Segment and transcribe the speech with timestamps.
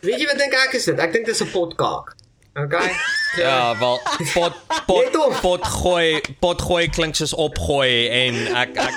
[0.00, 0.98] Weet jy wat dink ek is dit?
[1.02, 2.14] Ek dink dit is 'n potkaak.
[2.54, 2.90] Okay.
[3.36, 4.00] Ja, wel
[4.34, 4.54] pot
[4.86, 8.94] pot pot gooi pot gooi klink soos opgooi en ek ek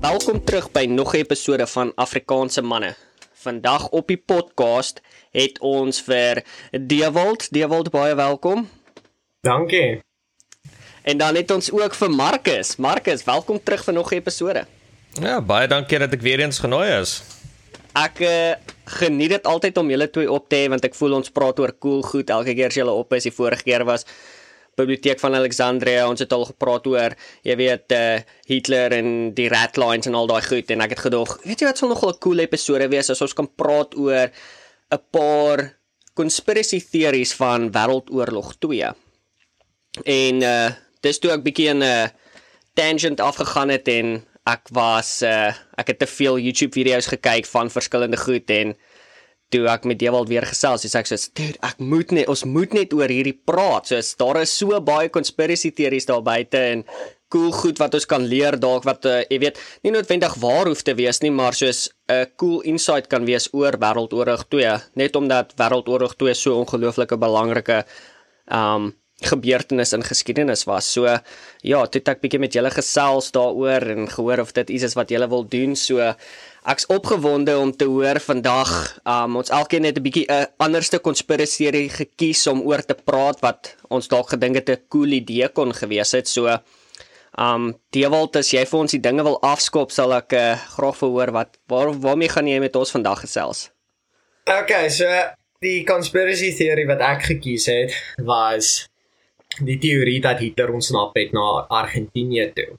[0.00, 2.96] Welkom terug by nog 'n episode van Afrikaanse manne.
[3.32, 5.00] Vandag op die podcast
[5.30, 6.42] het ons vir
[6.72, 8.68] Dewald, Dewald baie welkom.
[9.40, 10.00] Dankie.
[11.02, 12.76] En dan het ons ook vir Marcus.
[12.76, 14.66] Marcus, welkom terug vir nog 'n episode.
[15.20, 17.22] Ja, baie dankie dat ek weer eens genooi is.
[17.94, 18.52] Ek uh,
[18.84, 21.72] geniet dit altyd om julle twee op te hê want ek voel ons praat oor
[21.78, 23.22] cool goed elke keer as julle op is.
[23.22, 24.04] Die vorige keer was
[24.74, 26.08] Biblioteek van Alexandria.
[26.08, 30.42] Ons het al gepraat oor, jy weet, uh, Hitler en die ratlines en al daai
[30.42, 33.22] goed en ek het gedog, weet jy wat sal nogal 'n cool episode wees as
[33.22, 34.30] ons kan praat oor
[34.92, 35.78] 'n paar
[36.14, 38.92] conspiracy theories van Wêreldoorlog 2.
[40.04, 42.10] En uh dis toe ek bietjie in 'n
[42.76, 47.70] tangent afgegaan het en ek was uh ek het te veel YouTube video's gekyk van
[47.70, 48.76] verskillende goed en
[49.50, 52.72] toe ek met Dewald weer gesels, dis ek sê, dude, ek moet net ons moet
[52.72, 53.90] net oor hierdie praat.
[53.90, 56.84] So daar is so baie conspiracy theories daar buite en
[57.30, 60.82] cool goed wat ons kan leer dalk wat uh, jy weet, nie noodwendig waar hoef
[60.86, 65.16] te wees nie, maar soos 'n uh, cool insight kan wees oor Wêreldoorlog 2, net
[65.16, 67.84] omdat Wêreldoorlog 2 so ongelooflike belangrike
[68.50, 70.92] um gebeurtenis in geskiedenis was.
[70.92, 71.06] So
[71.62, 75.12] ja, toe ek bietjie met julle gesels daaroor en gehoor of dit iets is wat
[75.12, 75.76] julle wil doen.
[75.76, 76.00] So
[76.68, 78.72] ek's opgewonde om te hoor vandag
[79.08, 83.76] um ons elkeen het 'n bietjie 'n anderste konspirasie gekies om oor te praat wat
[83.88, 86.28] ons dalk gedink het 'n cool idee kon gewees het.
[86.28, 86.60] So
[87.38, 91.32] um Dewald, as jy vir ons die dinge wil afskop, sal ek uh, graag verhoor
[91.32, 93.70] wat waar waarmee gaan jy met ons vandag gesels?
[94.46, 95.06] Okay, so
[95.60, 97.92] die conspiracy theory wat ek gekies het
[98.24, 98.89] was
[99.58, 102.70] die teorie dat Hitler ontsnap het na Argentinië toe.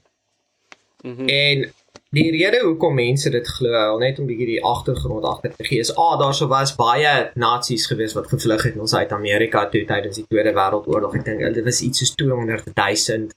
[1.02, 1.72] Mm En
[2.12, 5.94] die rede hoekom mense dit glo, net om bietjie die agtergrond agter te gee, is
[5.96, 10.26] ah, daar sou was baie nasies gewees wat gevlug het na Suid-Amerika toe tydens die
[10.28, 11.16] Tweede Wêreldoorlog.
[11.20, 13.32] Ek dink dit was iets soos 200 000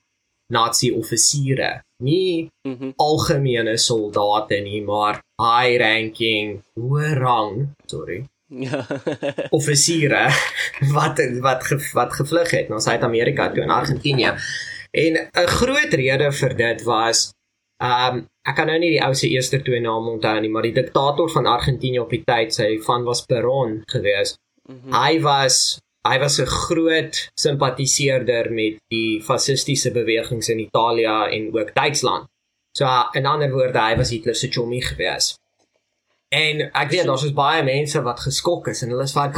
[0.53, 1.81] nasie offisiere.
[2.03, 2.49] Nie.
[2.67, 8.23] Mm algemene soldate nie, maar high ranking, hoë rang, sorry,
[8.65, 8.85] ja.
[9.49, 10.29] offisiere
[10.93, 14.33] wat wat ge, wat gevlug het na Suid-Amerika toe in Argentinië.
[14.91, 17.31] En 'n groot rede vir dit was
[17.83, 20.75] um ek kan nou nie die ou se eerste twee name onthou nie, maar die
[20.75, 24.37] diktator van Argentinië op die tyd, sy van was Perón gewees.
[24.69, 24.93] Mm -hmm.
[24.93, 31.73] Hy was hy was 'n groot simpatiseerder met die fasistiese bewegings in Italië en ook
[31.73, 32.27] Duitsland.
[32.77, 35.35] So in ander woorde, hy was Hitler se chommy gewees.
[36.35, 39.31] En ek weet daar's baie mense wat geskok is en hulle is van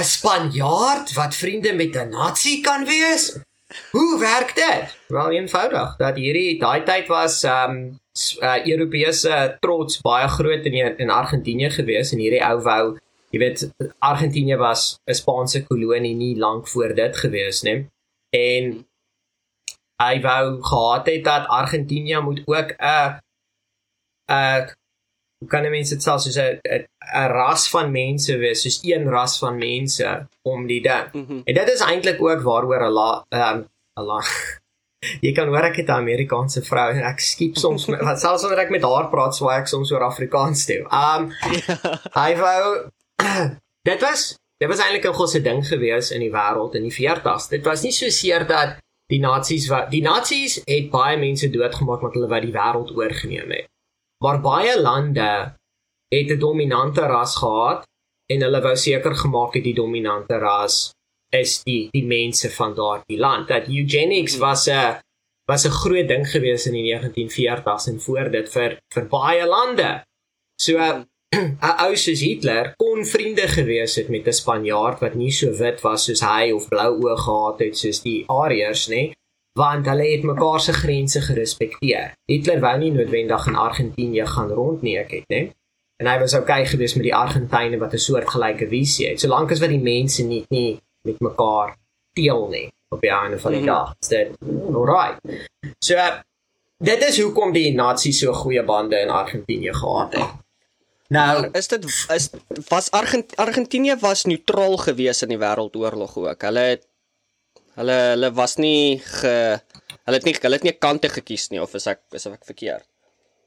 [0.00, 3.38] 'n Spanjaard wat vriende met 'n nasie kan wees?
[3.90, 4.96] Hoe werk dit?
[5.08, 8.00] Wel eenvoudig dat hierdie daai tyd was um,
[8.42, 12.84] uh, Europese trots baie groot in in Argentinië gewees en hierdie ou wou
[13.32, 13.60] Jy weet
[13.98, 17.88] Argentinië was 'n Spaanse kolonie nie lank voor dit gewees nie.
[18.30, 18.86] En
[20.02, 23.20] hy wou gehad het dat Argentinië moet ook 'n
[24.28, 24.68] 'n
[25.42, 26.84] hoe kan mense dit sê soos 'n 'n
[27.22, 30.08] 'n ras van mense wees, soos een ras van mense
[30.42, 31.06] om die ding.
[31.12, 31.40] Mm -hmm.
[31.44, 33.68] En dit is eintlik ook waaroor Allah ehm um,
[34.00, 34.24] Allah
[35.24, 38.42] Jy kan hoor ek het 'n Amerikaanse vrou en ek skiep soms met wat selfs
[38.42, 40.86] wanneer ek met haar praat, swaai ek soms oor Afrikaans toe.
[40.86, 41.32] Um
[42.22, 42.62] hy wou
[43.90, 47.48] dit was dit was eintlik 'n groot ding gewees in die wêreld in die 40's.
[47.48, 48.78] Dit was nie so seer dat
[49.10, 53.50] die nasies wat die nasies het baie mense doodgemaak want hulle wou die wêreld oorgeneem
[53.50, 53.71] het.
[54.22, 55.30] Maar baie lande
[56.14, 57.82] het 'n dominante ras gehad
[58.32, 60.92] en hulle wou seker gemaak het die dominante ras
[61.32, 63.48] is die die mense van daardie land.
[63.48, 65.00] Dat eugenics was 'n
[65.50, 70.04] was 'n groot ding gewees in die 1940s en voor dit vir vir baie lande.
[70.60, 70.78] So
[71.68, 75.80] 'n ou soos Hitler kon vriende gewees het met 'n Spanjaard wat nie so wit
[75.80, 79.12] was soos hy of blou oë gehad het soos die Ariërs nie,
[79.58, 82.12] want hulle het mekaar se grense gerespekteer.
[82.26, 85.50] Hitler wou nie noodwendig in Argentinië gaan rondneek het nie.
[86.00, 89.60] En hy was okay gewees met die Argentyne wat 'n soortgelyke visie het, solank as
[89.60, 91.76] wat die mense nie nie met mekaar
[92.12, 93.66] deel nie op die einde van die Mhm.
[93.68, 93.94] dag.
[94.00, 94.30] Is dit
[94.74, 95.18] alright?
[95.78, 95.94] So
[96.78, 100.30] dit is hoekom die Nasies so goeie bande in Argentinië gehad het.
[101.08, 102.30] Nou, Is dit is
[102.68, 106.42] was Argent, Argentinië was neutraal gewees in die wêreldoorlog ook.
[106.42, 106.86] Hulle het
[107.76, 109.60] hulle hulle was nie ge
[110.06, 112.84] hulle het nie hulle het nie kante gekies nie of is ek is ek verkeerd?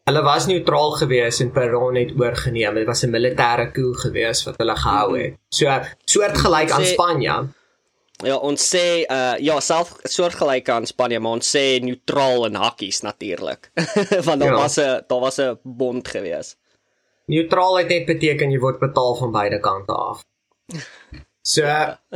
[0.06, 2.76] hulle was neutraal gewees en Perón het oorgeneem.
[2.76, 5.34] Dit was 'n militêre coup gewees wat hulle gehou het.
[5.50, 5.66] So
[6.06, 7.48] soortgelyk aan Spanje.
[8.24, 13.02] Ja, ons sê uh ja, self soortgelyk aan Spanje, maar ons sê neutraal in hakkies
[13.02, 13.72] natuurlik.
[14.26, 14.56] Want daar Ja.
[14.62, 16.56] was 'n daar was 'n bond gewees.
[17.26, 20.24] Neutraalheid net beteken jy word betaal van beide kante af.
[21.46, 21.62] So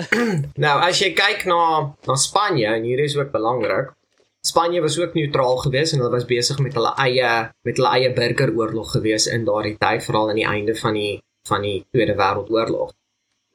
[0.66, 1.62] nou as jy kyk na
[2.08, 3.94] na Spanje en hier is ook belangrik.
[4.42, 7.32] Spanje was ook neutraal geweest en hulle was besig met hulle eie
[7.68, 11.62] met hulle eie burgeroorlog geweest in daardie tyd, veral aan die einde van die van
[11.62, 12.94] die Tweede Wêreldoorlog.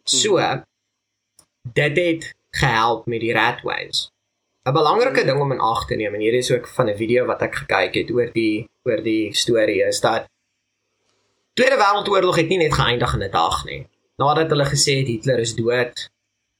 [0.04, 0.38] So
[1.74, 4.10] dit het gehelp met die ratways.
[4.64, 7.26] 'n Belangrike ding om in ag te neem en hier is ook van 'n video
[7.26, 10.30] wat ek gekyk het oor die oor die storie is dat
[11.54, 13.82] Tweede Wêreldoorlog het nie net geëindig in 'n dag nie.
[14.22, 16.04] Nadat hulle gesê het Hitler is dood,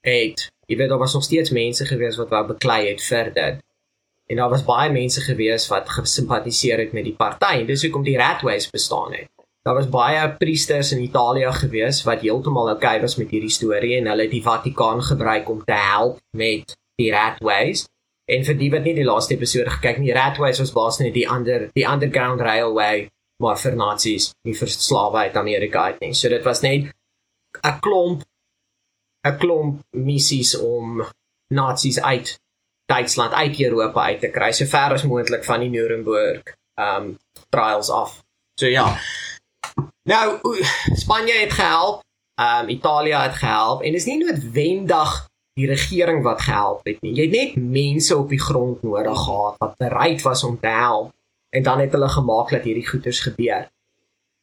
[0.05, 3.61] het jy weet daar was nog steeds mense gewees wat wou beklei het vir dit.
[4.33, 8.03] En daar was baie mense gewees wat gesimpatiseer het met die party en dis hoekom
[8.07, 9.29] die Ratways bestaan het.
[9.65, 14.09] Daar was baie priesters in Italië gewees wat heeltemal oukei was met hierdie storie en
[14.11, 17.87] hulle het die Vatikaan gebruik om te help met die Ratways.
[18.25, 21.15] En vir die wat nie die laaste episode gekyk nie, die Ratways was basies net
[21.15, 23.07] die ander die underground railway
[23.43, 26.15] maar vir nasies, nie vir slawe uit Amerika uit nie.
[26.15, 26.93] So dit was net
[27.63, 28.25] 'n klomp
[29.27, 31.05] 'n klomp missies om
[31.55, 32.41] nasies uit
[32.87, 37.19] Duitsland uit Europa uit te kry, so ver as moontlik van die Nuremberg um
[37.49, 38.23] trials af.
[38.61, 38.99] So ja.
[40.03, 40.41] Nou
[40.95, 42.03] Spanje het gehelp,
[42.41, 45.15] um Italië het gehelp en dis nie noodwendig
[45.55, 47.15] die regering wat gehelp het nie.
[47.15, 51.13] Jy het net mense op die grond nodig gehad wat bereid was om te help
[51.55, 53.69] en dan het hulle gemaak dat hierdie goeters gebeur.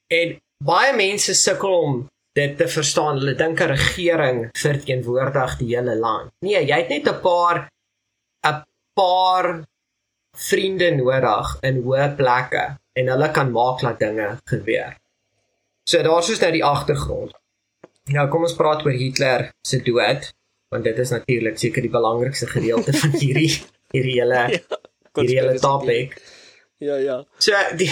[0.08, 3.20] En baie mense sukkel om dit te verstaan.
[3.20, 6.32] Hulle dink 'n regering verteenwoordig die hele land.
[6.40, 7.70] Nee, jy het net 'n paar
[8.48, 8.64] 'n
[8.94, 9.64] paar
[10.38, 14.96] vriende nodig in hoë plekke en hulle kan maak dat dinge gebeur.
[15.84, 17.34] So daar's soos nou die agtergrond.
[18.12, 20.34] Nou kom ons praat oor Hitler se dood,
[20.70, 23.52] want dit is natuurlik seker die belangrikste gedeelte van hierdie
[23.92, 24.46] hierdie hele
[25.18, 26.16] hierdie hele topic.
[26.82, 27.26] Ja, ja.
[27.38, 27.92] So die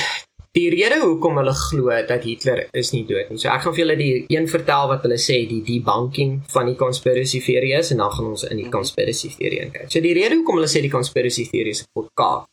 [0.58, 3.38] die rede hoekom hulle glo dat Hitler is nie dood nie.
[3.42, 6.78] So ek gaan vir julle die een vertel wat hulle sê die debunking van die
[6.80, 9.92] conspiracy theory is en dan gaan ons in die conspiracy theory inkyk.
[9.94, 12.50] So die rede hoekom hulle sê die conspiracy theory is podcast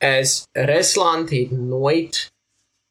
[0.00, 2.18] is Rusland het nooit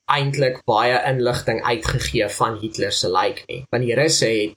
[0.09, 3.63] eintlik baie inligting uitgegee van Hitler se lijk nie.
[3.69, 4.56] Want die Russe het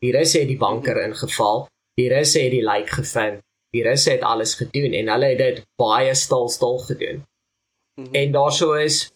[0.00, 1.66] die Russe het die banker ingeval,
[1.98, 3.42] die Russe het die lijk gevind,
[3.74, 7.20] die Russe het alles gedoen en hulle het dit baie stil stil gedoen.
[8.12, 9.10] En daarso is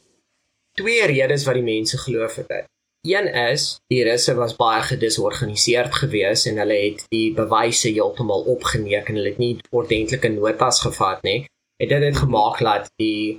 [0.75, 2.71] twee redes wat die mense glo vir dit.
[3.05, 9.11] Een is die Russe was baie gedisorganiseerd geweest en hulle het die bewyse heeltemal opgeneek
[9.11, 11.43] en hulle het nie ordentlike notas gevat nie.
[11.83, 13.37] En dit het gemaak dat die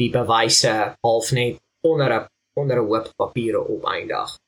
[0.00, 0.72] die bewyse
[1.06, 2.26] half net onder 'n
[2.60, 4.38] onder 'n hoop papiere opeindig.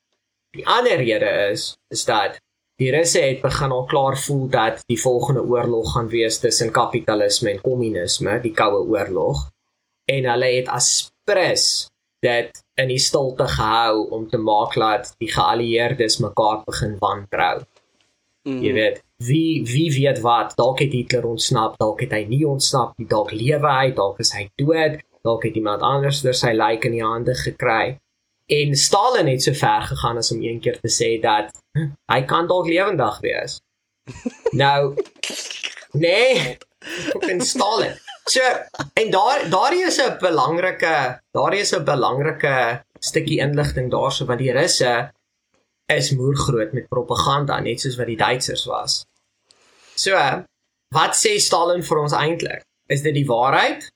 [0.57, 2.41] Die ander rede is is dat
[2.81, 7.51] die Russe het begin al klaar voel dat die volgende oorlog gaan wees tussen kapitalisme
[7.51, 9.51] en kommunisme, die koue oorlog
[10.11, 11.87] en hulle het as prins
[12.25, 17.61] dit in die stilte gehou om te maak dat die geallieerdes mekaar begin wantrou.
[18.47, 18.63] Mm.
[18.63, 22.95] Jy weet, wie wie weet wat, dalk het Hitler ontsnap, dalk het hy nie ontsnap
[22.99, 26.87] nie, dalk lewe hy, dalk is hy dood, dalk het iemand anders deur sy lijk
[26.87, 27.97] in die hande gekry.
[28.47, 32.21] En Stalin het so ver gegaan as om een keer te sê dat "Hm, hy
[32.23, 33.59] kan dalk lewendig wees.
[34.63, 34.95] nou
[35.93, 36.57] nee,
[37.11, 37.99] fucking Stalin.
[38.27, 38.43] So
[38.95, 40.95] en daar daardie is 'n belangrike
[41.31, 45.11] daardie is 'n belangrike stukkie inligting daarso wat die Russe
[45.87, 49.07] is moergroot met propaganda net soos wat die Duitsers was.
[49.95, 50.13] So
[50.95, 52.65] wat sê Stalin vir ons eintlik?
[52.89, 53.89] Is dit die waarheid?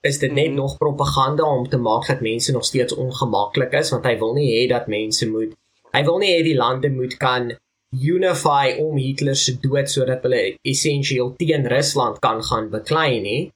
[0.00, 4.04] Is dit net nog propaganda om te maak dat mense nog steeds ongemaklik is want
[4.04, 5.54] hy wil nie hê dat mense moet
[5.92, 7.52] hy wil nie hê die lande moet kan
[7.92, 13.52] unify om Hitler se dood sodat hulle essensieel teen Rusland kan gaan beklei nie.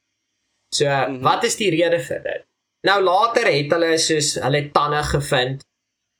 [0.77, 1.23] So, mm -hmm.
[1.23, 2.43] wat is die rede vir dit?
[2.87, 5.65] Nou later het hulle soos hulle tande gevind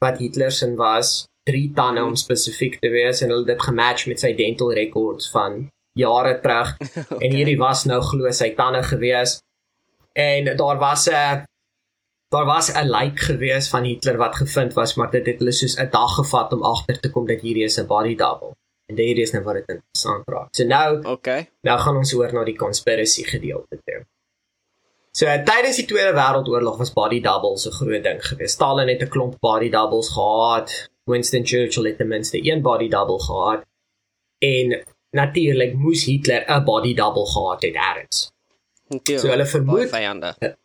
[0.05, 4.07] wat Hitler se was, drie tande om spesifiek te wees en hulle het dit gematch
[4.11, 6.75] met sy dental records van jare terug.
[6.81, 7.19] okay.
[7.19, 9.39] En hierdie was nou glo sy tande gewees.
[10.13, 11.45] En daar was 'n
[12.35, 15.79] daar was 'n lijk gewees van Hitler wat gevind was, maar dit het hulle soos
[15.79, 18.53] 'n dag gevat om agter te kom dat hierdie is 'n body double.
[18.89, 20.49] En dit is nou wat dit interessant raak.
[20.51, 21.51] So nou, Okay.
[21.61, 24.07] nou gaan ons oor na die conspiracy gedeelte toe.
[25.17, 28.55] So tydens die Tweede Wêreldoorlog was body doubles 'n groot ding geweest.
[28.55, 30.91] Stalin het 'n klomp body doubles gehad.
[31.05, 33.65] Winston Churchill het ten minste een body double gehad.
[34.39, 38.31] En natuurlik moes Hitler 'n body double gehad het eers.
[38.89, 39.27] Natuurlijk.
[39.27, 40.57] So hulle vermoed- vyande.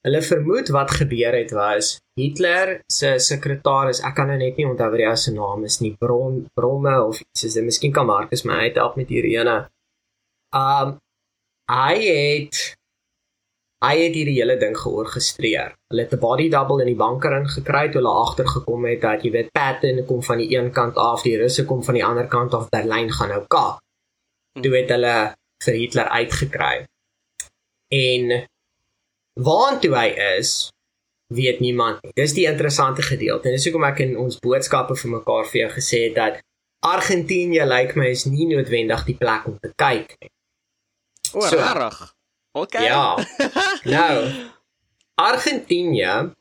[0.00, 4.90] hulle vermoed wat gebeur het was Hitler se sekretaris, ek kan nou net nie onthou
[4.90, 7.64] wat die ou se naam is nie, Bron Bromme of iets soos dit.
[7.64, 9.68] Miskien kan Marcus my uithelp met hierdie ene.
[10.54, 11.00] Um
[11.66, 12.75] hy het
[13.84, 15.74] hy het hierdie hele ding georgestreer.
[15.90, 19.30] Hulle het 'n body double in die banker ingekry toe hulle agtergekom het dat jy
[19.30, 22.54] weet Patton kom van die een kant af, die Russe kom van die ander kant
[22.54, 23.80] af, Berlyn gaan nou kap.
[24.62, 26.86] Toe het hulle vir Hitler uitgekry.
[27.92, 28.46] En
[29.34, 30.70] waantoe hy is,
[31.34, 32.12] weet niemand nie.
[32.14, 33.48] Dis die interessante gedeelte.
[33.48, 36.42] En dis hoekom ek in ons boodskappe vir mekaar vir jou gesê het dat
[36.86, 40.30] Argentinië lyk like my is nie noodwendig die plek om te kyk nie.
[41.34, 41.56] O, So.
[41.56, 42.15] rarig.
[42.56, 42.84] Okay.
[42.84, 43.18] Ja.
[43.96, 44.32] Nou,
[45.14, 46.32] Argentinië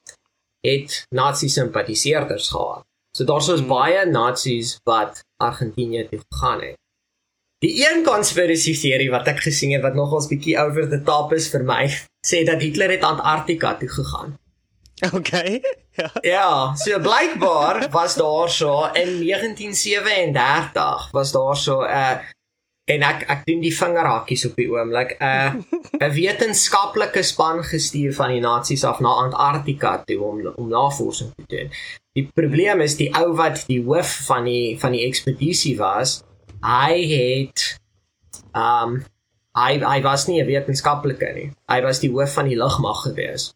[0.61, 2.83] het nazi-simpatiseerders gehad.
[3.17, 3.67] So daar's ons Hmm.
[3.69, 6.77] baie nasies wat Argentinië toe gegaan het.
[7.59, 11.47] Die een konspirasie teorie wat ek gesien het wat nogals bietjie over the top is
[11.49, 11.87] vir my,
[12.29, 14.37] sê dat Hitler het Antarktika toe gegaan.
[15.13, 15.61] Okay.
[15.95, 16.09] Ja.
[16.21, 22.17] Ja, so blykbaar was daar so in 1937 was daar so 'n uh,
[22.85, 25.53] en ek ek doen die vingerhakkies op die oomblik 'n uh,
[26.05, 31.45] 'n wetenskaplike span gestuur van die nasies af na Antarktika toe om om navorsing te
[31.55, 31.73] doen.
[32.15, 36.23] Die probleem is die ou wat die hoof van die van die ekspedisie was,
[36.61, 37.79] hy het
[38.53, 39.01] um
[39.57, 41.51] hy hy was nie 'n wetenskaplike nie.
[41.67, 43.53] Hy was die hoof van die lugmag gewees.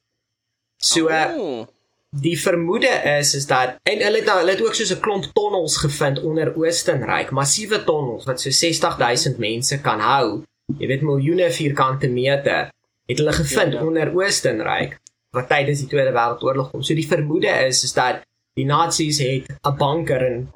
[0.81, 1.67] So uh, Oh.
[2.09, 2.89] Die vermoede
[3.19, 6.21] is is dat en hulle het nou hulle het ook soos 'n klomp tonnels gevind
[6.21, 10.43] onder Oostenryk, massiewe tonnels wat so 60000 mense kan hou.
[10.77, 12.71] Jy weet miljoene vierkante meter
[13.05, 13.85] het hulle gevind Ja, ja.
[13.85, 14.99] onder Oostenryk
[15.31, 16.81] wat tydens die Tweede Wêreldoorlog kom.
[16.81, 18.21] So die vermoede is is dat
[18.53, 20.51] die nasies het 'n bunker in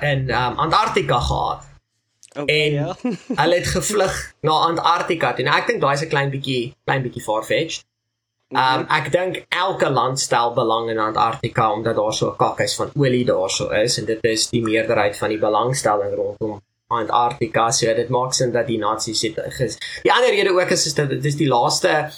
[0.00, 1.66] in um, Antarktika gehad.
[2.36, 2.64] Okay.
[2.64, 2.96] En ja.
[3.42, 5.44] hulle het gevlug na Antarktika toe.
[5.44, 7.84] Nou ek dink daai is 'n klein bietjie klein bietjie far-fetched.
[8.50, 12.90] Um ek dink elke land stel belang in Antarktika omdat daar so 'n kakkies van
[12.96, 17.70] olie daarso is en dit is die meerderheid van die belangstelling rondom Antarktika.
[17.70, 19.76] So dit maak sin dat die nasies het ges.
[20.02, 22.10] Die ander rede ook is is dat dit is die laaste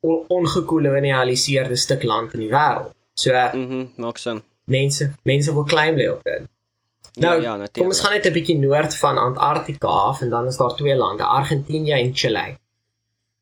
[0.00, 2.92] on ongekolonialiseerde stuk land in die wêreld.
[3.14, 4.42] So Mhm, maak sin.
[4.64, 6.42] mense mense wil claim lê op dit.
[7.14, 7.92] Nou, ja, ja, kom natuurlik.
[7.92, 11.22] ons gaan net 'n bietjie noord van Antarktika af en dan is daar twee lande,
[11.24, 12.56] Argentinië en Chile.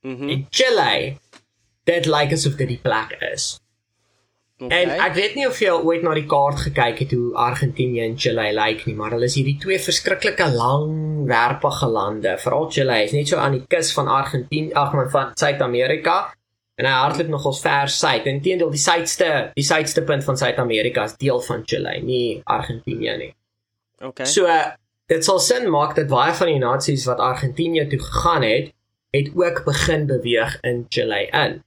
[0.03, 0.29] Mhm.
[0.29, 1.17] En Chile,
[1.89, 3.57] dit lyk asof dit die plek is.
[4.59, 4.83] Okay.
[4.83, 8.17] En ek weet nie of jy ooit na die kaart gekyk het hoe Argentinië en
[8.19, 12.33] Chile lyk nie, maar hulle is hierdie twee verskriklike langwerpige lande.
[12.43, 16.17] Veral Chile is net so aan die kus van Argentinië, ag man van Suid-Amerika.
[16.79, 18.27] En hy hardloop nogals ver suid.
[18.31, 23.33] Inteendeel, die suidste, die suidste punt van Suid-Amerika is deel van Chile, nie Argentinië nie.
[24.03, 24.27] okay.
[24.27, 24.51] So
[25.09, 28.75] dit sal sin maak dat baie van die nasies wat Argentinië toe gegaan het,
[29.15, 31.61] het ook begin beweeg in Chile in.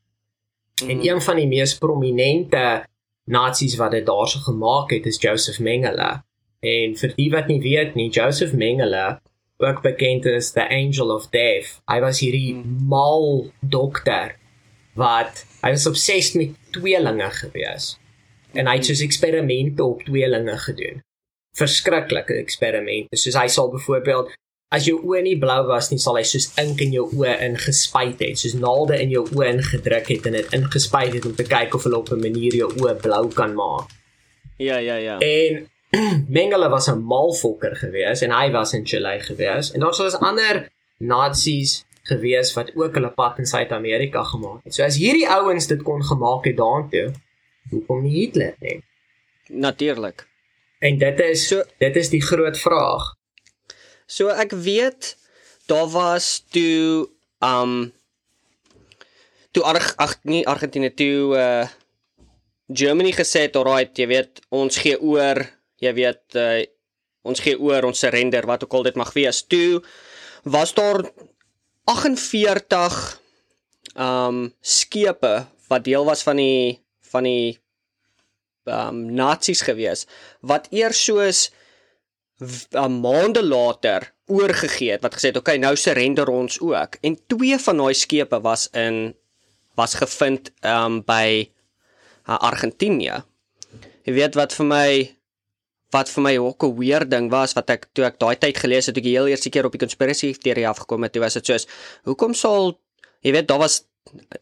[0.88, 1.07] En Mhm.
[1.07, 2.85] een van die mees prominente
[3.25, 6.23] nasies wat dit daarso gemaak het is Joseph Mengele.
[6.59, 9.19] En vir die wat nie weet nie, Joseph Mengele,
[9.57, 11.81] ook bekend as the Angel of Death.
[11.85, 12.55] Hy was hierdie
[12.88, 14.35] mal dokter
[14.95, 17.97] wat hy was obsessed met tweelinge gewees.
[18.53, 21.01] En hy het soos eksperimente op tweelinge gedoen.
[21.55, 23.17] Verskriklike eksperimente.
[23.17, 24.31] Soos hy sal byvoorbeeld
[24.71, 28.21] as jou oë nie blou was nie, sal hy soos ink in jou oë ingespuit
[28.23, 31.75] het, soos naalde in jou oë ingedruk het en dit ingespuit het om te kyk
[31.75, 33.89] of hulle op 'n manier jou oë blou kan maak.
[34.57, 35.17] Ja, ja, ja.
[35.19, 35.67] En
[36.37, 40.69] Mengele was 'n malfokker gewees en hy was in Chile gewees en daar was ander
[40.99, 44.73] nasies gewees wat ook hulle pad in Suid-Amerika gemaak het.
[44.73, 47.11] So as hierdie ouens dit kon gemaak het daartoe,
[47.69, 48.83] hoekom nie Hitler nie?
[49.47, 50.27] Natuurlik.
[50.79, 53.15] En dit is So- dit is die groot vraag.
[54.12, 55.15] So ek weet
[55.72, 57.08] daar was toe
[57.39, 57.94] um
[59.56, 61.68] toe Arg ag nie Argentinië toe uh
[62.72, 65.41] Germany gesê het alright, jy weet, ons gee oor,
[65.84, 66.60] jy weet uh
[67.27, 69.44] ons gee oor ons surrender wat ook al dit mag wees.
[69.48, 69.82] Toe
[70.44, 71.03] was daar
[71.91, 73.00] 48
[73.96, 75.34] um skepe
[75.72, 76.80] wat deel was van die
[77.12, 77.60] van die
[78.68, 80.06] um nasies gewees
[80.46, 81.48] wat eers soos
[82.41, 87.57] uh, maande later oorgegee het wat gesê het okay nou surrender ons ook en twee
[87.60, 89.13] van daai skepe was in
[89.79, 91.48] was gevind um by
[92.27, 93.21] uh, Argentinië.
[94.05, 94.88] Jy weet wat vir my
[95.91, 98.86] wat vir my ook 'n weird ding was wat ek toe ek daai tyd gelees
[98.86, 101.33] het, toe ek die heel eerste keer op die konspirasie teorie afgekom het, toe was
[101.33, 101.67] dit soos
[102.03, 102.79] hoekom sal
[103.21, 103.83] jy weet daar was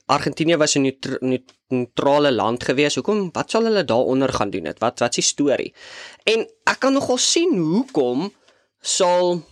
[0.06, 2.96] Argentinië was 'n neutr neut- neutrale land gewees.
[2.96, 4.80] Hoekom wat sal hulle daaronder gaan doen het?
[4.80, 5.74] Wat wat is die storie?
[6.24, 8.34] En ek kan nogal sien hoekom
[8.82, 9.44] sal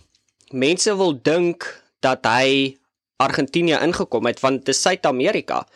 [0.50, 2.76] mense wil dink dat hy
[3.16, 5.66] Argentinië ingekom het want dit is Suid-Amerika.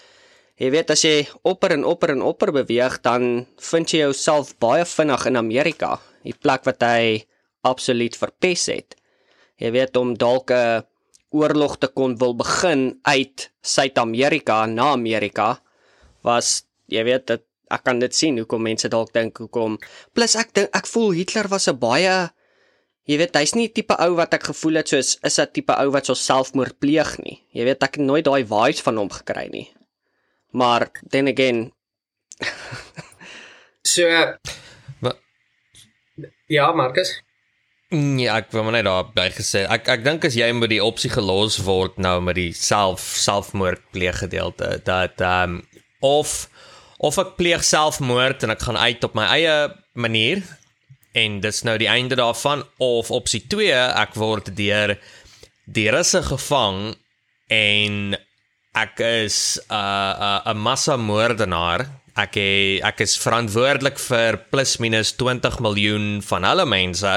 [0.55, 4.85] Jy weet as jy opper en opper en opper beweeg, dan vind jy jouself baie
[4.85, 7.25] vinnig in Amerika, die plek wat hy
[7.61, 8.95] absoluut verpes het.
[9.57, 10.85] Jy weet om dalk 'n
[11.33, 15.63] oorlog te kon wil begin uit Suid-Amerika na Amerika
[16.23, 19.79] was jy weet dit ek kan dit sien hoekom mense dalk dink hoekom.
[20.13, 22.31] Plus ek dink ek voel Hitler was 'n baie
[23.09, 25.91] jy weet hy's nie tipe ou wat ek gevoel het soos is 'n tipe ou
[25.91, 27.41] wat so selfmoord pleeg nie.
[27.53, 29.69] Jy weet ek het nooit daai vibes van hom gekry nie.
[30.53, 31.73] Maar then again
[33.95, 34.05] so
[35.01, 35.19] Wat?
[36.49, 37.23] ja Marcus
[37.93, 39.67] Nee, ek wou maar net daar by gesê.
[39.69, 43.83] Ek ek dink as jy moet die opsie gelos word nou met die self selfmoord
[43.93, 45.61] pleeg gedeelte dat ehm um,
[46.01, 46.49] of
[47.05, 49.57] of ek pleeg selfmoord en ek gaan uit op my eie
[49.93, 50.41] manier
[51.13, 53.69] en dis nou die einde daarvan of opsie 2
[54.01, 54.95] ek word deur
[55.69, 56.95] die russe gevang
[57.53, 58.17] en
[58.73, 61.85] ek is 'n uh, 'n uh, massa moordenaar
[62.17, 67.13] ek he, ek is verantwoordelik vir plus minus 20 miljoen van hulle mense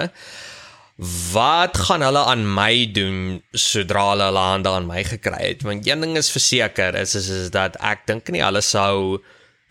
[0.95, 5.65] wat gaan hulle aan my doen sodra hulle hulle hande aan my gekry het?
[5.67, 9.19] Want een ding is verseker is is, is dat ek dink nie hulle sou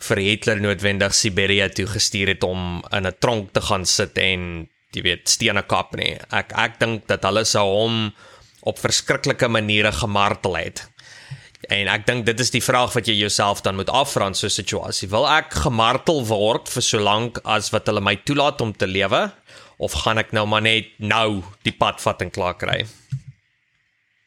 [0.04, 4.68] vir Hitler noodwendig Siberië toe gestuur het om in 'n tronk te gaan sit en
[4.92, 6.18] jy weet stene kap nie.
[6.30, 8.12] Ek ek dink dat hulle sou hom
[8.62, 10.88] op verskriklike maniere gemartel het.
[11.68, 14.46] En ek dink dit is die vraag wat jy jouself dan moet afvra in so
[14.46, 15.08] 'n situasie.
[15.08, 19.32] Wil ek gemartel word vir so lank as wat hulle my toelaat om te lewe
[19.84, 22.84] of gaan ek nou maar net nou die pad vat en klaar kry?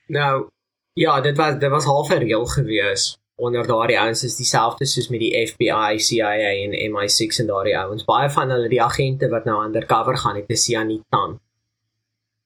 [0.08, 0.48] Nou
[0.94, 5.08] ja, dit was dit was half 'n reël gewees onder daardie ouens is dieselfde soos
[5.10, 6.32] met die FBI, CIA
[6.64, 8.04] en MI6 en daardie ouens.
[8.06, 11.40] Baie van hulle die agente wat nou undercover gaan het, is Janitan.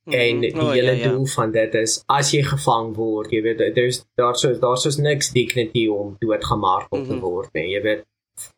[0.06, 1.10] En die Oh, hele ja, ja.
[1.10, 5.01] doel van dit is as jy gevang word, jy weet daar's daar's so daar's so
[5.01, 7.20] niks dignity om doodgemartel te Mhm.
[7.20, 7.70] word nie.
[7.75, 8.03] Jy weet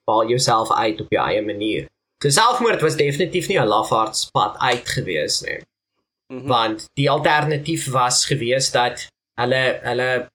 [0.05, 1.87] val jouself uit op jou eie manier.
[2.23, 5.59] So selfmoord was definitief nie 'n lafaardspad uit gewees nie.
[6.31, 6.47] Mhm.
[6.47, 10.29] Want die alternatief was gewees dat hulle hulle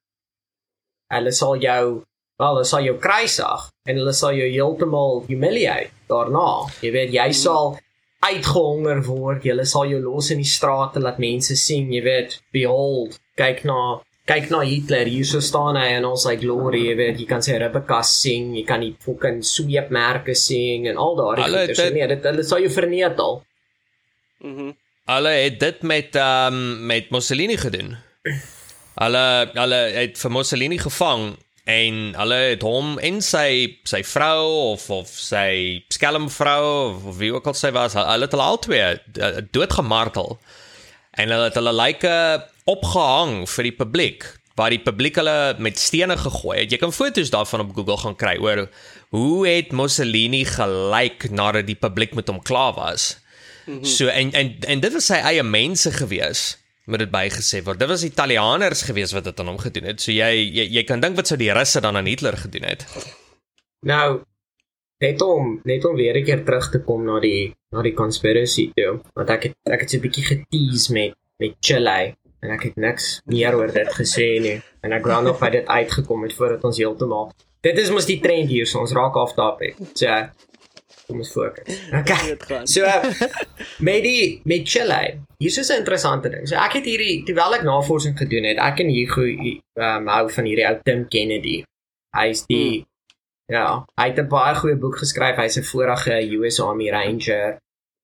[1.15, 2.05] hulle sal jou
[2.37, 6.69] wel, hulle sal jou kruisig en hulle sal jou heeltemal humiliate daarna.
[6.81, 7.79] Jy weet jy sal
[8.21, 9.45] uitgehonger word.
[9.45, 14.03] Jy sal jou los in die strate laat mense sien, jy weet, behold, kyk na
[14.29, 17.45] kyk na Hitler, hier so staan hy in al sy glory, jy weet, jy kan
[17.45, 21.79] sy ribbekas sien, jy kan die fucking sweepmerke sien en al daardie goeie.
[21.79, 23.41] So nee, dit hulle sal jou vernietig.
[24.45, 24.77] Mhm.
[25.09, 27.95] Hulle het dit met ehm um, met Mussolini gedoen.
[28.99, 31.31] Hulle hulle het vir Mussolini gevang
[31.65, 37.33] en hulle het hom en sy sy vrou of of sy skelmvrou of, of wie
[37.33, 40.37] ook al sy was, hulle het hulle albei eh, doodgemartel.
[41.19, 42.15] En hulle het hulle lyke
[42.69, 44.27] opgehang vir die publiek
[44.59, 46.73] waar die publiek hulle met stene gegooi het.
[46.75, 48.65] Jy kan foto's daarvan op Google gaan kry oor
[49.15, 53.13] hoe het Mussolini gelyk nadat die publiek met hom klaar was.
[53.67, 53.85] Mm -hmm.
[53.85, 57.79] So en en en dit was sy eie mense gewees moet dit bygesê word.
[57.79, 60.01] Dit was Italianers gewees wat dit aan hom gedoen het.
[60.01, 62.87] So jy jy, jy kan dink wat sou die Russe dan aan Hitler gedoen het.
[63.81, 64.23] Nou
[64.99, 68.71] net om net om weer 'n keer terug te kom na die na die conspiracy
[68.75, 72.63] toe, want ek het ek het so 'n bietjie getease met met Chile en ek
[72.63, 76.35] het niks meer oor dit gesê nie en ek wou nog by dit uitgekom het
[76.35, 79.79] voordat ons heeltemal Dit is mos die trend hier, so ons raak af topic.
[79.99, 80.13] So
[81.09, 81.81] kom ons fokus.
[82.01, 82.37] Okay.
[82.71, 82.85] So
[83.87, 85.01] met die met Chile.
[85.39, 86.47] Hier is 'n interessante ding.
[86.47, 90.45] So ek het hierdie terwyl ek navorsing gedoen het, ek en Hugo um, hou van
[90.45, 91.65] hierdie ou Tim Kennedy.
[92.15, 92.87] Hy's die
[93.51, 95.37] ja, hy het 'n baie goeie boek geskryf.
[95.37, 97.59] Hy's 'n vorige US Army Ranger.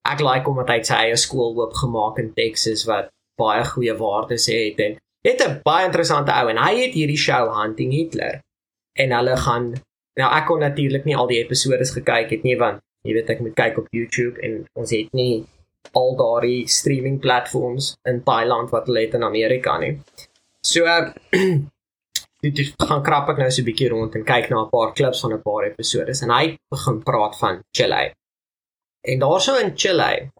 [0.05, 4.47] Ek like hom omdat hy sy eie skool oopgemaak in Texas wat baie goeie waardes
[4.47, 8.40] het en net 'n baie interessante ou en hy het hierdie show Hunting Hitler.
[8.99, 9.73] En hulle gaan
[10.20, 13.40] nou ek kon natuurlik nie al die episodes gekyk het nie want jy weet ek
[13.40, 15.44] moet kyk op YouTube en ons het nie
[15.92, 19.99] al daardie streaming platforms in Thailand wat hulle het in Amerika nie.
[20.64, 20.85] So
[22.44, 24.92] dit is gaan krap ek nou so 'n bietjie rond en kyk na 'n paar
[24.92, 28.12] klips van 'n paar episodes en hy begin praat van Chile.
[29.05, 30.31] En daarso in Chile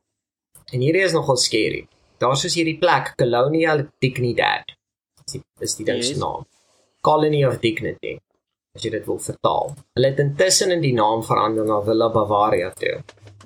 [0.73, 1.87] en hierdie is nogal scary.
[2.19, 4.65] Daar's is hierdie plek Colonial Dignidad.
[5.25, 6.19] Dis dis die ding se Yes.
[6.19, 6.47] naam.
[7.01, 8.19] Colony of Dignity
[8.75, 9.75] as jy dit wil vertaal.
[9.95, 13.03] Hulle het intussen in die naam verander na Villa Bavaria toe.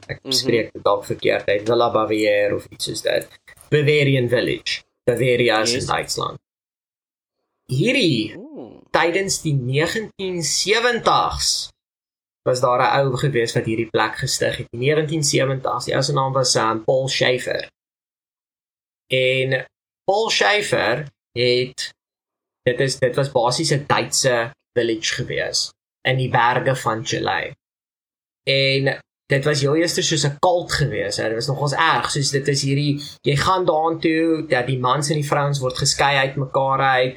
[0.09, 0.33] Ek Mhm.
[0.33, 3.29] spreek dit dalk verkeerd uit, Villa Bavaria of iets soos dit.
[3.71, 4.83] Bavarian Village.
[5.05, 5.83] Bavaria is Yes.
[5.83, 6.39] in Duitsland.
[7.67, 8.81] Hierdie Ooh.
[8.91, 11.69] tydens die 1970s
[12.45, 14.67] was daar 'n ou gewees wat hierdie plek gestig het.
[14.71, 15.85] Die 1970s.
[15.85, 17.69] Die ou se naam was um, Paul Schaefer.
[19.09, 19.67] En
[20.05, 21.93] Paul Schaefer het
[22.63, 27.53] dit is dit was basies 'n Duitse village gewees in die berge van Chile.
[28.45, 31.17] En dit was heel eers soos 'n kult gewees.
[31.17, 35.15] Dit was nogals erg, soos dit is hierdie jy gaan daartoe dat die mans en
[35.15, 37.17] die vrouens word geskei uit mekaar uit.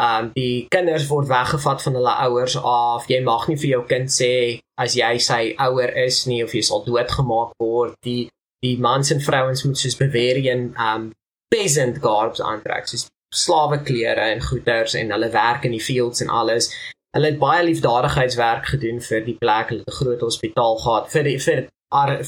[0.00, 3.08] Um die kinders word weggevat van hulle ouers af.
[3.08, 6.62] Jy mag nie vir jou kind sê as jy sy ouer is nie of jy
[6.62, 7.94] sal doodgemaak word.
[8.02, 8.28] Die
[8.60, 11.12] die mans en vrouens moet soos Bavarian um
[11.54, 16.30] peasant garbs aantrek, soos slawe klere en goeders en hulle werk in die fields en
[16.40, 16.70] alles.
[17.14, 21.24] Hulle het baie liefdadigheidswerk gedoen vir die plek, hulle het 'n groot hospitaal gehad vir
[21.30, 21.68] die, vir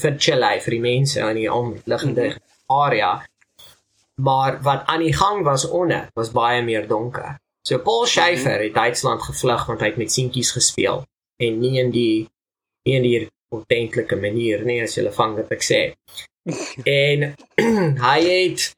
[0.03, 2.81] vir Chile vir die mense in die omliggende mm -hmm.
[2.83, 3.25] area.
[4.21, 7.37] Maar wat aan die gang was onder was baie meer donker.
[7.67, 8.63] So Paul Schäfer mm -hmm.
[8.63, 11.05] het Duitsland gevlug want hy het met seentjies gespeel
[11.37, 12.27] en nie in die
[12.83, 15.93] nie in die ordentlike manier nie as jy vang wat ek sê.
[17.03, 17.35] en
[18.07, 18.76] hy het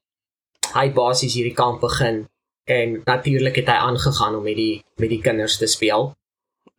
[0.75, 2.25] hy basies hierdie kamp begin
[2.69, 6.12] en natuurlik het hy aangegaan om met die met die kinders te speel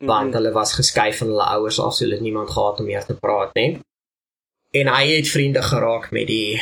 [0.00, 0.34] want mm.
[0.38, 3.16] hulle was geskei van hulle ouers af so hulle het niemand gehad om meer te
[3.16, 3.80] praat nie.
[4.72, 6.60] En hy het vriende geraak met die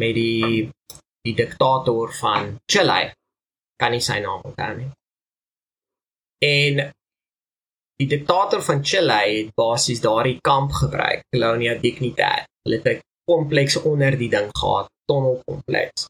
[0.00, 0.68] met die
[1.26, 3.12] die diktator van Chile.
[3.76, 4.90] Kan nie sy naam onthou nie.
[6.46, 6.80] En
[7.98, 12.46] die diktator van Chile het basies daardie kamp gebruik Colonia Dignidad.
[12.64, 16.06] Hulle het 'n kompleks onder die ding gehad tonnelkompleks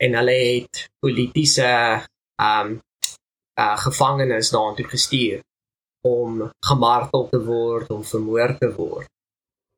[0.00, 1.70] en hulle het politieke
[2.40, 2.78] um
[3.60, 5.40] uh gevangenes daartoe gestuur
[6.08, 9.08] om gemartel te word om vermoor te word.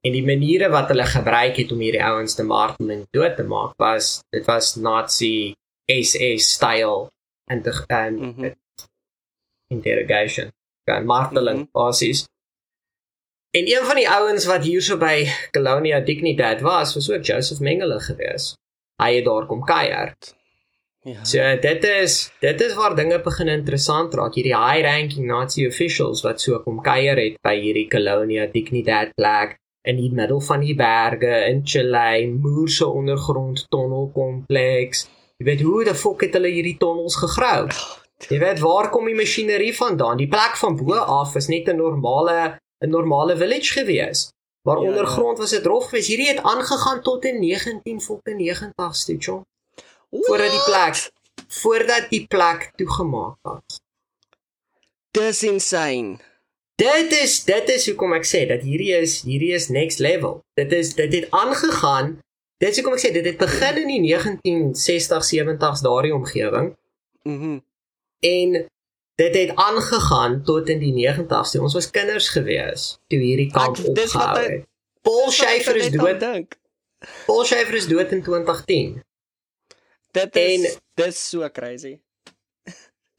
[0.06, 3.46] En die maniere wat hulle gebruik het om hierdie ouens te martel en dood te
[3.46, 5.54] maak was dit was Nazi
[5.86, 7.08] SS style
[7.50, 8.54] en die en mm -hmm.
[9.74, 10.52] interrogation
[10.84, 11.82] kan marteling mm -hmm.
[11.82, 12.26] basis.
[13.50, 18.00] En een van die ouens wat hierso by Colonia Dignidad was, was ook Joseph Mengele
[18.00, 18.61] geweest
[19.02, 20.14] hy het daar kom kuier.
[21.02, 21.24] Ja.
[21.26, 24.36] So dit is dit is waar dinge begin interessant raak.
[24.38, 29.58] Hierdie high ranking Nazi officials wat so kom kuier het by hierdie Colonia Dignidad plek
[29.82, 35.08] in die middel van die berge in Chile, moerse ondergrond tonnelkompleks.
[35.42, 37.66] Jy weet hoe die fok het hulle hierdie tonnels gegrou?
[38.30, 40.20] Jy weet waar kom die masjinerie vandaan?
[40.22, 44.30] Die plek van bo af is net 'n normale 'n normale village gewees.
[44.62, 46.08] Maar ja, ondergrond was dit rof geweest.
[46.08, 49.28] Hierdie het aangegaan tot in 1990 steeds.
[50.10, 51.10] Voordat die plek
[51.52, 53.80] voordat die plek toegemaak was.
[55.10, 56.16] Dis insane.
[56.74, 60.40] Dit is dit is hoekom ek sê dat hierdie is hierdie is next level.
[60.58, 62.16] Dit is dit het aangegaan.
[62.56, 66.72] Dit is hoekom ek sê dit het begin in die 1960s 70s daardie omgewing.
[67.28, 67.52] Mhm.
[67.58, 67.60] Mm
[68.22, 68.52] en
[69.14, 71.56] dit het aangegaan tot in die 90's.
[71.58, 74.68] Ons was kinders gewees toe hierdie kamp opgehou het.
[75.02, 76.20] Paul Schäfer is dood.
[76.20, 76.58] Dink.
[77.26, 79.02] Paul Schäfer is dood in 2010.
[80.12, 81.96] Dit is en, dis so crazy.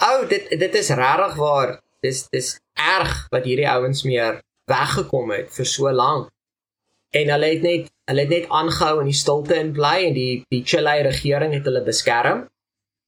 [0.03, 1.79] Ou, dit dit is regtig waar.
[2.03, 6.29] Dis dis erg wat hierdie ouens meer weggekom het vir so lank.
[7.13, 10.43] En hulle het net hulle het net aangehou in die stilte en bly en die
[10.51, 12.47] die Chile regering het hulle beskerm.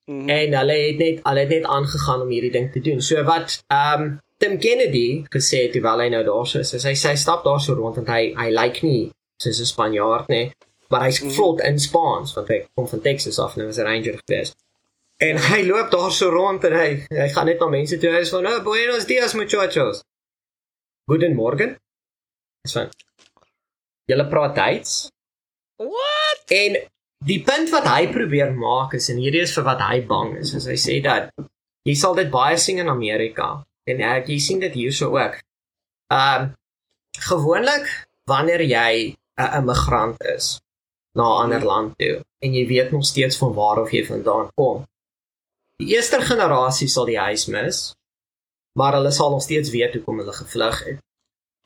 [0.05, 0.29] Mm -hmm.
[0.29, 3.01] En hulle het net hulle het net aangegaan om hierdie ding te doen.
[3.01, 6.83] So wat ehm um, Tim Kennedy gesê het terwyl hy nou daar so is, is
[6.83, 10.27] hy sy stap daar so rond en hy hy lyk like nie soos 'n Spanjaard
[10.27, 10.51] nie,
[10.89, 11.35] maar hy's mm -hmm.
[11.35, 14.53] vlot in Spaans want hy kom van Texas af nou as 'n ranger gewees.
[15.17, 18.29] En hy loop daar so rond en hy hy gaan net na mense toe is
[18.29, 20.03] van, "Oh, buenos dias muchachos."
[22.61, 22.89] Dis van
[24.05, 25.11] Julle praat Duits?
[25.77, 26.43] What?
[26.47, 26.77] En
[27.25, 30.53] die punt wat hy probeer maak is en hierdie is vir wat hy bang is,
[30.57, 31.31] is hy sê dat
[31.85, 33.49] jy sal dit baie sien in Amerika
[33.89, 35.41] en ek jy sien dit hierso ook.
[36.13, 36.53] Ehm uh,
[37.29, 37.87] gewoonlik
[38.29, 40.59] wanneer jy 'n immigrant is
[41.15, 44.49] na 'n ander land toe en jy weet nog steeds van waar of jy vandaan
[44.55, 44.83] kom.
[45.79, 47.95] Die eerste generasie sal die huis mis,
[48.79, 50.99] maar hulle sal nog steeds weet hoekom hulle gevlug het.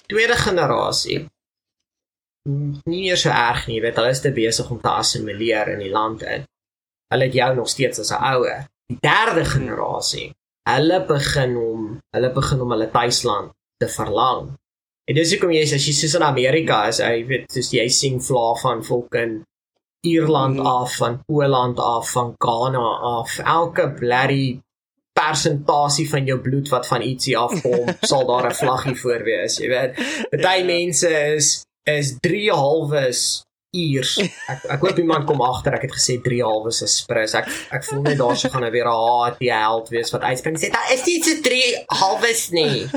[0.07, 1.27] Tweede generasie
[2.85, 5.91] nie meer so erg nie, weet hulle is te besig om te assimileer in die
[5.93, 6.45] land in.
[7.13, 8.65] Hulle het jou nog steeds as 'n ouer.
[8.89, 10.31] Die derde generasie,
[10.69, 14.53] hulle begin om hulle begin om hulle tuisland te verlang.
[15.09, 18.19] En dis hoekom jy as jy soos in Amerika is, jy weet, soos jy sien
[18.21, 19.43] vla van volken
[20.05, 20.65] Ierland mm.
[20.65, 24.59] af, van Poland af, van Ghana af, elke bloody
[25.19, 29.67] persentasie van jou bloed wat van ietsie afkom, sal daar 'n vlaggie voor wees, jy
[29.67, 29.91] weet.
[30.29, 30.65] Party ja.
[30.65, 31.65] mense is
[31.97, 33.21] is 3 halwes
[33.71, 34.07] uur.
[34.49, 37.35] Ek ek hoop iemand kom agter ek het gesê 3 halwes is sprits.
[37.37, 40.57] Ek ek voel net daar sou gaan nou weer 'n HT held wees wat uitspring
[40.57, 41.61] sê daar is nie so 3
[42.01, 42.89] halwes nie.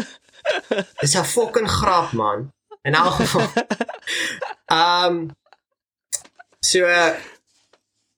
[1.01, 2.51] Dis 'n fucking grap man.
[2.83, 3.49] In elk geval.
[4.73, 5.31] Ehm um,
[6.65, 7.13] so uh,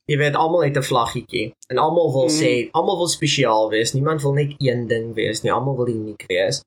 [0.06, 2.36] jy weet almal het 'n vlaggetjie en almal wil mm.
[2.40, 3.92] sê almal wil spesiaal wees.
[3.92, 5.52] Niemand wil net een ding wees nie.
[5.52, 6.62] Almal wil uniek wees.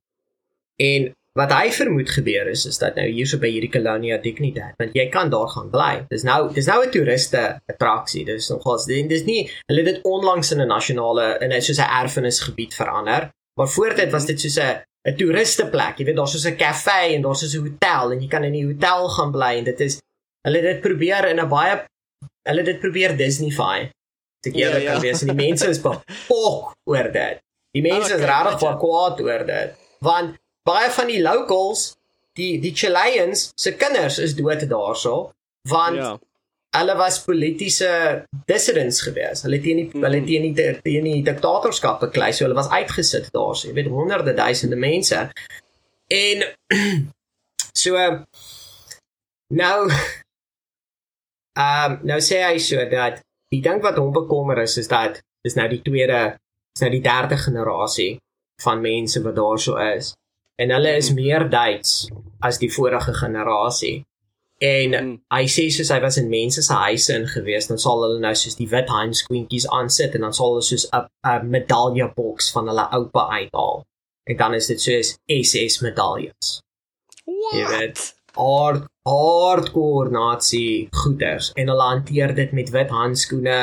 [0.75, 4.95] En wat hy vermoed gebeur is is dat nou hierso by hierdie Colonia Dignidad, want
[4.97, 5.91] jy kan daar gaan bly.
[6.09, 8.25] Dis nou dis nou 'n toeriste attraksie.
[8.25, 11.93] Dis nogals dis nie hulle het dit onlangs in 'n nasionale in 'n soos 'n
[12.03, 13.29] erfenisgebied verander.
[13.59, 15.97] Maar voor dit was dit soos 'n 'n toeristeplek.
[15.97, 18.53] Jy weet daar's so 'n kafee en daar's so 'n hotel en jy kan in
[18.53, 20.01] die hotel gaan bly en dit is
[20.47, 21.85] hulle dit probeer in 'n baie
[22.49, 23.91] hulle dit probeer Disneyfy.
[24.47, 27.37] Ek gee dit kan wees en die mense is bepok oor dit.
[27.75, 31.89] Die mense is regtig baie kwaad oor dit want baie van die locals
[32.37, 35.17] die die Chileans se kinders is dood daarso
[35.67, 36.15] want ja
[36.75, 37.91] hulle was politieke
[38.49, 39.43] dissidents gewees.
[39.45, 40.03] Hulle teen die mm.
[40.05, 43.91] hulle teen die teen die diktatorskap beklei, so hulle was uitgesit daar, so jy weet
[43.93, 45.27] honderde duisende mense.
[46.13, 46.43] En
[47.83, 48.03] so
[49.57, 49.77] nou
[51.57, 55.21] ehm um, nou sê hy so dat die ding wat hom bekommer is is dat
[55.45, 56.21] dis nou die tweede
[56.75, 58.17] is nou die derde generasie
[58.61, 60.13] van mense wat daar so is.
[60.57, 61.15] En hulle is mm.
[61.21, 62.07] meer Duits
[62.45, 64.01] as die vorige generasie.
[64.57, 65.17] En mm.
[65.35, 68.33] hy sê soos hy was in mense se huise in gewees, dan sal hulle nou
[68.37, 72.87] soos die wit handskwintjies aansit en dan sal hulle soos 'n medalje boks van hulle
[72.97, 73.83] oupa uithaal.
[74.27, 76.61] En dan is dit soos SS medaljes.
[77.25, 77.53] Wat?
[77.53, 78.01] Jy weet,
[78.37, 83.61] hard hardcore nazi goeders en hulle hanteer dit met wit handskoene.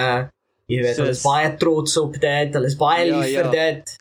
[0.71, 2.55] Jy weet, hulle is baie trots op dit.
[2.55, 3.43] Hulle is baie ja, lief ja.
[3.43, 3.97] vir dit.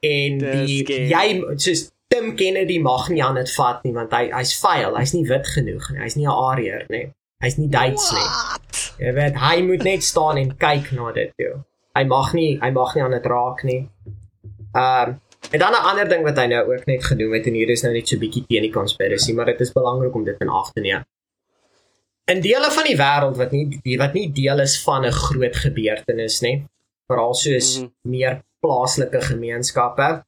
[0.00, 1.26] En die jy
[1.58, 5.26] soos Tim Kennedy mag nie aan dit vat nie want hy hy's vuil, hy's nie
[5.28, 6.00] wit genoeg nie.
[6.02, 7.04] Hy's nie 'n Ariër nie.
[7.44, 8.30] Hy's nie Duits nie.
[9.00, 11.52] Jy weet, hy moet net staan en kyk na dit toe.
[11.96, 13.80] Hy mag nie, hy mag nie aan dit raak nie.
[14.74, 15.20] Ehm um,
[15.50, 17.82] en dan 'n ander ding wat hy nou ook net gedoen het en hier is
[17.82, 20.48] nou net so 'n bietjie teen die konspirasie, maar dit is belangrik om dit in
[20.48, 21.04] ag te neem.
[22.26, 26.40] In dele van die wêreld wat nie wat nie deel is van 'n groot gebeurtenis
[26.40, 26.66] nie,
[27.06, 28.10] veral soos mm -hmm.
[28.10, 30.24] meer plaaslike gemeenskappe,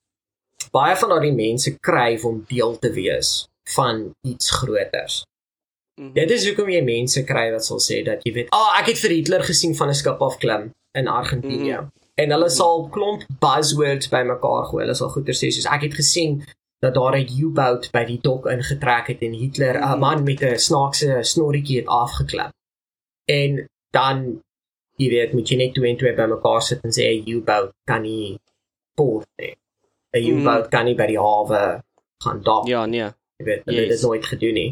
[0.72, 5.22] baie van daardie mense kryf om deel te wees van iets groters.
[6.00, 6.14] Mm -hmm.
[6.14, 8.87] Dit is hoekom jy mense kry wat sal sê dat jy weet, "Ag, oh, ek
[8.87, 11.92] het vir Hitler gesien van 'n skip af klim in Argentinië." Mm -hmm.
[12.14, 14.82] En hulle sal klomp buzzwords bymekaar gooi.
[14.85, 16.44] Hulle sal goeie sê soos, "Ek het gesien
[16.78, 20.00] dat daar 'n U-boot by die dok ingetrek het en Hitler 'n mm -hmm.
[20.00, 22.50] man met 'n snaakse snorretjie het afgeklim."
[23.24, 24.42] En dan
[24.96, 28.02] jy weet, moet jy net twee en twee bymekaar sit en sê 'n U-boot kan
[28.02, 28.38] nie
[28.94, 29.54] poort nie.
[30.12, 30.70] 'n U-boot mm.
[30.70, 31.62] kan nie by die hawe
[32.25, 32.68] gaan dok.
[32.68, 33.09] Ja, nee.
[33.38, 33.88] Jy weet, hulle yes.
[33.88, 34.70] het dit nooit gedoen nie.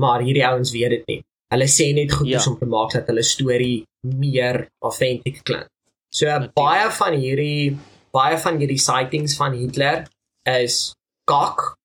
[0.00, 1.20] Maar hierdie ouens weet dit nie.
[1.50, 2.42] Hulle sê net goed ja.
[2.46, 5.68] om te maak dat hulle storie meer authentic klink.
[6.14, 6.54] So Natuurlijk.
[6.54, 7.78] baie van hierdie
[8.14, 10.06] baie van hierdie sightings van Hitler
[10.46, 10.92] is
[11.30, 11.76] kak.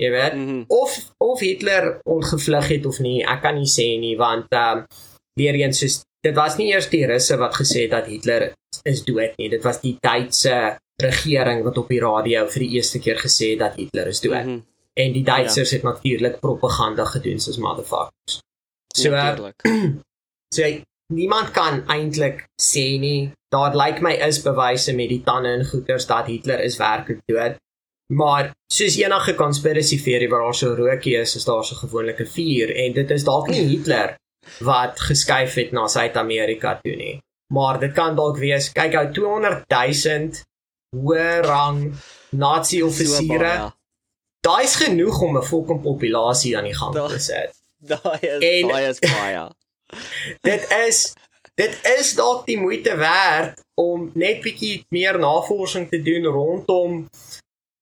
[0.00, 0.64] Jy weet, mm -hmm.
[0.68, 4.86] of of Hitler ongevlug het of nie, ek kan nie sê nie want ehm um,
[5.34, 9.04] weer eens soos dit was nie eers die Russe wat gesê het dat Hitler is
[9.04, 9.48] dood nie.
[9.48, 13.58] Dit was die Duitse regering wat op die radio vir die eerste keer gesê het
[13.58, 14.44] dat Hitler is dood.
[14.44, 14.64] Mm -hmm.
[14.94, 15.76] En die Duitsers ja.
[15.76, 18.40] het natuurlik propaganda gedoen soos motherfuckers.
[18.96, 19.62] So natuurlik.
[20.54, 20.62] so
[21.12, 25.66] niemand kan eintlik sê nie daar lyk like my is bewyse met die tande en
[25.66, 27.58] goeters dat Hitler is werklik dood.
[28.12, 32.26] Maar soos enige konspirasie teorie waar daar so rookie is, is daar so gewoonlik 'n
[32.26, 34.16] vuur en dit is dalk nie Hitler
[34.58, 37.20] wat geskuif het na Suid-Amerika toe nie.
[37.52, 40.44] Maar dit kan dalk wees, kyk ou 200 000
[40.94, 41.80] hoë rang
[42.30, 43.54] nazi offisiere.
[43.56, 43.72] So
[44.44, 47.52] Daai's genoeg om 'n volkom populasie aan die gang da, te sit.
[47.78, 49.44] Daai is daai is baie.
[50.48, 51.14] dit is
[51.54, 57.08] dit is dalk die moeite werd om net bietjie meer navorsing te doen rondom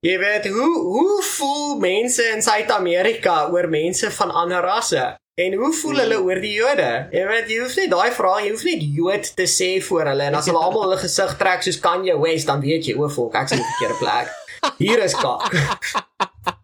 [0.07, 5.19] jy weet hoe hoe voel mense in Suid-Amerika oor mense van ander rasse?
[5.35, 6.27] En hoe voel hulle hmm.
[6.27, 6.89] oor die Jode?
[7.11, 10.27] Jy weet, jy hoef nie daai vrae, jy hoef nie Jood te sê voor hulle
[10.29, 13.39] en as hulle almal hulle gesig trek soos Kanye West, dan weet jy o, volk,
[13.41, 14.29] ek's in die verkeerde plek.
[14.77, 15.49] Hier is kak.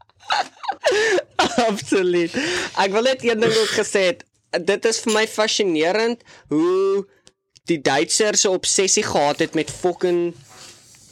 [1.70, 2.36] Absoluut.
[2.76, 4.20] Ek wil net een ding ook gesê het.
[4.68, 6.20] Dit is vir my fascinerend
[6.52, 7.06] hoe
[7.72, 10.36] die Duitsers 'n obsessie gehad het met fucking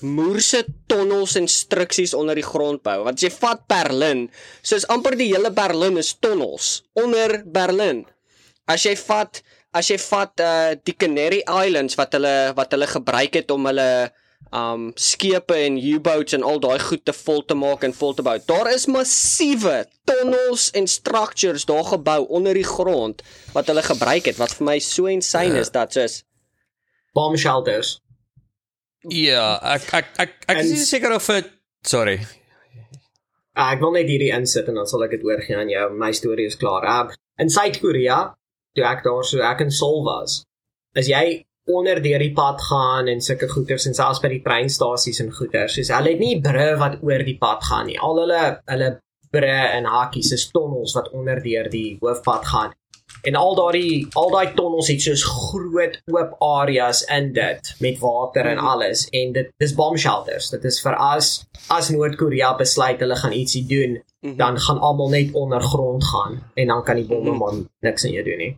[0.04, 2.98] moerse tonnels en instruksies onder die grond bou.
[3.06, 4.26] Want as jy vat Berlin,
[4.62, 8.04] soos amper die hele Berlin is tonnels onder Berlin.
[8.68, 9.42] As jy vat
[9.76, 13.90] as jy vat uh die Canary Islands wat hulle wat hulle gebruik het om hulle
[14.56, 18.24] um skepe en U-boats en al daai goed te vol te maak en vol te
[18.24, 18.36] bou.
[18.48, 24.40] Daar is massiewe tonnels en structures daar gebou onder die grond wat hulle gebruik het
[24.40, 26.22] wat vir my so insane is dat soos
[27.16, 27.96] bomb shelters
[29.12, 31.50] Ja, ek ek ek ek is nie seker of dit
[31.86, 32.18] sorry.
[33.56, 35.86] Ah, ek wil net hierdie insit en dan sal ek dit oorgee aan jou.
[35.96, 36.84] My storie is klaar.
[36.84, 38.18] Uh, in Suid-Korea,
[38.76, 40.42] toe ek daar so ek in Seoul was,
[40.96, 45.22] as jy onder deur die pad gaan en sulke goeders en selfs by die treinstasies
[45.24, 45.78] en goeders.
[45.80, 47.98] So hulle het nie bru wat oor die pad gaan nie.
[47.98, 48.90] Al hulle hulle
[49.34, 52.76] bru en hakkies is tonnels wat onder deur die hoofpad gaan.
[53.22, 58.46] En al daai al daai tonnels het soos groot oop areas in dit met water
[58.46, 60.50] en alles en dit dis bomb shelters.
[60.50, 63.98] Dit is vir as as Noord-Korea besluit hulle gaan ietsie doen,
[64.36, 68.24] dan gaan almal net ondergrond gaan en dan kan die bomme maar niks aan jou
[68.24, 68.54] doen nie.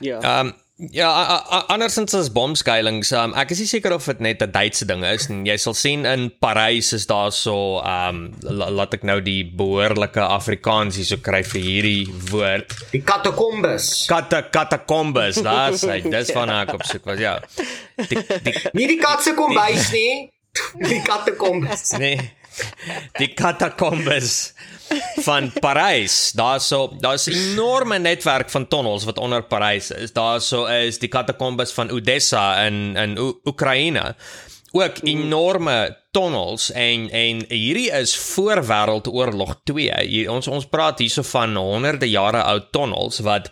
[0.00, 0.20] Ja.
[0.20, 4.20] Ehm um, ja, a- a- andersins as bomskuilings, um, ek is nie seker of dit
[4.20, 8.08] net 'n Duitse ding is en jy sal sien in Parys is daar so ehm
[8.26, 12.72] um, la, laat ek nou die behoorlike Afrikaans hierso kry vir hierdie woord.
[12.92, 14.06] Die katakombes.
[14.08, 16.00] Kata katakombes, daar's hy.
[16.16, 17.38] Dis van ek op soek was ja.
[17.96, 20.30] Die die Nie die kat se kombuis nie.
[20.88, 21.92] Die katakombes.
[21.98, 22.16] nee.
[23.18, 24.54] Die katakombes
[25.28, 26.32] van Parys.
[26.32, 30.12] Daarso daar's 'n enorme netwerk van tonnels wat onder Parys is.
[30.12, 34.14] Daarso is die katakombes van Odessa in in O- Oekraïne.
[34.72, 39.92] Ook enorme tonnels en en hierdie is voor Wêreldoorlog 2.
[40.06, 43.50] Hier, ons ons praat hierso van honderde jare oud tonnels wat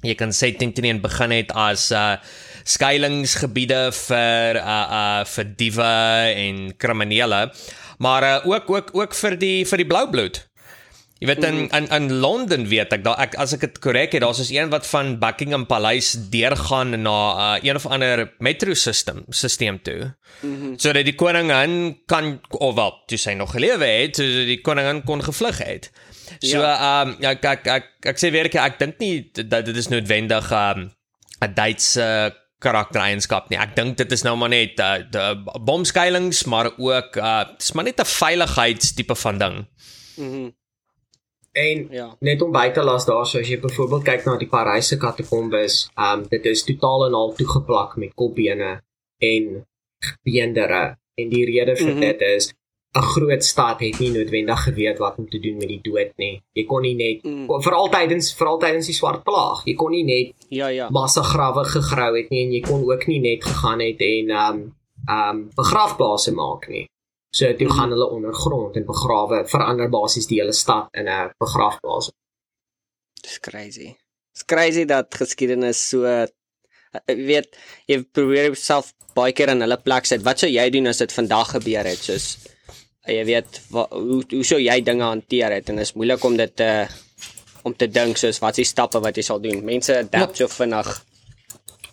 [0.00, 2.16] jy kan sê teen teen begin het as uh
[2.64, 7.50] skuilingsgebiede vir uh uh vir diewe en kriminele
[7.98, 10.47] maar uh, ook ook ook vir die vir die blou bloed.
[11.18, 14.22] Jy weet in in in Londen weet ek daar ek as ek dit korrek het
[14.22, 19.24] daar's is een wat van Buckingham Paleis deurgaan na uh, een of ander metro system
[19.28, 20.14] stelsel toe.
[20.40, 20.78] Mm -hmm.
[20.78, 25.22] Sodat die koningin kan of wel toe sy nog gelewe het, so die koningin kon
[25.22, 25.90] gevlug het.
[26.38, 29.66] So ehm um, ja, ek ek ek, ek sê weer ek, ek dink nie dat
[29.66, 30.90] dit is noodwendig ehm um,
[31.42, 33.58] 'n Duitse karaktereienskap nie.
[33.58, 38.00] Ek dink dit is nou maar net uh, bomskuilings, maar ook uh dis maar net
[38.00, 39.66] 'n veiligheidstipe van ding.
[40.16, 40.48] Mhm.
[41.58, 42.08] En Ja.
[42.20, 46.22] net om by te las daarso as jy byvoorbeeld kyk na die Paryse katakombes, um
[46.30, 48.80] dit is totaal en al toegeplak met kopbene
[49.22, 49.64] en
[50.22, 50.96] beendere.
[51.18, 52.00] En die rede vir Mhm.
[52.00, 52.52] dit is
[52.96, 56.42] 'n groot stad het nie noodwendig geweet wat om te doen met die dood nie.
[56.54, 57.46] Jy kon nie net Mm.
[57.62, 59.62] veral tydens veral tydens die swart plaag.
[59.64, 60.88] Jy kon nie net Ja, ja.
[60.90, 64.74] massa grawe gegrou het nie en jy kon ook nie net gegaan het en um
[65.08, 66.86] um begrafplase maak nie.
[67.38, 72.10] So toe gaan hulle ondergrond en begrawe verander basies die hele stad in 'n begrafplaas.
[73.22, 73.94] Dis crazy.
[74.34, 76.04] It's crazy dat geskiedenis so
[77.06, 80.22] jy weet jy probeer jouself baie keer in hulle plek sit.
[80.22, 81.98] Wat sou jy doen as dit vandag gebeur het?
[81.98, 82.38] Soos
[83.06, 86.36] jy weet wa, hoe hoe sou jy dinge hanteer het en dit is moeilik om
[86.36, 86.86] dit te
[87.62, 89.64] om te dink soos wat is die stappe wat jy sal doen.
[89.64, 91.04] Mense adapt so vinnig.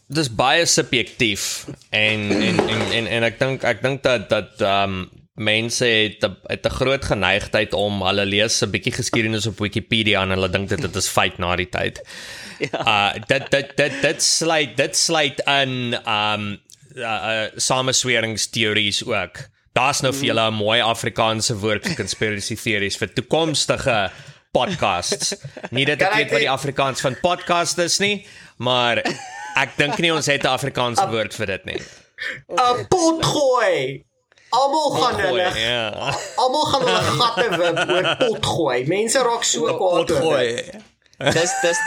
[0.08, 4.98] dis baie subjektief en en en en, en ek dink ek dink dat dat ehm
[5.00, 9.60] um, mense het 'n het 'n groot geneigtheid om hulle lees 'n bietjie geskiedenis op
[9.60, 12.02] Wikipedia en hulle dink dit dit is feit na die tyd.
[12.60, 12.80] Ja.
[12.88, 16.62] Uh dit dit dit dit sluit dit sluit in um,
[16.96, 19.38] uh, uh samesweringsteorieë ook.
[19.74, 24.12] Daar's nou vir julle 'n mooi Afrikaanse woord vir conspiracy theories vir toekomstige
[24.52, 25.36] podcasts.
[25.72, 28.26] Nie dat ek weet wat die Afrikaans van podcast is nie,
[28.58, 29.04] maar
[29.56, 31.82] ek dink nie ons het 'n Afrikaanse woord vir dit nie.
[32.48, 34.06] 'n Potgooi.
[34.56, 36.16] Almal gaan Gooi, hulle ja.
[36.42, 38.80] almal gaan hulle gatte wip oor potgooi.
[38.88, 40.18] Mense raak so kwaad oor dit.
[40.18, 41.32] Potgooi.
[41.36, 41.80] Dis dis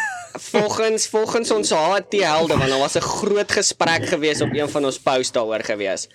[0.51, 4.85] volgens volgens ons HT helde want daar was 'n groot gesprek gewees op een van
[4.85, 6.09] ons posts daaroor gewees.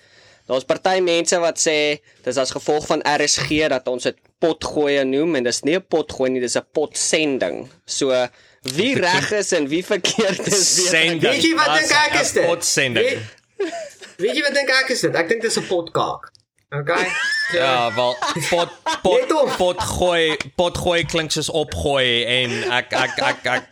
[0.46, 5.34] Daar's party mense wat sê dis as gevolg van RSG dat ons dit potgooi noem
[5.38, 7.68] en dis nie 'n potgooi nie, dis 'n potsending.
[7.86, 8.28] So
[8.62, 11.20] wie reg is en wie verkeerd is weet.
[11.20, 12.46] Weet jy wat dink ek is dit?
[12.46, 13.06] Potsending.
[13.06, 13.72] Weet,
[14.16, 15.14] weet jy wat dink ek is dit?
[15.14, 16.32] Ek dink dis 'n potkaak.
[16.80, 17.04] Okay?
[17.50, 18.16] So, Ja, wel
[18.50, 18.70] pot
[19.02, 23.70] pot pot gooi pot gooi klink soos opgooi en ek ek ek ek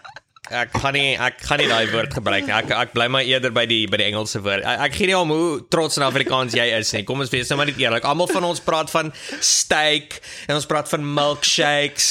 [0.52, 2.52] ek kan nie ek kan nie daai woord gebruik nie.
[2.52, 4.62] Ek ek bly maar eerder by die by die Engelse woord.
[4.68, 7.02] Ek, ek gee nie om hoe trots in Afrikaans jy is nie.
[7.08, 8.04] Kom ons wees nou maar net eerlik.
[8.06, 9.10] Almal van ons praat van
[9.40, 12.10] steak en ons praat van milkshakes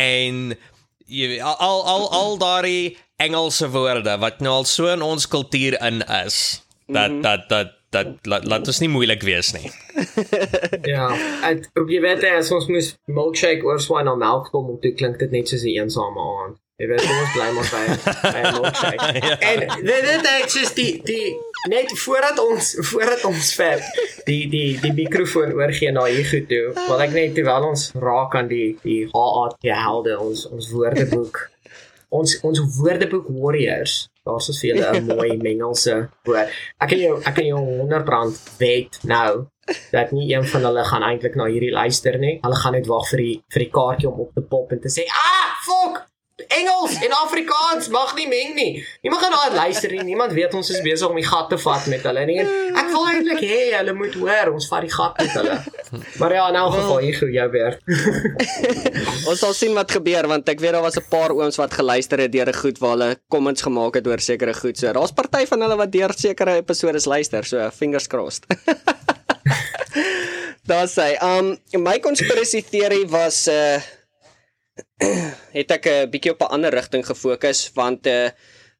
[0.00, 0.56] en
[1.06, 5.76] jy weet, al al al daai Engelse woorde wat nou al so in ons kultuur
[5.84, 6.62] in is.
[6.88, 7.22] Dat Mhm.
[7.24, 9.70] dat dat dat laat, laat ons nie moeilik wees nie.
[10.86, 11.08] Ja,
[11.48, 15.48] ek jy weet as ons moes milkshake oorswaai na melkkom om toe klink dit net
[15.48, 16.56] soos 'n eensame aand.
[16.76, 17.84] Jy weet ons bly maar by
[18.34, 19.08] by milkshake.
[19.22, 19.36] Ja.
[19.50, 21.32] En dit dit is just die die
[21.72, 23.80] net voordat ons voordat ons ver
[24.28, 26.66] die die die mikrofoon oorgee na hier goed toe.
[26.88, 29.56] Wil ek net terwyl ons raak aan die die HAT
[29.86, 31.46] helde ons ons woordeboek.
[32.08, 34.06] Ons ons woordeboek warriors.
[34.26, 36.56] Daar's vir julle 'n mooi mengelse woord.
[36.82, 39.46] Ek kan jou ek kan jou 100 rand wet nou
[39.92, 42.38] dat nie een van hulle gaan eintlik na hierdie luister nie.
[42.42, 44.90] Hulle gaan net wag vir die vir die kaartjie om op te pop en te
[44.90, 46.06] sê, "Ah, fuck!
[46.36, 48.72] Engels en Afrikaans mag nie meng nie.
[49.00, 50.02] Niemand gaan daar luister nie.
[50.04, 52.36] Niemand weet ons is besig om die gat te vat met hulle nie.
[52.76, 55.56] Ek wil eintlik hê hulle moet hoor ons vat die gat met hulle.
[56.20, 57.78] Maar ja, nou geval hier gou jou weer.
[59.32, 62.20] ons sal sien wat gebeur want ek weet daar was 'n paar ooms wat geluister
[62.20, 64.76] het deur 'n goed waar hulle comments gemaak het oor sekere goed.
[64.76, 67.44] So daar's party van hulle wat deur sekere episode luister.
[67.44, 68.44] So fingers crossed.
[70.66, 73.80] Daar sê, um my konspirasie teorie was uh
[75.58, 78.30] het ek 'n bietjie op 'n ander rigting gefokus want uh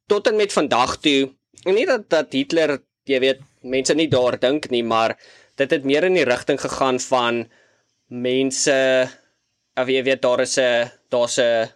[0.07, 1.35] tot en met vandag toe,
[1.65, 5.17] nie dat dat Hitler, jy weet, mense nie daar dink nie, maar
[5.57, 7.49] dit het meer in die rigting gegaan van
[8.07, 9.09] mense
[9.77, 11.69] of jy weet daar is 'n daar's 'n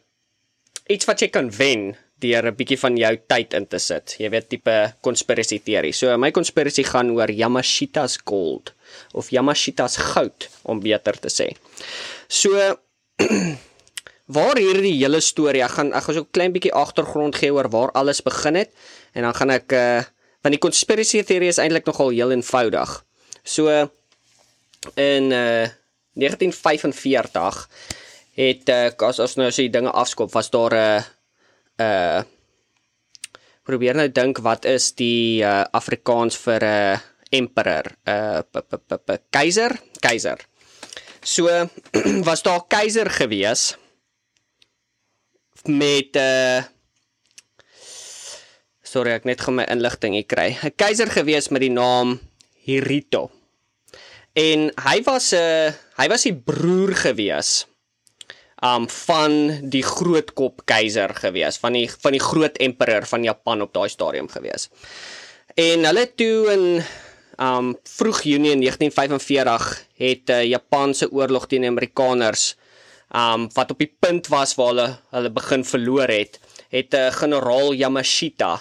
[0.86, 4.14] iets wat jy kan wen deur 'n bietjie van jou tyd in te sit.
[4.18, 5.92] Jy weet tipe konspirasie teorie.
[5.92, 8.74] So my konspirasie gaan oor Yamashita's gold
[9.12, 11.56] of Yamashita's goud om beter te sê.
[12.28, 12.50] So
[14.34, 17.68] waar hierdie hele storie, ek gaan ek gaan so 'n klein bietjie agtergrond gee oor
[17.68, 18.70] waar alles begin het
[19.14, 20.02] en dan gaan ek uh
[20.42, 23.04] want die konspirasie teorie is eintlik nogal heel eenvoudig.
[23.44, 23.68] So
[24.96, 25.68] in uh
[26.14, 27.68] 1945
[28.36, 31.04] het uh, as ons nou so die dinge afskop, was daar 'n
[31.80, 32.22] uh, uh
[33.64, 36.98] probeer nou dink wat is die uh, Afrikaans vir 'n uh,
[37.30, 38.42] emperor, uh,
[39.30, 40.38] keiser, keiser.
[41.22, 41.68] So
[42.28, 43.76] was daar keiser gewees
[45.64, 46.64] met 'n uh, eh,
[48.90, 50.58] Sorry, ek net gaan my inligting hier kry.
[50.62, 52.18] 'n Keiser gewees met die naam
[52.66, 53.30] Hirito.
[54.34, 57.66] En hy was 'n uh, hy was die broer gewees
[58.60, 59.32] um van
[59.72, 63.88] die groot kop keiser gewees, van die van die groot emperor van Japan op daai
[63.88, 64.68] stadium gewees.
[65.56, 66.64] En hulle toe in
[67.40, 72.54] um vroeg Junie 1945 het uh, Japanse oorlog teen die Amerikaners
[73.14, 76.40] um wat op die punt was waar hulle hulle begin verloor het,
[76.70, 78.60] het 'n uh, generaal Yamashita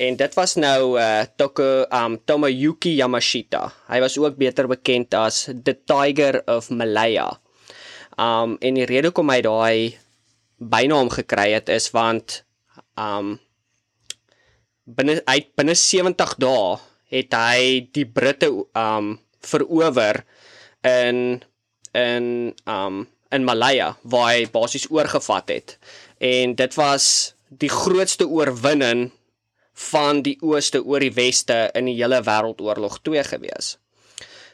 [0.00, 3.68] en dit was nou uh Toko um Tomoyuki Yamashita.
[3.88, 7.30] Hy was ook beter bekend as the Tiger of Malaya.
[8.18, 9.78] Um en die rede hoekom hy daai
[10.58, 12.42] bynaam gekry het is want
[12.98, 13.38] um
[14.84, 16.78] binne uit binne 70 dae
[17.14, 20.24] het hy die Britte um verower
[20.82, 21.42] in
[21.94, 23.04] in um
[23.34, 25.76] in Malaya waar hy basies oorgevat het.
[26.18, 29.10] En dit was die grootste oorwinning
[29.74, 33.76] van die ooste oor die weste in die hele wêreldoorlog 2 gewees.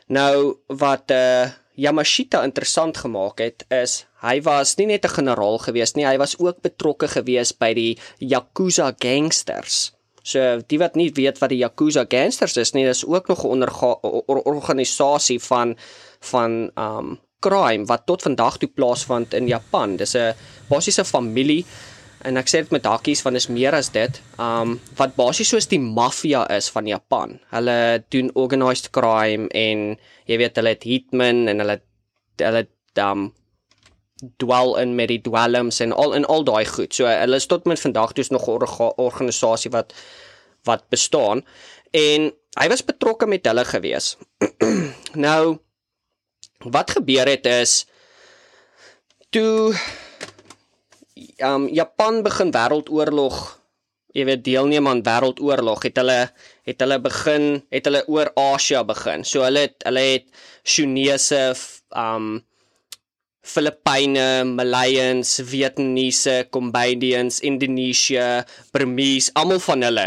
[0.09, 1.51] Nou wat uh
[1.81, 6.37] Yamashita interessant gemaak het is hy was nie net 'n generaal gewees nie, hy was
[6.39, 9.93] ook betrokke gewees by die Yakuza gangsters.
[10.23, 13.65] So die wat nie weet wat die Yakuza gangsters is nie, dis ook nog 'n
[14.27, 15.77] or organisasie van
[16.21, 19.97] van um crime wat tot vandag toe plaasvind in Japan.
[19.97, 20.35] Dis 'n
[20.69, 21.65] basiese familie
[22.25, 24.21] en ek sê dit met hakkies want is meer as dit.
[24.39, 27.39] Um wat basies soos die maffia is van Japan.
[27.51, 31.81] Hulle doen organized crime en jy weet hulle het hitmen en hulle
[32.37, 32.67] hulle
[33.01, 33.33] um
[34.37, 36.93] dwell in met die dwelms en al in al daai goed.
[36.95, 39.95] So hulle is tot met vandag toe nog 'n organisasie wat
[40.65, 41.45] wat bestaan
[41.91, 44.17] en hy was betrokke met hulle gewees.
[45.27, 45.59] nou
[46.65, 47.87] wat gebeur het is
[49.33, 49.73] toe
[51.41, 53.39] um Japan begin wêreldoorlog
[54.13, 56.21] jy weet deelneem aan wêreldoorlog het hulle
[56.69, 60.29] het hulle begin het hulle oor Asia begin so hulle het hulle het
[60.63, 61.55] Chinese
[61.97, 62.45] um
[63.41, 70.05] Filippyne, Malayans, Vietnamese, Cambodians, Indonesië, Burmese, almal van hulle.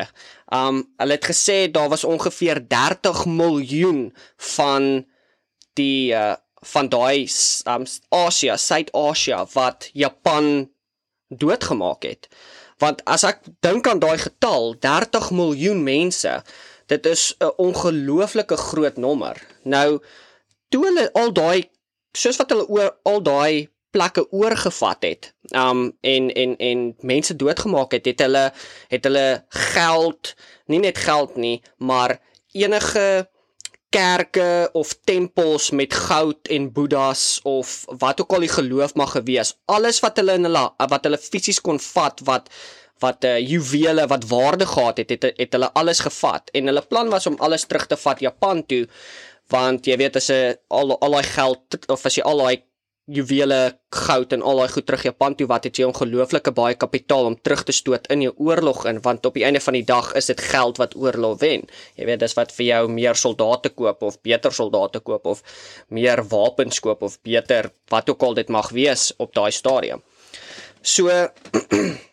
[0.53, 4.13] Um hulle het gesê daar was ongeveer 30 miljoen
[4.53, 5.01] van
[5.73, 7.27] die uh van daai
[7.67, 10.69] um Asia, Suid-Asia wat Japan
[11.27, 12.27] doodgemaak het.
[12.77, 16.41] Want as ek dink aan daai getal, 30 miljoen mense,
[16.91, 19.37] dit is 'n ongelooflike groot nommer.
[19.63, 20.01] Nou
[20.69, 21.69] toe hulle al daai
[22.17, 25.33] soos wat hulle oor al daai plekke oorgevat het.
[25.51, 28.51] Um en en en mense doodgemaak het, het hulle
[28.87, 30.33] het hulle geld,
[30.65, 32.19] nie net geld nie, maar
[32.51, 33.29] enige
[33.93, 39.53] kerke of tempels met goud en boeddhas of wat ook al die geloof mag gewees,
[39.65, 40.63] alles wat hulle in hulle
[40.93, 42.49] wat hulle fisies kon vat wat
[43.03, 46.49] wat uh, juwele wat waarde gehad het, het het hulle alles gevat.
[46.55, 48.85] En hulle plan was om alles terug te vat Japan toe
[49.51, 52.63] want jy weet as 'n al al daai geld of as jy al daai
[53.05, 57.27] juwele, goud en al daai goed terug Japan toe wat het jy ongelooflike baie kapitaal
[57.27, 60.13] om terug te stoot in jou oorlog in want op die einde van die dag
[60.15, 61.67] is dit geld wat oorlog wen.
[61.99, 65.43] Jy weet dis wat vir jou meer soldate koop of beter soldate koop of
[65.89, 70.01] meer wapens koop of beter wat ook al dit mag wees op daai stadium.
[70.81, 71.11] So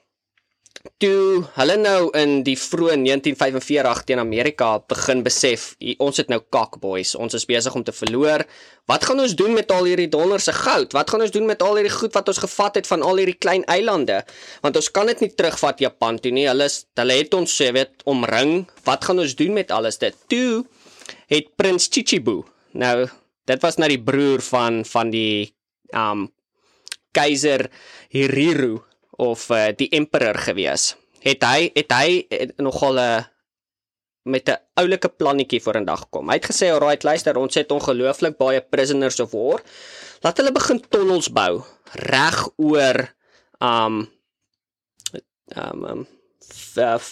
[1.01, 6.78] toe hulle nou in die vroeë 1945 teen Amerika begin besef, ons het nou kak
[6.81, 8.47] boys, ons is besig om te verloor.
[8.89, 10.97] Wat gaan ons doen met al hierdie dollarse goud?
[10.97, 13.37] Wat gaan ons doen met al hierdie goed wat ons gevat het van al hierdie
[13.37, 14.22] klein eilande?
[14.64, 16.49] Want ons kan dit nie terugvat Japan toe nie.
[16.49, 16.68] Hulle
[17.01, 18.64] hulle het ons sê weet omring.
[18.89, 20.16] Wat gaan ons doen met alles dit?
[20.33, 20.64] Toe
[21.31, 22.41] het prins Chichibu.
[22.72, 23.09] Nou,
[23.51, 25.53] dit was nou die broer van van die
[25.93, 26.28] um
[27.12, 27.66] keiser
[28.14, 28.78] Hiriru
[29.21, 30.95] of uh, die emperor gewees.
[31.21, 33.21] Het hy het hy het nogal 'n uh,
[34.23, 36.29] met 'n oulike plannetjie voor in dag gekom.
[36.29, 39.61] Hy het gesê, "Alright, luister, ons het ongelooflik baie prisoners of war.
[40.21, 43.14] Laat hulle begin tonnels bou reg oor
[43.59, 44.11] um
[45.57, 46.07] um um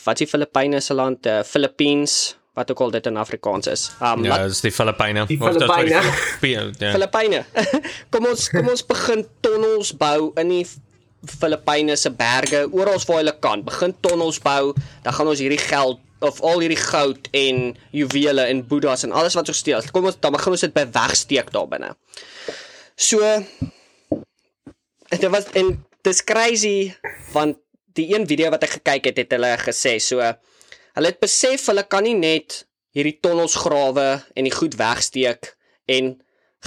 [0.04, 3.90] wat die Filippyne se land, uh, Philippines, wat ook al dit in Afrikaans is.
[4.02, 5.26] Um Ja, dis die Filippyne.
[5.26, 6.02] Die Filippyne.
[6.94, 7.44] Filippyne.
[8.12, 10.66] kom ons kom ons begin tonnels bou in die
[11.26, 15.98] Filippyne se berge, oral waar hulle kan, begin tonnels bou, dan gaan ons hierdie geld
[16.24, 19.82] of al hierdie goud en juwele en boeddhas en alles wat ons steel.
[19.94, 21.92] Kom ons dan begin ons dit by wegsteek daar binne.
[22.98, 23.22] So
[25.08, 26.92] dit was en dis crazy
[27.32, 27.58] want
[27.98, 31.84] die een video wat ek gekyk het het hulle gesê so hulle het besef hulle
[31.88, 32.62] kan nie net
[32.96, 35.54] hierdie tonnels grawe en die goed wegsteek
[35.88, 36.16] en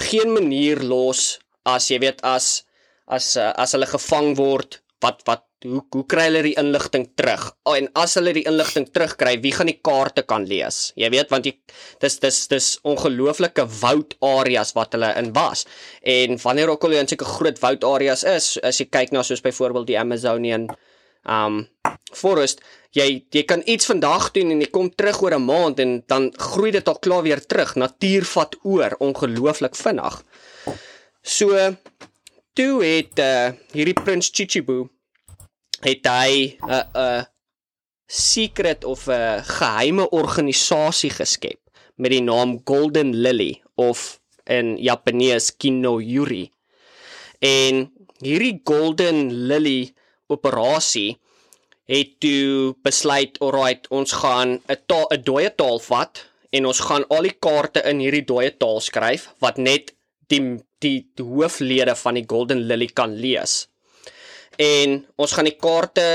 [0.08, 1.38] geen manier los
[1.68, 2.62] as jy weet as
[3.06, 7.44] as uh, as hulle gevang word, wat wat hoe hoe kry hulle die inligting terug?
[7.68, 10.90] Oh, en as hulle die inligting terugkry, wie gaan die kaarte kan lees?
[10.98, 11.54] Jy weet want jy
[12.02, 15.66] dis dis dis ongelooflike woudareas wat hulle in was.
[16.02, 19.90] En wanneer ook al in sulke groot woudareas is, as jy kyk na soos byvoorbeeld
[19.90, 20.68] die Amazonian
[21.22, 21.62] um
[22.12, 22.60] forest,
[22.96, 26.32] jy jy kan iets vandag doen en jy kom terug oor 'n maand en dan
[26.36, 27.76] groei dit al klaar weer terug.
[27.76, 30.22] Natuur vat oor ongelooflik vinnig.
[31.22, 31.76] So
[32.52, 34.84] toe het uh, hierdie prins Chichibu
[35.82, 37.22] het hy 'n uh, 'n uh,
[38.06, 41.60] secret of 'n uh, geheime organisasie geskep
[41.96, 46.50] met die naam Golden Lily of in Japanees Kinoyuri.
[47.38, 49.94] En hierdie Golden Lily
[50.26, 51.18] operasie
[51.84, 54.78] het toe besluit, alright, ons gaan 'n
[55.10, 59.32] 'n dooie taal vat en ons gaan al die kaarte in hierdie dooie taal skryf
[59.38, 59.94] wat net
[60.32, 60.44] die
[60.82, 63.66] die hooflede van die Golden Lily kan lees.
[64.58, 66.06] En ons gaan die kaarte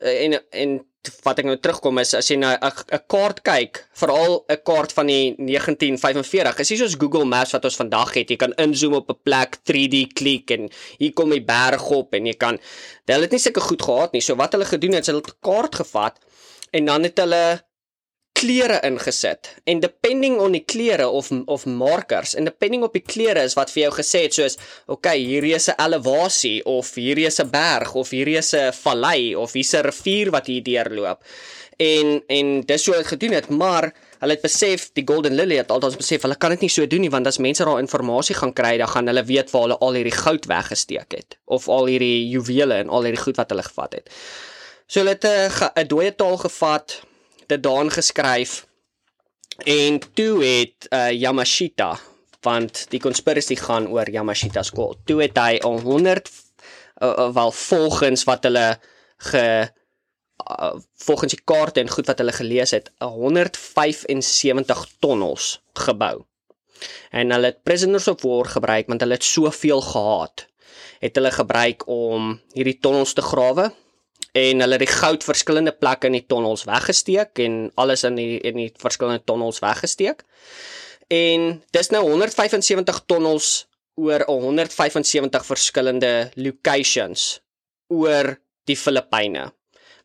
[0.00, 0.80] eh, en en
[1.24, 5.06] wat ek nou terugkom is as jy na 'n kaart kyk, veral 'n kaart van
[5.06, 8.28] die 1945, is nie soos Google Maps wat ons vandag het.
[8.30, 12.26] Jy kan inzoom op 'n plek, 3D klik en hier kom die berg op en
[12.26, 12.58] jy kan
[13.06, 14.20] Hulle het nie sulke goed gehad nie.
[14.20, 16.18] So wat hulle gedoen het, hulle het 'n kaart gevat
[16.70, 17.64] en dan het hulle
[18.40, 19.54] kleure ingesit.
[19.68, 23.72] En depending on die kleure of of markers en depending op die kleure is wat
[23.74, 24.56] vir jou gesê het soos
[24.88, 29.34] okay hierdie is 'n elevasie of hierdie is 'n berg of hierdie is 'n vallei
[29.36, 31.20] of hier's 'n rivier wat hier deurloop.
[31.76, 35.70] En en dis hoe hulle gedoen het maar hulle het besef die golden lily het
[35.70, 38.52] altyd besef hulle kan dit nie so doen nie want as mense daai inligting gaan
[38.52, 42.28] kry dan gaan hulle weet waar hulle al hierdie goud weggesteek het of al hierdie
[42.28, 44.10] juwele en al hierdie goed wat hulle gevat het.
[44.86, 45.24] So hulle het
[45.76, 47.09] 'n dooie taal gevat
[47.50, 48.66] dit daan geskryf
[49.66, 51.98] en toe het uh, Yamashita
[52.40, 54.96] want die conspiracy gaan oor Yamashita skool.
[55.04, 56.30] Toe het hy 'n 100
[57.02, 58.78] uh, wel volgens wat hulle
[59.16, 59.68] ge
[60.48, 66.24] uh, volgens die kaarte en goed wat hulle gelees het, 175 tonnels gebou.
[67.10, 70.46] En hulle het prisoners of war gebruik want hulle het soveel gehad.
[71.00, 73.72] Het hulle gebruik om hierdie tonnels te grawe
[74.32, 78.38] en hulle het die goud verskillende plekke in die tonnels weggesteek en alles in die
[78.46, 80.22] in die verskillende tonnels weggesteek.
[81.10, 83.66] En dis nou 175 tonnels
[84.00, 87.40] oor 175 verskillende locations
[87.90, 88.36] oor
[88.70, 89.50] die Filippyne.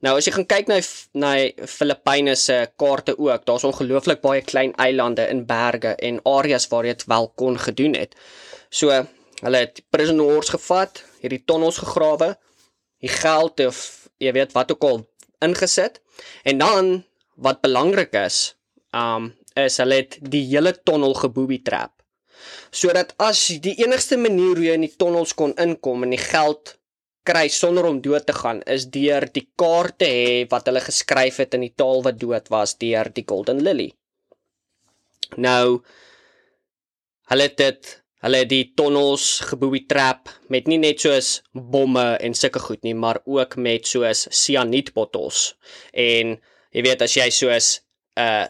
[0.04, 0.80] Nou as jy gaan kyk na
[1.22, 1.32] na
[1.70, 6.96] Filippyne se kaarte ook, daar's ongelooflik baie klein eilande in berge en areas waar jy
[6.98, 8.18] dit wel kon gedoen het.
[8.70, 8.92] So,
[9.42, 12.36] hulle het prisoners gevat, hierdie tonnels gegrawe,
[13.02, 15.04] die geld of jy weet wat ook al
[15.46, 16.02] ingesit.
[16.44, 17.04] En dan
[17.36, 18.56] wat belangrik is,
[18.96, 21.94] um is hulle het die hele tonnel gebooby trap.
[22.76, 26.76] Sodat as die enigste manier hoe jy in die tonnels kon inkom en die geld
[27.26, 31.56] kry sonder om dood te gaan is deur die kaarte hê wat hulle geskryf het
[31.58, 33.90] in die taal wat dood was deur die Golden Lily.
[35.42, 35.82] Nou
[37.32, 42.34] hulle het dit Hulle het die tonnels gebooby trap met nie net soos bomme en
[42.34, 45.56] sulke goed nie, maar ook met soos sianietbottels.
[45.92, 46.38] En
[46.72, 47.80] jy weet as jy soos
[48.20, 48.46] uh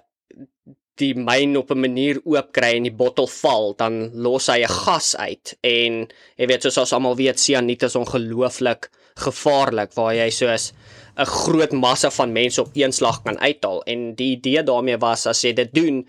[0.95, 4.71] die myn op 'n manier oop kry en die bottel val, dan los hy 'n
[4.71, 5.57] gas uit.
[5.61, 6.07] En
[6.37, 10.73] jy weet soos ons almal weet, sianiet is ongelooflik gevaarlik waar jy soos
[11.17, 15.25] 'n groot massa van mense op een slag kan uithaal en die idee daarmee was
[15.25, 16.07] as jy dit doen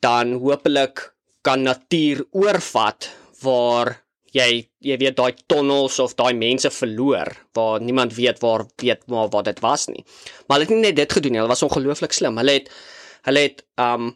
[0.00, 1.11] dan hopelik
[1.46, 3.10] kan natuur oorvat
[3.42, 3.96] waar
[4.32, 9.28] jy jy weet daai tonnels of daai mense verloor waar niemand weet waar weet maar
[9.34, 10.04] wat dit was nie.
[10.46, 12.38] Maar hulle het nie net dit gedoen nie, hulle was ongelooflik slim.
[12.40, 12.72] Hulle het
[13.28, 14.12] hulle het um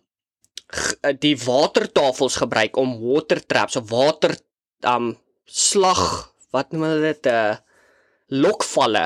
[1.23, 4.35] die watertafels gebruik om water traps of water
[4.89, 5.13] um
[5.47, 7.57] slag wat noem hulle dit 'n uh, eh,
[8.43, 9.05] lokvalle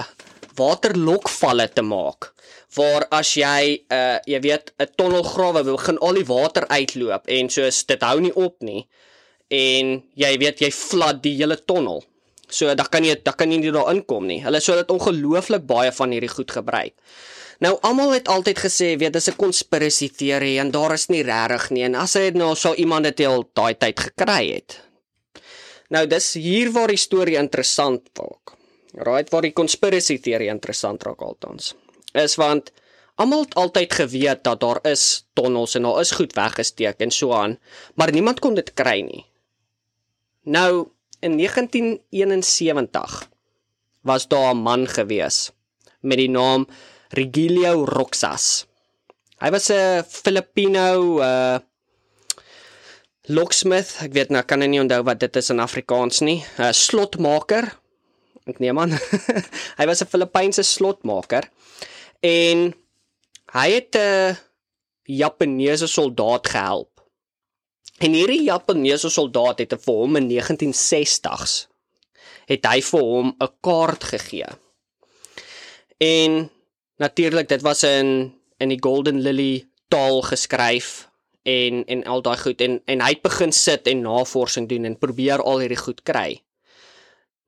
[0.61, 2.33] waterlokvalle te maak
[2.77, 7.51] waar as jy uh jy weet 'n tonnel grawe begin al die water uitloop en
[7.51, 8.87] soos dit hou nie op nie
[9.51, 12.05] en jy weet jy flad die hele tonnel.
[12.51, 14.41] So dan kan jy dan kan jy nie daar inkom nie.
[14.43, 16.95] Hulle sou dit ongelooflik baie van hierdie goed gebruik.
[17.61, 21.71] Nou almal het altyd gesê weet dis 'n konspirasie teorie en daar is nie regtig
[21.71, 24.81] nie en as hy nou sou iemand dit al daai tyd gekry het.
[25.91, 28.60] Nou dis hier waar die storie interessant word.
[28.95, 31.75] Right waar die konspirasie teorie interessant raak altans.
[32.13, 32.73] Is want
[33.21, 37.33] almal het altyd geweet dat daar is tonnels en daar is goed weggesteek en so
[37.33, 37.59] aan,
[37.95, 39.27] maar niemand kon dit kry nie.
[40.43, 40.89] Nou
[41.21, 43.29] in 1971
[44.03, 45.51] was daar 'n man gewees
[46.01, 46.67] met die naam
[47.11, 48.67] Regilio Roxas.
[49.39, 51.59] Hy was 'n Filipino uh
[53.31, 56.45] locksmith, ek weet nou kan ek nie onthou wat dit is in Afrikaans nie.
[56.59, 57.80] 'n Slotmaker.
[58.51, 58.93] Ek neem aan.
[59.79, 61.49] hy was 'n Filippynse slotmaker
[62.23, 62.75] en
[63.55, 64.37] hy het 'n
[65.07, 66.91] Japaneese soldaat gehelp
[68.01, 71.57] En hierdie Japaneese soldaat het vir hom in 1960s
[72.51, 74.49] het hy vir hom 'n kaart gegee.
[76.01, 76.51] En
[76.97, 81.09] natuurlik dit was in in die Golden Lily taal geskryf
[81.43, 84.99] en en al daai goed en en hy het begin sit en navorsing doen en
[84.99, 86.41] probeer al hierdie goed kry.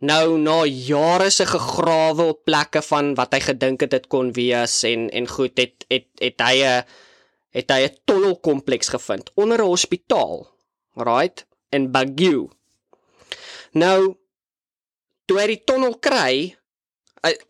[0.03, 4.81] Nou na jare se gegrawe op plekke van wat hy gedink het dit kon wees
[4.89, 6.83] en en goed het het het hy 'n
[7.55, 10.51] het hy 'n tonnelkompleks gevind onder 'n hospitaal.
[10.97, 11.47] Right?
[11.71, 12.51] In Baguio.
[13.73, 14.17] Nou
[15.27, 16.57] toe hy die tonnel kry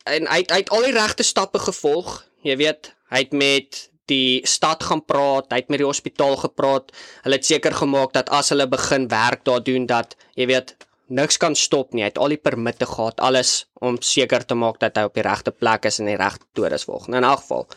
[0.04, 2.26] en hy hy het al die regte stappe gevolg.
[2.42, 6.92] Jy weet, hy het met die stad gaan praat, hy het met die hospitaal gepraat.
[7.22, 10.76] Hulle het seker gemaak dat as hulle begin werk daar doen dat jy weet
[11.06, 12.02] niks kan stop nie.
[12.02, 15.26] Hy het al die permitte gehad, alles om seker te maak dat hy op die
[15.26, 17.08] regte plek is en die regte todes volg.
[17.08, 17.68] Nou in elk geval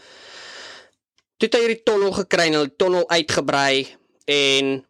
[1.35, 3.87] toe het hy hierdie tonnel gekry en hulle tonnel uitgebrei
[4.31, 4.85] en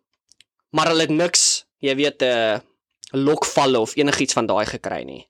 [0.76, 2.60] maar hulle het niks, jy weet 'n uh,
[3.16, 5.24] lokvalle of enigiets van daai gekry nie.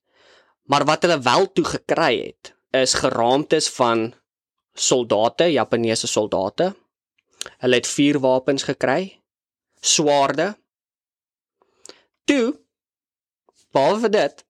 [0.65, 4.13] Maar wat hulle wel toe gekry het, is geraamtes van
[4.73, 6.73] soldate, Japaneese soldate.
[7.61, 9.21] Hulle het vuurwapens gekry,
[9.81, 10.55] swaarde.
[12.25, 12.64] Toe
[13.75, 14.45] behalwe dit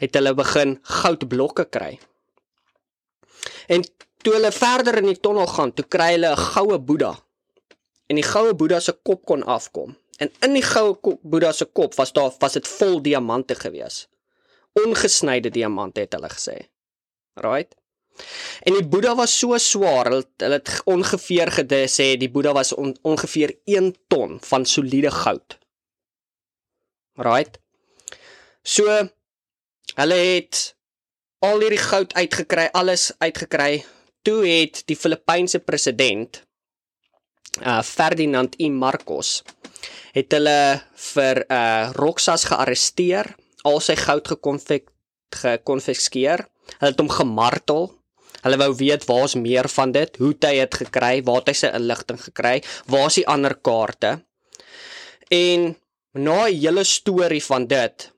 [0.00, 1.98] het hulle begin goudblokke kry.
[3.68, 3.84] En
[4.20, 7.12] Toe hulle verder in die tonnel gaan, toe kry hulle 'n goue Boeddha.
[8.08, 9.96] En die goue Boeddha se kop kon afkom.
[10.18, 14.08] En in die goue Boeddha se kop was daar was dit vol diamante gewees.
[14.84, 16.56] Ongesnyde diamante het hulle gesê.
[17.34, 17.74] Right?
[18.62, 22.96] En die Boeddha was so swaar, hulle hulle het ongeveer gesê die Boeddha was on,
[23.02, 25.58] ongeveer 1 ton van soliede goud.
[27.16, 27.58] Right?
[28.62, 28.84] So
[29.96, 30.74] hulle het
[31.40, 33.84] al hierdie goud uitgekry, alles uitgekry,
[34.22, 36.42] toe het die Filippynse president
[37.64, 39.40] uh Ferdinand I Marcos
[40.14, 40.80] het hulle
[41.12, 43.32] vir uh Roxas gearresteer,
[43.64, 44.28] al sy goud
[45.30, 46.44] gekonfiskeer.
[46.78, 47.90] Hulle het hom gemartel.
[48.40, 52.20] Hulle wou weet waar's meer van dit, hoe hy dit gekry, waar hy sy inligting
[52.22, 54.20] gekry, waar's die ander kaarte.
[55.30, 55.76] En
[56.12, 58.10] na 'n hele storie van dit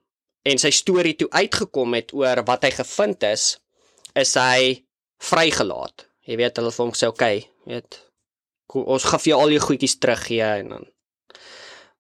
[0.42, 3.58] en sy storie toe uitgekom het oor wat hy gevind is,
[4.18, 4.82] is hy
[5.22, 6.08] vrygelaat.
[6.26, 8.00] Jy weet hulle vir hom sê oké, okay, weet
[8.72, 10.86] ons gaan vir jou al jou goedjies teruggee en dan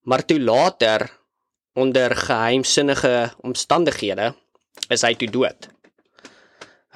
[0.08, 1.04] maar toe later
[1.78, 4.32] onder geheimsinnige omstandighede
[4.90, 5.68] is hy toe dood.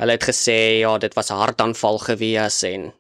[0.00, 2.92] Hulle het gesê ja, dit was 'n hartaanval gewees en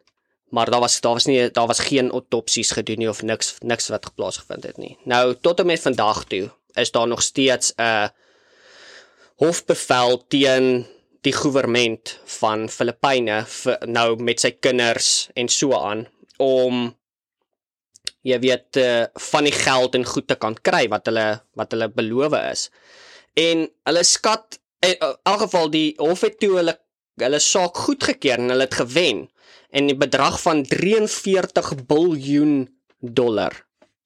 [0.50, 3.88] maar daar was daar was nie daar was geen autopsies gedoen nie of niks niks
[3.88, 4.98] wat plaasgevind het nie.
[5.04, 8.10] Nou tot en met vandag toe is daar nog steeds 'n
[9.42, 10.86] hofbevel teen
[11.26, 11.98] die regering
[12.38, 13.42] van Filippyne
[13.90, 16.06] nou met sy kinders en so aan
[16.38, 16.86] om
[18.26, 21.26] jy weet uh, van die geld en goed te kan kry wat hulle
[21.58, 22.68] wat hulle beloof is.
[23.38, 26.76] En hulle skat in elk geval die hof het toe hulle
[27.20, 29.26] hulle saak goedgekeur en hulle het gewen
[29.70, 32.66] en die bedrag van 43 biljoen
[33.00, 33.54] dollar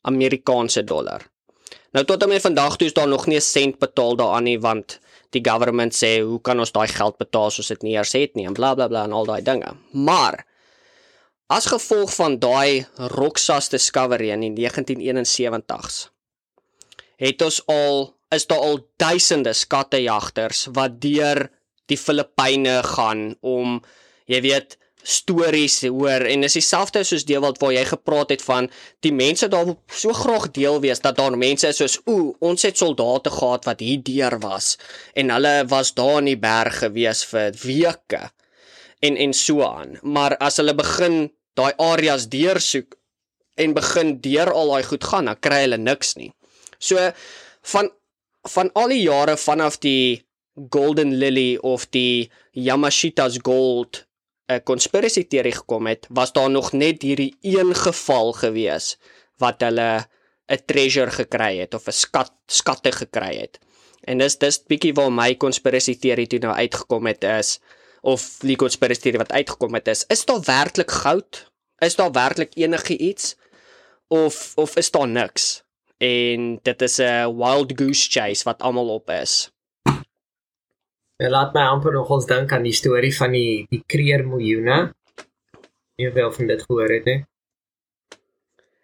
[0.08, 1.24] Amerikaanse dollar.
[1.92, 4.60] Nou tot en met vandag toe is daar nog nie 'n sent betaal daaraan nie
[4.60, 5.00] want
[5.34, 8.36] die government sê hoe kan ons daai geld betaal as ons dit nie eers het
[8.38, 9.74] nie en bla bla bla en al daai dinge.
[9.92, 10.42] Maar
[11.50, 16.08] as gevolg van daai Roxas discovery in die 1971s
[17.20, 21.48] het ons al is daar al duisende skattejagters wat deur
[21.90, 23.80] die Filippyne gaan om
[24.30, 28.70] jy weet stories hoor en is dieselfde soos Dewald waar jy gepraat het van
[29.05, 32.66] die mense daar wil so graag deel wees dat daar mense is soos ooh ons
[32.68, 34.76] het soldate gehad wat hier deur was
[35.14, 38.28] en hulle was daar in die berg gewees vir weke
[39.01, 39.98] en en so aan.
[40.03, 42.96] Maar as hulle begin daai areas deursoek
[43.61, 46.30] en begin deur al daai goed gaan dan kry hulle niks nie.
[46.78, 47.11] So
[47.72, 47.90] van
[48.48, 50.24] van al die jare vanaf die
[50.72, 54.05] Golden Lily of die Yamashita's Gold
[54.51, 58.96] 'n conspiracy teorie gekom het, was daar nog net hierdie een geval gewees
[59.38, 60.07] wat hulle
[60.48, 63.59] 'n treasure gekry het of 'n skat skatte gekry het.
[64.05, 67.61] En dis dis bietjie waar my conspiracy teorie toe nou uitgekom het is
[68.01, 71.53] of die conspiracy teorie wat uitgekom het is, is daar werklik goud?
[71.78, 73.36] Is daar werklik enigiets
[74.09, 75.62] of of is daar niks?
[76.01, 79.51] en dit is 'n wild goose chase wat almal op is.
[81.20, 84.78] Ja, laat my amper nog ons dink aan die storie van die die kreer miljoene.
[86.00, 87.16] Jy wel van dit gehoor het, hè?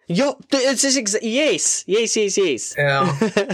[0.07, 2.67] Ja, dit is yes, yes, yes, yes.
[2.77, 3.01] Ja.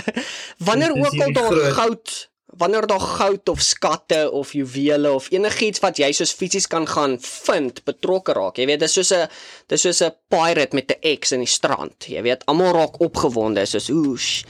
[0.66, 5.96] Wanneer ook al daar goud wanneer daar goud of skatte of juwele of enigiets wat
[5.96, 8.58] jy soos fisies kan gaan vind betrokke raak.
[8.60, 9.30] Jy weet, dis soos 'n
[9.72, 12.04] dis soos 'n pirate met 'n X in die strand.
[12.08, 14.44] Jy weet, almal raak opgewonde soos oesh.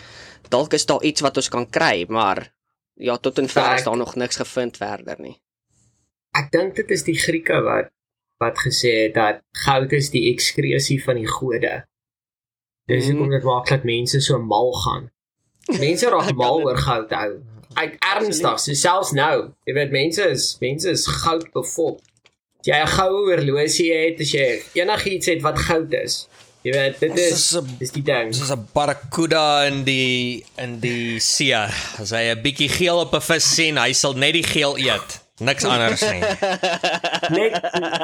[0.48, 2.50] Dalk is daar iets wat ons kan kry, maar
[2.94, 5.36] ja, tot en ver is daar nog niks gevind verder nie.
[6.38, 7.92] Ek dink dit is die Grieke wat
[8.42, 11.84] wat gesê het dat goud is die ekskresie van die gode.
[12.90, 13.36] Dis hoekom mm.
[13.36, 15.10] dit maak dat mense so mal gaan.
[15.78, 17.32] Mense raak mal oor goud hou
[17.80, 22.00] ek ernstig, so selfs nou, jy weet mense is mense is goud bevolk.
[22.62, 26.28] As jy 'n goue horlosie het, as jy enigiets het wat goud is.
[26.62, 27.48] Jy weet dit is
[27.80, 28.30] dis die ding.
[28.30, 31.54] Dis 'n barracuda in die in die see.
[31.98, 35.18] As hy 'n bietjie geel op 'n vis sien, hy sal net die geel eet.
[35.40, 36.22] Niks anders nie.
[37.38, 37.54] net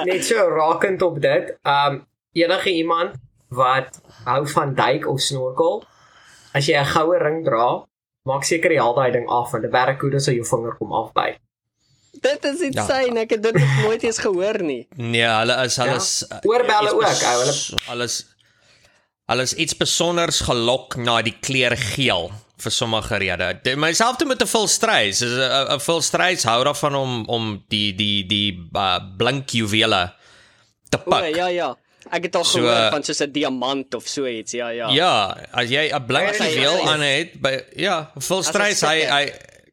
[0.05, 1.55] net so rakend op dit.
[1.63, 3.15] Um enige iemand
[3.49, 5.85] wat hou van duik of snorkel,
[6.53, 7.87] as jy 'n goue ring dra,
[8.27, 11.39] maak seker jy haal daai ding af want 'n barracuda sal jou vinger kom afbyt.
[12.21, 13.21] Dit is insane, ja.
[13.23, 14.89] ek het dit nog nooit eens gehoor nie.
[14.97, 16.41] Nee, hulle is hulle is ja.
[16.43, 17.55] oorbelle ook, ou, hulle
[17.87, 18.27] alles
[19.29, 23.77] alles iets besonders gelok na die kleur geel vir sommige redes.
[23.79, 28.69] Myself toe met 'n volstrys, is 'n volstrys hou daarvan om om die die die
[28.73, 30.13] uh, blink juwele
[30.89, 31.23] te pak.
[31.23, 31.77] O, ja ja.
[32.11, 34.53] Ek het al so, gehoor van soos 'n diamant of so iets.
[34.53, 34.89] Ja, ja.
[34.91, 39.25] Ja, as jy 'n blink juweel aan het by ja, vol strys hy hy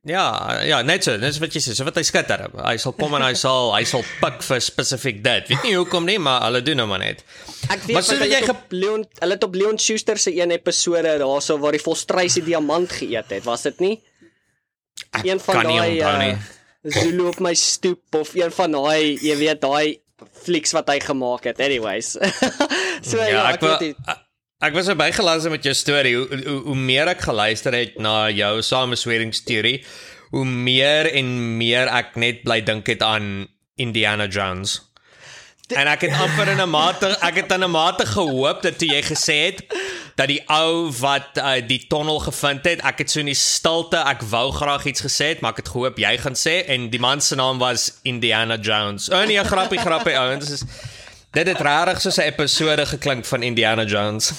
[0.05, 0.25] ja,
[0.65, 2.45] ja, net so, dis wat jy sê, so wat hy skitter.
[2.61, 5.51] Hy sal kom en hy sal hy sal pik vir spesifiek dit.
[5.51, 7.23] Weet nie hoekom nie, maar hulle doen hom maar net.
[7.69, 11.17] Ek weet maar so jy op Leon, hulle het op Leon Schuster se een episode
[11.21, 13.95] daarso waar die volstrys die diamant geëet het, was dit nie?
[15.15, 16.35] Ek een van daai uh,
[16.85, 19.97] Zulu op my stoep of een van daai, jy weet, daai
[20.45, 22.13] flieks wat hy gemaak het anyways.
[23.09, 24.24] so ja, ja ek, ek weet ek,
[24.63, 26.15] ek was baie geluister met jou storie.
[26.15, 29.83] Hoe, hoe hoe meer ek geluister het na jou samesweringsteorie,
[30.31, 34.79] hoe meer en meer ek net bly dink het aan Indiana Jones.
[35.73, 39.01] En ek het amper in 'n mate ek het in 'n mate gehoop dat jy
[39.01, 39.65] gesê het
[40.15, 43.97] dat die ou wat uh, die tonnel gevind het, ek het so in die stilte,
[43.97, 46.99] ek wou graag iets gesê het, maar ek het gehoop jy gaan sê en die
[46.99, 49.09] man se naam was Indiana Jones.
[49.11, 50.47] O oh, nee, grappie, grappie ouens.
[50.47, 50.63] Dit is
[51.35, 54.31] dit het rarig soos 'n episode geklink van Indiana Jones.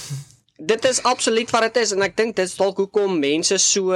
[0.56, 3.92] Dit is absoluut wat dit is en ek dink dit is dalk hoekom mense so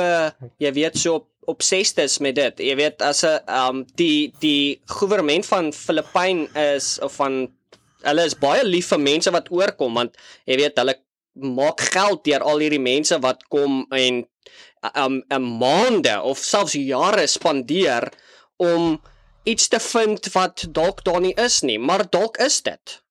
[0.58, 2.58] jy weet so op obsessed is met dit.
[2.58, 7.48] Jy weet as 'n um die die regering van Filippyn is of van
[8.02, 10.96] hulle is baie lief vir mense wat oorkom want jy weet hulle
[11.34, 14.26] maak geld deur al hierdie mense wat kom en
[14.94, 18.12] um 'n maande of selfs jare spandeer
[18.56, 19.00] om
[19.42, 23.02] iets te vind wat dalk daar nie is nie, maar dalk is dit.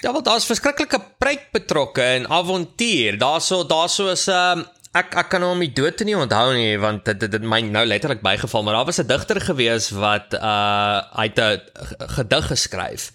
[0.00, 3.18] Ja, want daar's verskriklike pryk betrokke in avontuur.
[3.18, 7.04] Daarso daarso is 'n um, ek ek kan hom nie dood nie onthou nie want
[7.04, 11.02] dit dit, dit my nou letterlik bygeval, maar daar was 'n digter gewees wat uh
[11.18, 11.60] hy het 'n
[12.16, 13.12] gedig geskryf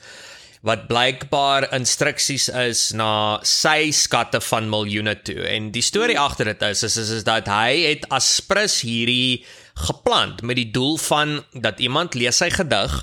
[0.61, 5.41] wat blykbaar instruksies is na sy skatte van miljoene toe.
[5.49, 6.25] En die storie hmm.
[6.25, 10.97] agter dit is, is is is dat hy het aspres hierdie geplant met die doel
[10.97, 12.97] van dat iemand lees sy gedig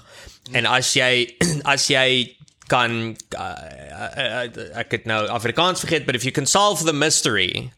[0.53, 1.29] en as jy
[1.75, 2.35] as jy
[2.69, 6.93] kan uh, uh, uh, ek het nou Afrikaans vergeet but if you can solve the
[6.93, 7.71] mystery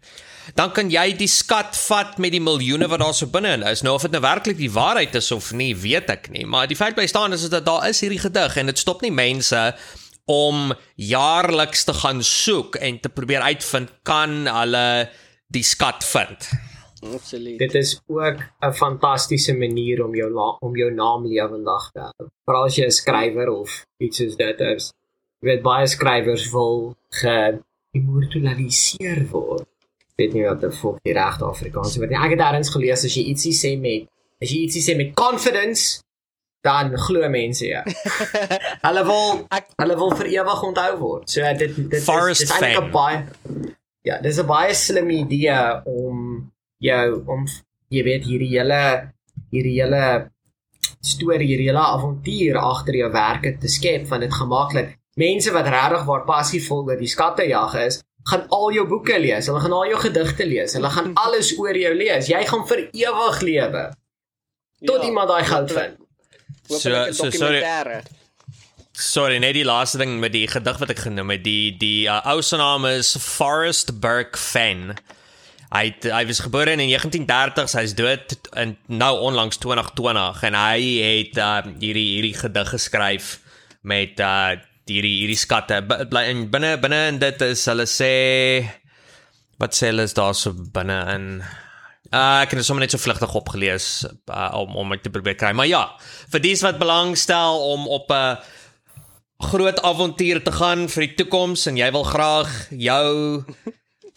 [0.55, 3.85] dan kan jy die skat vat met die miljoene wat daar so binne is.
[3.87, 6.79] Nou of dit nou werklik die waarheid is of nie, weet ek nie, maar die
[6.79, 9.61] feit bly staan is dat daar is hierdie gedig en dit stop nie mense
[10.31, 15.11] om jaarliks te gaan soek en te probeer uitvind kan hulle
[15.51, 16.51] die skat vind.
[17.01, 17.59] Absoluut.
[17.59, 22.29] Dit is ook 'n fantastiese manier om jou om jou naam lewendig te hou.
[22.45, 24.93] Veral as jy 'n skrywer of iets soos dit is.
[25.41, 29.67] Jy weet baie skrywers wil ge-immortaliseer word.
[30.17, 32.03] Weet nie wat dit vir die regte Afrikaans is.
[32.03, 34.09] Ek het daarins gelees as jy ietsie sê met
[34.43, 36.01] as jy ietsie sê met confidence
[36.61, 37.85] dan glo mense ja.
[38.87, 39.47] hulle wil
[39.77, 41.31] hulle wil vir ewig onthou word.
[41.31, 43.25] So dit dit Forest is, is eintlik 'n baie
[44.03, 46.51] Ja, dis 'n baie slim idee om
[46.81, 47.47] jou om
[47.91, 48.83] jy weet hierdie hele
[49.51, 50.31] hierdie hele
[51.01, 54.95] storie, hierdie hele avontuur agter jou werke te skep van dit gemaklik.
[55.21, 59.49] Mense wat regtig waar passievol oor die skattejag is, gaan al jou boeke lees.
[59.49, 60.77] Hulle gaan al jou gedigte lees.
[60.79, 62.31] Hulle gaan alles oor jou lees.
[62.31, 63.85] Jy gaan vir ewig lewe.
[64.87, 66.01] Tot ja, iemand daai goud vind.
[66.71, 67.63] So so sorry.
[68.93, 72.21] Sorry, net die laaste ding met die gedig wat ek genoem het, die die uh,
[72.35, 74.93] ou se naam is Forest Burke Fenn.
[75.71, 80.81] Hy het, hy was gebore in 1930s, hy's dood in nou onlangs 2020 en hy
[80.99, 83.39] het uh, hierdie hierdie gedig geskryf
[83.87, 84.59] met uh
[84.91, 85.79] hierdie hierdie skatte.
[85.87, 88.15] Bly in binne binne en dit is hulle sê
[89.63, 91.27] wat sê hulle is daar so binne in?
[92.11, 95.53] Uh, ek het sommer net so vlugtig opgelees uh, om om ek te probeer kry.
[95.55, 95.85] Maar ja
[96.33, 98.41] vir dies wat belangstel om op 'n
[99.53, 103.45] groot avontuur te gaan vir die toekoms en jy wil graag jou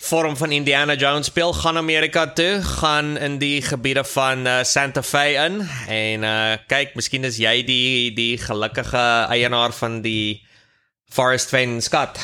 [0.03, 5.03] vorm van Indiana Jones speel gaan Amerika toe, gaan in die gebiede van uh, Santa
[5.03, 10.43] Fe in en uh, kyk, miskien is jy die die gelukkige eienaar van die
[11.13, 12.19] Forest Fen skat.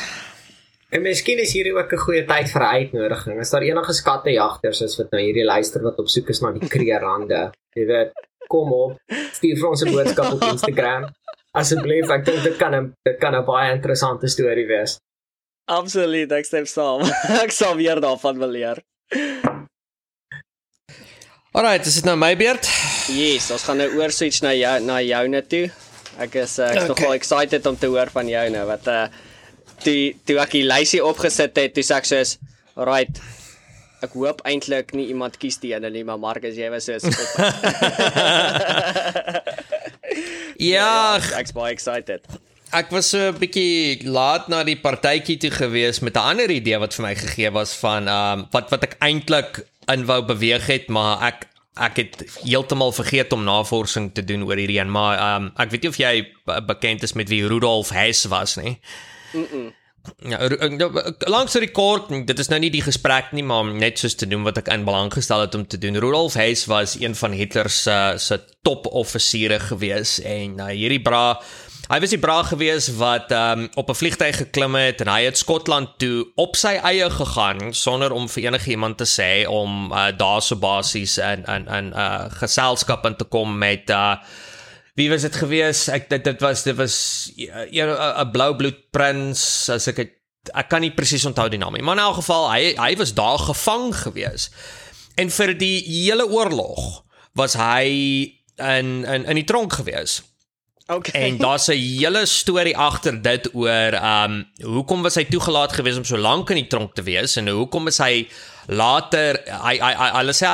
[0.90, 3.40] En miskien is hierdie ook 'n goeie tyd vir 'n uitnodiging.
[3.40, 6.68] As daar enige skattejagters is wat nou hierdie luister wat op soek is na die
[6.68, 8.12] kreerande, jy weet,
[8.48, 8.98] kom op,
[9.32, 11.08] stuur vir ons 'n boodskap op Instagram.
[11.52, 14.98] Asseblief, ek dink dit kan 'n dit kan 'n baie interessante storie wees.
[15.68, 17.04] Absoluut, ek stem saam.
[17.44, 18.82] ek sal weer daarvan wil leer.
[21.50, 22.66] Alright, dis dit nou my beurt.
[23.10, 25.66] Yes, ons gaan nou oor switch na jou na joune toe.
[26.22, 26.92] Ek is uh, ek is okay.
[26.94, 29.02] nogal excited om te hoor van jou nou wat uh
[29.80, 32.36] toe toe ek die lysie opgesit het, toe sê ek soos,
[32.76, 33.18] "Alright,
[34.04, 37.34] ek hoop eintlik nie iemand kies die ene nie, maar Marcus, jy was so skop."
[40.60, 42.22] ja, ja, ek's baie excited.
[42.70, 46.78] Ek was so 'n bietjie laat na die partytjie toe gewees met 'n ander idee
[46.78, 50.66] wat vir my gegee was van ehm um, wat wat ek eintlik in wou beweeg
[50.66, 52.14] het, maar ek ek het
[52.44, 55.90] heeltemal vergeet om navorsing te doen oor hierdie een, maar ehm um, ek weet nie
[55.90, 56.14] of jy
[56.66, 58.78] bekend is met wie Rudolf Hess was nie.
[59.32, 59.46] Mm.
[59.52, 59.74] -mm.
[60.24, 60.38] Ja,
[61.28, 64.46] langs die kort, dit is nou nie die gesprek nie, maar net soos te doen
[64.46, 65.98] wat ek in belang gestel het om te doen.
[66.00, 71.40] Rudolf Hess was een van Hitler se se top offisiere gewees en uh, hierdie bra
[71.90, 75.38] Hy was die braai gewees wat um, op 'n vliegtyg geklim het en hy het
[75.38, 80.12] Skotland toe op sy eie gegaan sonder om vir enige iemand te sê om uh,
[80.14, 84.14] daar so basies in in in 'n uh, geselskap in te kom met uh,
[84.94, 85.88] wie was dit gewees?
[85.88, 90.14] Ek dit dit was dit was 'n blou bloed prins as ek het,
[90.54, 93.14] ek kan nie presies onthou die naam nie, maar in elk geval hy hy was
[93.14, 94.50] daar gevang gewees.
[95.16, 97.02] En vir die hele oorlog
[97.34, 100.29] was hy in in in die tronk gewees.
[100.90, 101.22] Okay.
[101.22, 106.04] En daar's 'n hele storie agter dit oor um hoekom was hy toegelaat gewees om
[106.04, 108.28] so lank in die tronk te wees en hoekom is hy
[108.66, 110.50] later hy hy hulle sê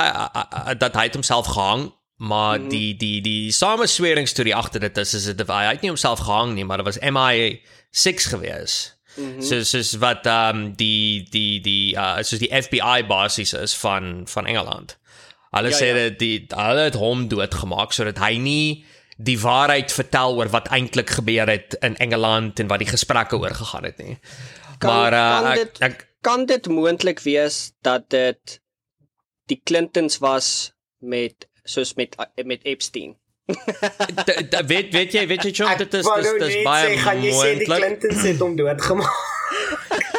[0.78, 2.68] dat hy homself gehang maar mm.
[2.68, 6.53] die die die sameswering storie agter dit is is dit hy het nie homself gehang
[6.55, 8.97] nie maar dit was MI6 gewees.
[9.16, 9.43] Mm -hmm.
[9.43, 14.47] So soos wat um die die die uh soos die FBI basis is van van
[14.47, 14.99] Engeland.
[15.51, 15.95] Hulle ja, sê ja.
[15.95, 18.84] dat die hulle het hom doodgemaak sodat hy nie
[19.17, 23.55] die waarheid vertel oor wat eintlik gebeur het in Engeland en wat die gesprekke oor
[23.55, 24.19] gegaan het nie.
[24.79, 28.59] Kan, maar uh, kan dit ek, ek, kan dit moontlik wees dat dit
[29.49, 33.17] die Clintons was met soos met met Epstein?
[34.73, 37.05] weet weet jy weet jy John dit is dis dis baie moontlik.
[37.07, 39.25] Gaan jy sê die Clintons het hom doodgemaak?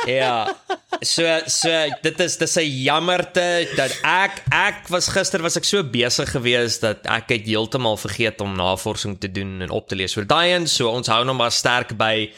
[0.07, 0.55] ja.
[1.01, 1.69] So so
[2.01, 6.81] dit is dis 'n jammerte dat ek ek was gister was ek so besig geweest
[6.81, 10.53] dat ek het heeltemal vergeet om navorsing te doen en op te lees oor daai
[10.53, 12.31] en so ons hou nog maar sterk by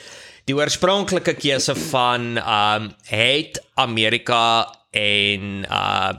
[0.46, 6.12] die oorspronklike keuse van um het Amerika en uh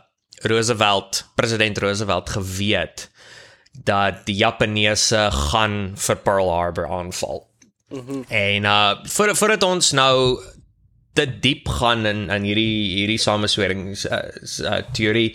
[0.42, 3.10] Roosevelt president Roosevelt geweet
[3.84, 7.46] dat die Japaneese gaan vir Pearl Harbor aanval.
[7.88, 8.24] Mm -hmm.
[8.28, 10.40] En uh vir vir dit ons nou
[11.20, 14.22] te diep gaan in in hierdie hierdie sameswerings uh,
[14.64, 15.34] uh, teorie.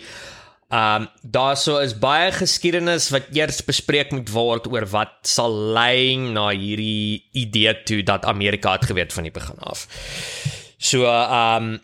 [0.66, 6.16] Um, daar sou is baie geskiedenis wat eers bespreek moet word oor wat sal lei
[6.18, 9.86] na hierdie idee toe dat Amerika het geweet van die begin af.
[10.82, 11.76] So um,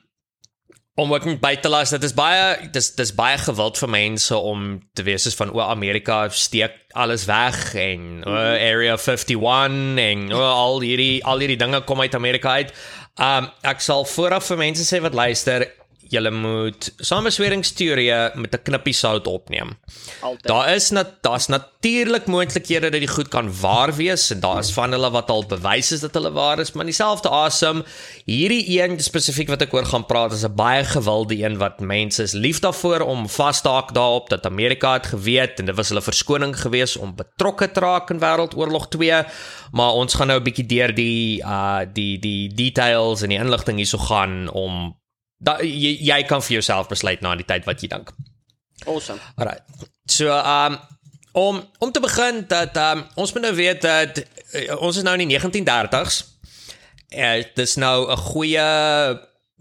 [0.94, 4.36] om ook net by te las dit is baie dis dis baie gewild vir mense
[4.36, 4.66] om
[4.98, 10.42] te wees soos van o Amerika steek alles weg en o, area 51 en o,
[10.42, 12.74] al hierdie al hierdie dinge kom uit Amerika uit.
[13.20, 15.66] Um ek sal vooraf vir mense sê wat luister
[16.12, 19.78] Julle moet samesweringsteorieë met 'n knippie sout opneem.
[20.20, 20.46] Altyd.
[20.46, 24.72] Daar is net daar's natuurlik moontlikhede dat die goed kan waar wees en daar is
[24.72, 27.82] van hulle wat al bewys is dat hulle waar is, maar dieselfde asem
[28.24, 32.22] hierdie een spesifiek wat ek oor gaan praat is 'n baie gewilde een wat mense
[32.22, 35.88] is lief daarvoor om vas te haak daarop dat Amerika het geweet en dit was
[35.88, 39.24] hulle verskoning geweest om betrokke te raak in Wêreldoorlog 2,
[39.72, 43.76] maar ons gaan nou 'n bietjie deur die uh die die details en die inligting
[43.76, 45.00] hierso gaan om
[45.42, 48.12] da, jy, jy kan vir jouself besluit na die tyd wat jy dink.
[48.86, 49.20] Awesome.
[49.36, 49.62] Alright.
[50.06, 50.78] So um
[51.32, 55.16] om om te begin dat um ons moet nou weet dat uh, ons is nou
[55.18, 56.22] in die 1930s.
[57.12, 58.68] Uh, dit is nou 'n goeie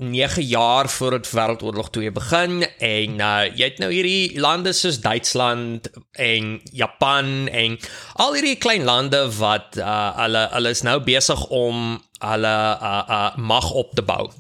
[0.02, 5.90] 9 jaar voordat Wêreldoorlog 2 begin en uh, jy het nou hierdie lande soos Duitsland
[6.12, 7.78] en Japan en
[8.14, 13.36] al hierdie klein lande wat uh, hulle hulle is nou besig om hulle uh, uh,
[13.38, 14.32] mag op te bou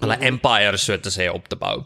[0.00, 1.82] hulle empire so te sê op te bou.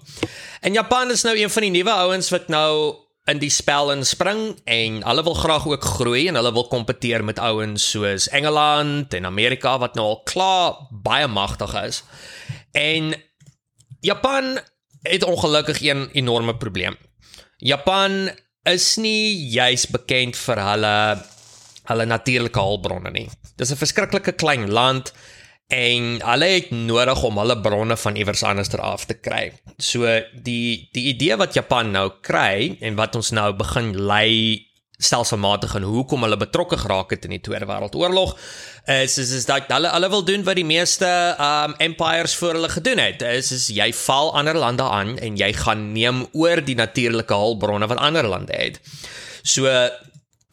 [0.60, 2.94] En Japan is nou een van die nuwe ouens wat nou
[3.28, 7.38] in die spel inspring en hulle wil graag ook groei en hulle wil kompeteer met
[7.38, 12.02] ouens soos Engeland en Amerika wat nou al klaar baie magtig is.
[12.72, 13.12] En
[14.00, 14.58] Japan
[15.02, 16.96] het ongelukkig een enorme probleem.
[17.58, 18.30] Japan
[18.62, 20.94] is nie juis bekend vir hulle
[21.88, 23.28] hulle natuurlike hulpbronne nie.
[23.56, 25.12] Dis 'n verskriklike klein land
[25.68, 29.52] en hulle het nodig om hulle bronne van iewers anders af te kry.
[29.76, 34.64] So die die idee wat Japan nou kry en wat ons nou begin lei
[34.98, 38.32] stelselmatig en hoekom hulle betrokke geraak het in die Tweede Wêreldoorlog
[38.90, 41.06] is is is dat hulle hulle wil doen wat die meeste
[41.38, 43.22] um empires voor hulle gedoen het.
[43.22, 47.86] Is is jy val ander lande aan en jy gaan neem oor die natuurlike hulpbronne
[47.86, 48.80] wat ander lande het.
[49.42, 49.68] So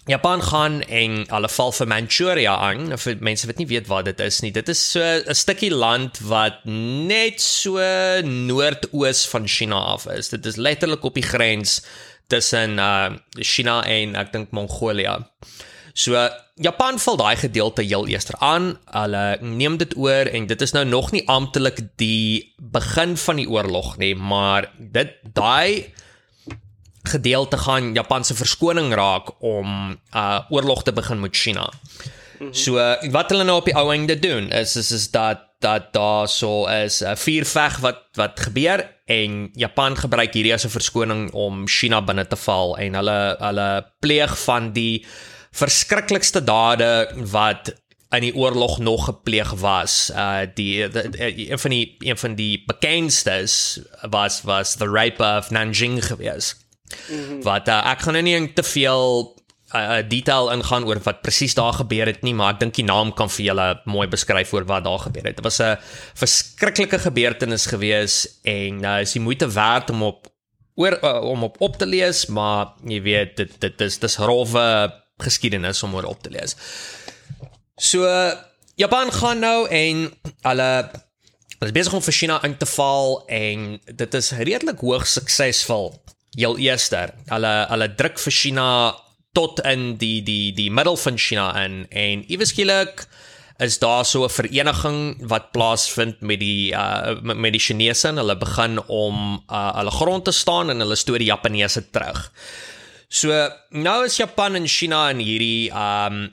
[0.06, 2.92] Japan gaan en hulle val vir Manchuria aan.
[3.02, 6.20] Vir mense wat nie weet wat dit is nie, dit is so 'n stukkie land
[6.22, 7.82] wat net so
[8.22, 10.30] noordoos van China af is.
[10.30, 11.82] Dit is letterlik op die grens
[12.28, 15.26] tussen uh China en ek dink Mongolië.
[15.94, 18.78] So Japan val daai gedeelte heel eers aan.
[18.92, 23.50] Hulle neem dit oor en dit is nou nog nie amptelik die begin van die
[23.50, 25.92] oorlog nie, maar dit daai
[27.10, 31.72] gedeelte gaan Japan se verskoning raak om uh oorlog te begin met China.
[31.72, 32.54] Mm -hmm.
[32.54, 32.74] So
[33.12, 36.68] wat hulle nou op die ou einde doen is is is dat dat daar so
[36.68, 42.02] is 'n vuurveg wat wat gebeur en Japan gebruik hierdie as 'n verskoning om China
[42.02, 45.06] binne te val en hulle hulle pleeg van die
[45.52, 47.74] verskriklikste dade wat
[48.16, 50.12] in die oorlog nog gepleeg was.
[50.16, 53.80] Uh die, die, die een van die een van die bekendstes
[54.10, 56.65] was was the rape of Nanjing geweest.
[57.10, 57.42] -hmm.
[57.44, 59.36] Wat uh, ek gaan nou nie te veel
[59.76, 63.14] uh, detail ingaan oor wat presies daar gebeur het nie, maar ek dink die naam
[63.14, 65.36] kan vir julle mooi beskryf oor wat daar gebeur het.
[65.36, 65.78] Dit was 'n
[66.14, 70.28] verskriklike gebeurtenis gewees en uh, is die moeite werd om op
[70.76, 74.94] oor uh, om op op te lees, maar jy weet dit dit is dis rowwe
[75.18, 76.56] geskiedenis om oor op te lees.
[77.76, 78.04] So
[78.76, 80.72] Japan gaan nou en hulle
[81.56, 85.94] hulle is besig om vir China in te val en dit is redelik hoog suksesvol
[86.36, 87.10] heel eerste.
[87.32, 88.68] Hulle hulle druk vir China
[89.36, 93.08] tot in die die die middel van China in en eweskielik
[93.58, 98.38] is daar so 'n vereniging wat plaasvind met die uh met die Chinese en hulle
[98.38, 102.32] begin om uh hulle grond te staan en hulle stoor die Japaneese terug.
[103.08, 106.30] So nou is Japan en China in hierdie um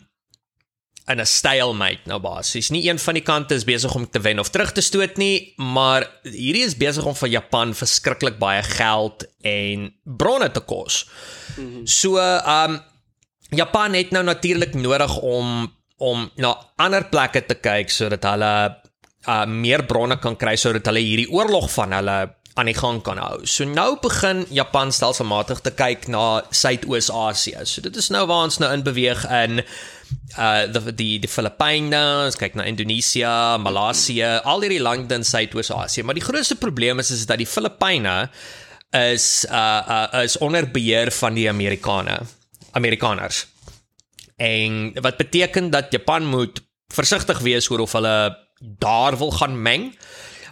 [1.06, 2.70] in 'n stalemate nou basies.
[2.70, 5.52] Nie een van die kante is besig om te wen of terug te stoot nie,
[5.56, 11.08] maar hierdie is besig om vir Japan verskriklik baie geld en bronne te kos.
[11.56, 11.86] Mm -hmm.
[11.86, 12.82] So, um
[13.50, 18.76] Japan het nou natuurlik nodig om om na ander plekke te kyk sodat hulle
[19.28, 22.16] uh meer bronne kan kry sodat hulle hierdie oorlog van hulle
[22.54, 23.46] aan die gang kan hou.
[23.48, 27.64] So nou begin Japan stelselmatig te kyk na Suidoos-Asië.
[27.64, 29.62] So dit is nou waar ons nou in beweeg in
[30.38, 36.02] uh die die die Filippyne, ons kyk na Indonesië, Maleisië, al hierdie lande in Suidoos-Asië,
[36.02, 38.28] maar die grootste probleem is is dat die Filippyne
[38.96, 42.20] is uh uh is onder beheer van die Amerikane,
[42.72, 43.46] Amerikaners.
[44.36, 48.38] En wat beteken dat Japan moet versigtig wees oor of hulle
[48.78, 49.92] daar wil gaan meng.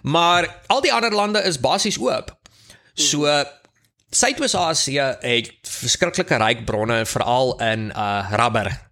[0.03, 2.33] Maar al die ander lande is basies oop.
[2.95, 3.29] So
[4.11, 8.90] Suidoos-Asië het verskriklike ryk bronne veral in uh rubber.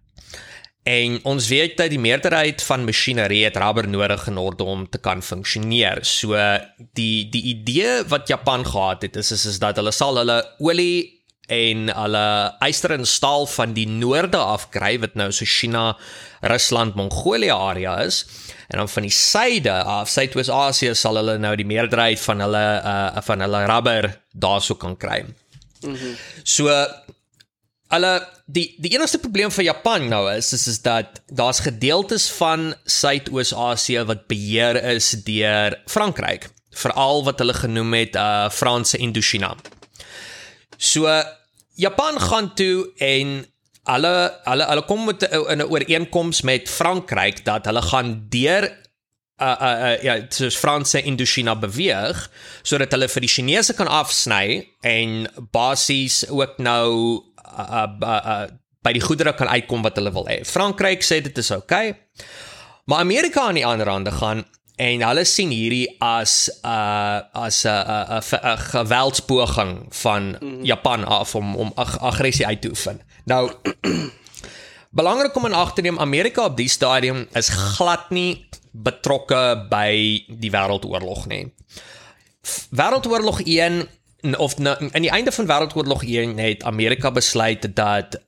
[0.89, 4.97] En ons weet dat die meerderheid van masjinerie het rubber nodig in orde om te
[4.97, 6.01] kan funksioneer.
[6.01, 6.37] So
[6.97, 11.19] die die idee wat Japan gehad het is is, is dat hulle sal hulle olie
[11.49, 12.25] en hulle
[12.65, 15.97] yster en staal van die noorde af kry wat nou so China,
[16.41, 18.25] Rusland, Mongolië area is.
[18.69, 23.21] En dan van die suide af, Suidoos-Asië sal hulle nou die meerderheid van hulle uh
[23.29, 25.21] van hulle rubber daarso kan kry.
[25.85, 26.73] Mm so
[27.89, 28.13] hulle
[28.45, 34.05] die die enigste probleem vir Japan nou is is is dat daar's gedeeltes van Suidoos-Asië
[34.09, 36.49] wat beheer is deur Frankryk,
[36.83, 39.55] veral wat hulle genoem het uh Franse Indochina.
[40.77, 41.09] So
[41.75, 43.39] Japan gaan toe en
[43.89, 44.13] hulle
[44.45, 48.69] hulle hulle kom met 'n ooreenkoms met Frankryk dat hulle gaan deur
[49.39, 52.29] uh uh, uh ja, soos Franse Indochina beweeg
[52.61, 58.47] sodat hulle vir die Chinese kan afsny en basies ook nou uh, uh, uh, uh
[58.79, 60.37] by die goedere kan uitkom wat hulle wil hê.
[60.47, 61.89] Frankryk sê dit is oukei.
[61.89, 62.23] Okay,
[62.87, 64.45] maar Amerika aan die ander kant gaan
[64.79, 70.63] en hulle sien hierdie as 'n uh, as 'n 'n 'n geweldspoging van mm.
[70.63, 73.01] Japan af om om ag aggressie uit te oefen.
[73.25, 73.51] Nou
[74.99, 80.23] belangrik om in ag te neem Amerika op die stadium is glad nie betrokke by
[80.27, 81.53] die wêreldoorlog nie.
[82.69, 83.87] Wêreldoorlog 1
[84.37, 88.19] of in die einde van wêreldoorlog 1 het Amerika besluit dat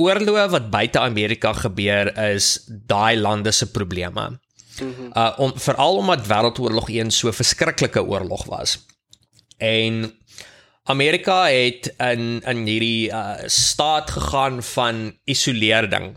[0.00, 4.40] oorloë wat buite Amerika gebeur is daai lande se probleme.
[4.80, 5.10] -hmm.
[5.14, 8.78] Uh om veral omdat Wêreldoorlog 1 so verskriklike oorlog was.
[9.56, 10.14] En
[10.82, 16.16] Amerika het in in hierdie uh staat gegaan van isolering.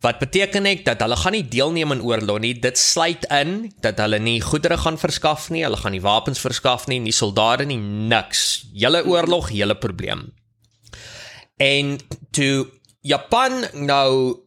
[0.00, 2.54] Wat beteken ek dat hulle gaan nie deelneem aan oorlog nie.
[2.56, 6.86] Dit sluit in dat hulle nie goedere gaan verskaf nie, hulle gaan nie wapens verskaf
[6.88, 7.76] nie, nie soldate nie,
[8.08, 8.64] niks.
[8.72, 10.30] Julle oorlog, julle probleem.
[11.60, 11.98] En
[12.32, 12.70] toe
[13.04, 14.40] Japan nou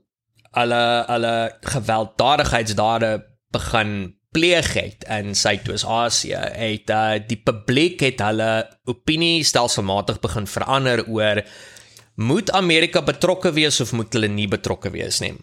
[0.57, 1.35] hulle hulle
[1.69, 3.13] gewelddadigheidsdade
[3.53, 3.93] begin
[4.33, 11.43] pleeg het in Suidoos-Asië het uh, die publiek het hulle opinie stelselmatig begin verander oor
[12.15, 15.33] moet Amerika betrokke wees of moet hulle nie betrokke wees nie.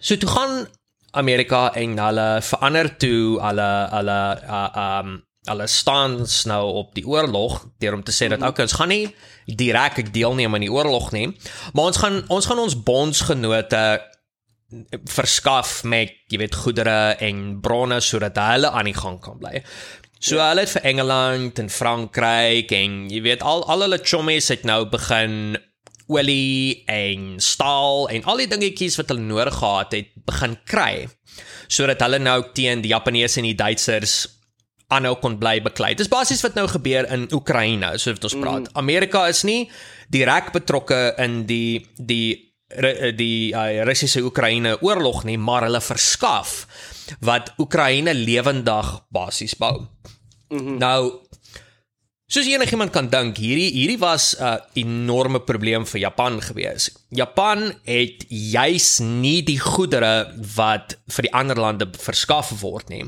[0.00, 0.66] So toe gaan
[1.16, 4.66] Amerika en hulle verander toe hulle hulle uh,
[5.00, 8.48] um hulle staan nou op die oorlog deur om te sê dat mhm.
[8.48, 9.14] okay ons gaan nie
[9.46, 11.28] direk deelneem aan die oorlog nie
[11.70, 13.82] maar ons gaan ons gaan ons bondsgenote
[15.06, 19.62] verskaf met jy weet goedere en bronne sodat hulle aan die gang kan bly.
[20.18, 20.48] So ja.
[20.50, 24.82] hulle het vir Engeland en Frankryk en jy weet al al hulle chommies het nou
[24.90, 25.56] begin
[26.06, 31.06] olie en staal en al die dingetjies wat hulle nodig gehad het begin kry
[31.68, 34.24] sodat hulle nou teen die Japaneese en die Duitsers
[34.94, 35.94] aanhou kon bly beklei.
[35.98, 38.68] Dis basies wat nou gebeur in Oekraïne, soos wat ons praat.
[38.68, 38.76] Mm.
[38.78, 39.64] Amerika is nie
[40.14, 46.54] direk betrokke in die die die uh, Russiese Oekraïne oorlog nie, maar hulle verskaf
[47.22, 49.86] wat Oekraïne lewendig basies bou.
[50.50, 50.78] Mm -hmm.
[50.78, 51.25] Nou
[52.26, 56.90] soos enigiemand kan dink, hierdie hierdie was 'n uh, enorme probleem vir Japan gewees.
[57.10, 63.04] Japan het juis nie die goedere wat vir die ander lande verskaf word nie.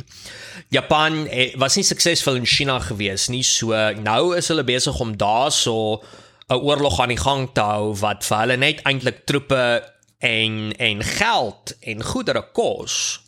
[0.70, 5.16] Japan het, was nie suksesvol in China gewees nie, so nou is hulle besig om
[5.16, 6.02] daarso
[6.48, 9.82] 'n oorlog aan die gang te hou wat vir hulle net eintlik troepe
[10.18, 13.20] en en geld en goedere kos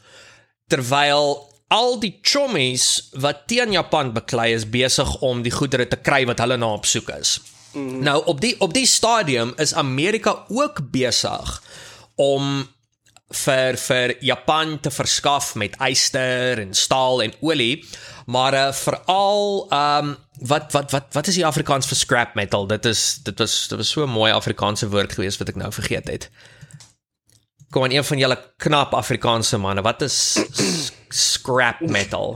[0.68, 6.24] terwyl al die chommies wat teen Japan beklei is besig om die goedere te kry
[6.26, 7.38] wat hulle na op soek is.
[7.72, 8.02] Mm.
[8.02, 11.62] Nou op die op die stadium is Amerika ook besig
[12.18, 12.66] om
[13.30, 17.84] vir vir Japan te verskaf met yster en staal en olie,
[18.26, 20.16] maar uh, veral ehm um,
[20.50, 22.66] wat wat wat wat is die Afrikaans vir scrap metal?
[22.66, 25.72] Dit is dit was dit was so 'n mooi Afrikaanse woord geweest wat ek nou
[25.72, 26.30] vergeet het.
[27.70, 30.16] Kom aan een van julle knap Afrikaanse manne, wat is
[31.08, 32.34] scrap metal?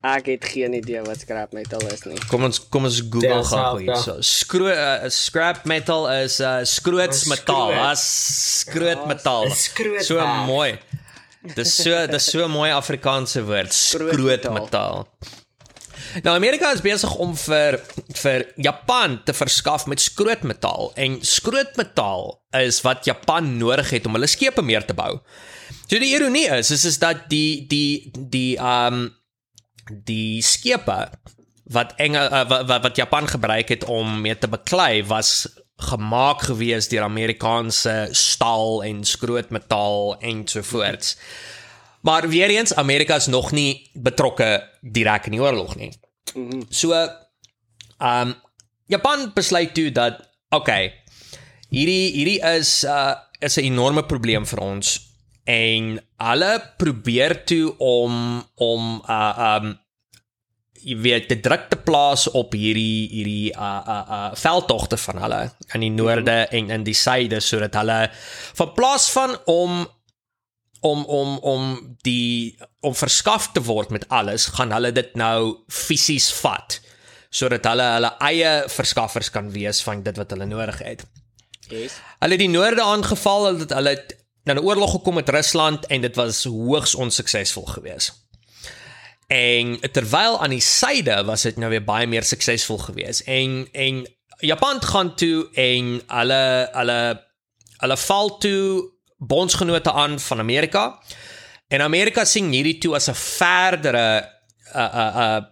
[0.00, 2.16] Ek het geen idee wat scrap metal is nie.
[2.30, 3.98] Kom ons kom ons Google gou hier.
[4.00, 7.74] So skro uh, scrap metal is uh skroots metaal.
[7.90, 8.06] As
[8.62, 9.52] skroot metaal.
[10.00, 10.78] So mooi.
[11.52, 15.04] Dis so dis so mooi Afrikaanse woord, skroot metaal.
[16.24, 17.78] Nou Amerika is besig om vir
[18.18, 22.26] vir Japan te verskaf met skrootmetaal en skrootmetaal
[22.60, 25.20] is wat Japan nodig het om hulle skepe meer te bou.
[25.86, 29.08] So die ironie is is is dat die die die um
[29.90, 30.98] die skepe
[31.70, 35.46] wat Engel uh, wat, wat Japan gebruik het om mee te beklei was
[35.80, 41.16] gemaak gewees deur Amerikaanse staal en skrootmetaal en so voorts.
[42.00, 45.92] Maar weer eens Amerika is nog nie betrokke direk in die oorlog nie.
[46.68, 47.16] So ehm
[47.98, 48.34] um,
[48.90, 50.18] Japan besluit toe dat
[50.50, 50.92] okay,
[51.70, 54.98] hierdie hierdie is uh is 'n enorme probleem vir ons
[55.44, 59.78] en hulle probeer toe om om uh um
[60.80, 65.40] jy weet die druk te plaas op hierdie hierdie uh uh uh veldtogte van hulle
[65.74, 67.98] in die noorde en in die suide sodat hulle
[68.60, 69.86] van plaas van om
[70.80, 76.30] om om om die om verskaf te word met alles gaan hulle dit nou fisies
[76.40, 76.80] vat
[77.30, 81.04] sodat hulle hulle eie verskaffers kan wees van dit wat hulle nodig het.
[81.70, 82.00] Yes.
[82.18, 85.86] Hulle het die noorde aangeval, hulle het hulle het na 'n oorlog gekom met Rusland
[85.86, 88.26] en dit was hoogs onsuksesvol geweest.
[89.26, 93.20] En terwyl aan die suide was dit nou weer baie meer suksesvol geweest.
[93.20, 94.06] En en
[94.38, 97.28] Japan gaan toe en hulle hulle
[97.76, 98.90] hulle val toe
[99.20, 100.98] bondsgenote aan van Amerika.
[101.68, 104.28] En Amerika sien hierdie toe as 'n verdere
[104.74, 105.44] uh uh uh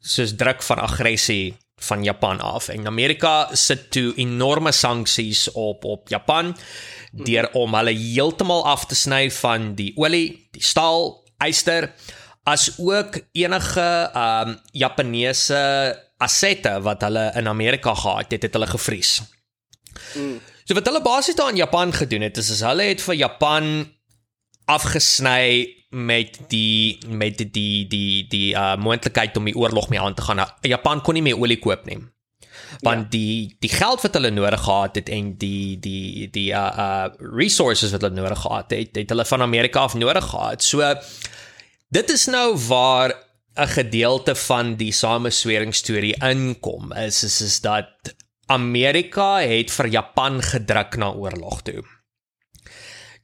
[0.00, 2.68] soos druk van aggressie van Japan af.
[2.68, 6.56] En Amerika sit toe enorme sanksies op op Japan
[7.12, 11.90] deur om hulle heeltemal af te sny van die olie, die staal, yster
[12.42, 15.60] as ook enige um Japaneese
[16.16, 19.20] assette wat hulle in Amerika gehad het, het hulle gevries.
[20.14, 20.40] Mm.
[20.70, 23.64] So wat hulle basies daar in Japan gedoen het, is, is hulle het vir Japan
[24.70, 30.14] afgesny met die met die die die, die uh moontlikheid om die oorlog mee aan
[30.14, 30.44] te gaan.
[30.62, 31.98] Japan kon nie meer olie koop nie.
[32.86, 33.10] Want ja.
[33.16, 37.90] die die geld wat hulle nodig gehad het en die die die uh uh resources
[37.90, 40.62] wat hulle nodig gehad het, het hulle van Amerika af nodig gehad.
[40.62, 40.94] So
[41.90, 43.10] Dit is nou waar
[43.58, 46.92] 'n gedeelte van die sameswering storie inkom.
[46.92, 48.14] Is is is dat
[48.50, 51.82] Amerika het vir Japan gedruk na oorlog toe.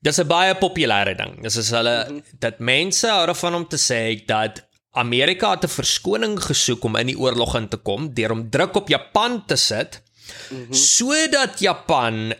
[0.00, 1.42] Dis 'n baie populêre ding.
[1.42, 2.22] Dis is hulle -hmm.
[2.38, 4.62] dat mense hou daarvan om te sê dat
[4.92, 8.74] Amerika het 'n verskoning gesoek om in die oorlog in te kom deur om druk
[8.74, 10.02] op Japan te sit
[10.50, 10.74] mm -hmm.
[10.74, 12.34] sodat Japan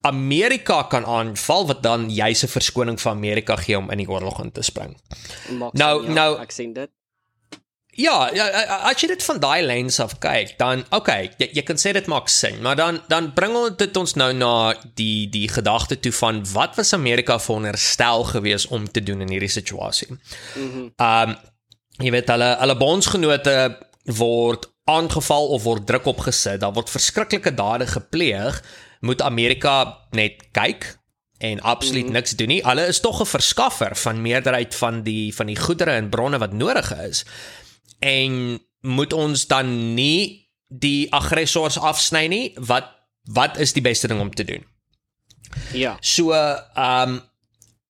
[0.00, 4.42] Amerika kan aanval wat dan juis 'n verskoning vir Amerika gee om in die oorlog
[4.42, 4.96] in te spring.
[5.58, 6.90] Maak nou ja, nou ek sien dit.
[7.94, 8.46] Ja, ja,
[8.88, 12.06] as jy dit van daai lens af kyk, dan okay, jy, jy kan sê dit
[12.08, 16.12] maak sin, maar dan dan bring ons dit ons nou na die die gedagte toe
[16.16, 20.08] van wat was Amerika veronderstel gewees om te doen in hierdie situasie.
[20.12, 20.64] Mhm.
[20.64, 21.36] Mm um
[22.00, 23.56] jy weet hulle hulle bondsgenote
[24.16, 28.62] word aangeval of word druk opgesit, daar word verskriklike dade gepleeg
[29.04, 30.88] moet Amerika net kyk
[31.42, 32.12] en absoluut mm.
[32.12, 32.60] niks doen nie.
[32.64, 36.52] Hulle is tog 'n verskaffer van meerderheid van die van die goedere en bronne wat
[36.52, 37.24] nodig is.
[38.02, 42.44] En moet ons dan nie die aggressors afsny nie?
[42.58, 42.90] Wat
[43.30, 44.64] wat is die beste ding om te doen?
[45.72, 45.96] Ja.
[46.00, 47.20] So ehm um,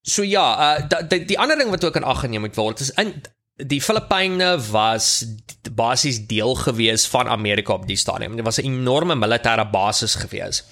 [0.03, 2.91] so ja, uh, die, die ander ding wat ook in ag geneem moet word is
[2.99, 3.15] in
[3.57, 5.25] die Filippyne was
[5.71, 8.37] basies deel gewees van Amerika op die stadium.
[8.37, 10.65] Dit was 'n enorme militêre basis gewees.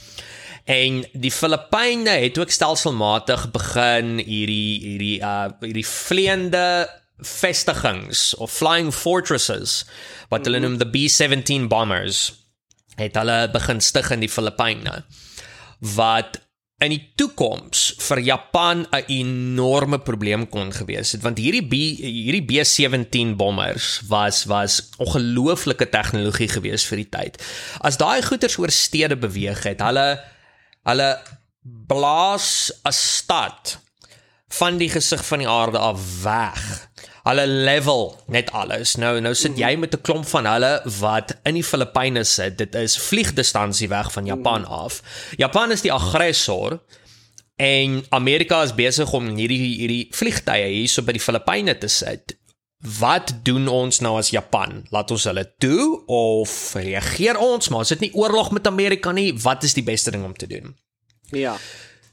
[0.64, 6.88] En die Filippyne het ook stelselmatig begin hierdie hierdie uh hierdie vleiende
[7.26, 9.84] vestigings of flying fortresses
[10.32, 12.30] wat hulle noem the B17 bombers
[13.00, 15.02] het hulle begin stig in die Filippyne
[15.96, 16.40] wat
[16.80, 22.46] in die toekoms vir Japan 'n enorme probleem kon gewees het want hierdie B hierdie
[22.48, 27.42] B17 bombers was was ongelooflike tegnologie gewees vir die tyd.
[27.80, 30.20] As daai goeters oor stede beweeg het, hulle
[30.88, 31.20] Hulle
[31.62, 33.78] blaas 'n stad
[34.48, 36.89] van die gesig van die aarde af weg.
[37.22, 38.94] Hulle level net alles.
[38.96, 42.58] Nou nou sit jy met 'n klomp van hulle wat in die Filippyne sit.
[42.58, 45.02] Dit is vliegdistansie weg van Japan af.
[45.36, 46.80] Japan is die aggressor
[47.56, 52.38] en Amerika is besig om hierdie hierdie vliegtye hierso by die Filippyne te sit.
[52.80, 54.86] Wat doen ons nou as Japan?
[54.88, 57.68] Laat ons hulle toe of reageer ons?
[57.68, 60.46] Maar as dit nie oorlog met Amerika nie, wat is die beste ding om te
[60.46, 60.72] doen?
[61.28, 61.58] Ja.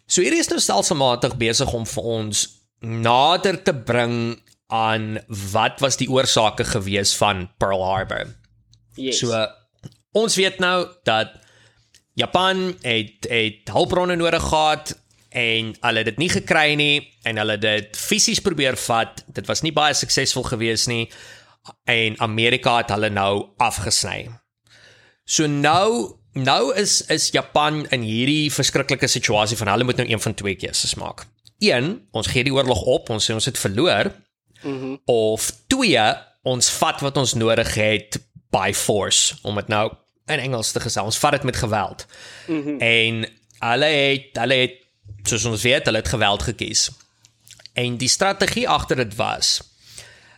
[0.06, 2.44] So hierdie is nou stelselmatig besig om vir ons
[2.84, 4.36] nader te bring
[4.68, 5.18] aan
[5.52, 8.36] wat was die oorsake gewees van Pearl Harbor.
[8.96, 9.20] Yes.
[9.20, 9.48] So
[10.12, 11.36] ons weet nou dat
[12.18, 14.96] Japan het het hulpbronne nodig gehad
[15.30, 19.24] en hulle het dit nie gekry nie en hulle het dit fisies probeer vat.
[19.28, 21.06] Dit was nie baie suksesvol gewees nie
[21.86, 24.28] en Amerika het hulle nou afgesny.
[25.28, 30.22] So nou nou is is Japan in hierdie verskriklike situasie van hulle moet nou een
[30.22, 31.26] van twee keuses maak.
[31.60, 34.12] Een, ons gee die oorlog op, ons sê ons het verloor.
[34.62, 36.04] Mm of twee,
[36.42, 38.20] ons vat wat ons nodig het
[38.50, 39.92] by force om dit nou
[40.28, 42.06] in Engels te gesê, ons vat dit met geweld.
[42.48, 43.26] Mm en
[43.60, 44.84] hulle het hulle het
[45.28, 46.90] soos ons weet, hulle het geweld gekies.
[47.74, 49.58] En die strategie agter dit was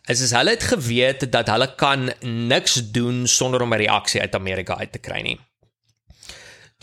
[0.10, 4.36] is is hulle het geweet dat hulle kan niks doen sonder om 'n reaksie uit
[4.36, 5.40] Amerika uit te kry nie.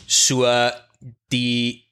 [0.06, 0.46] So
[1.28, 1.84] die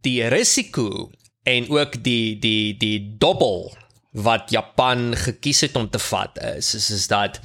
[0.00, 1.10] die risiko
[1.42, 3.76] en ook die die die dobbel
[4.14, 7.40] wat Japan gekies het om te vat is is, is dat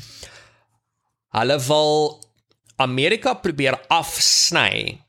[1.34, 2.20] hulle wil
[2.78, 5.00] Amerika probeer afsny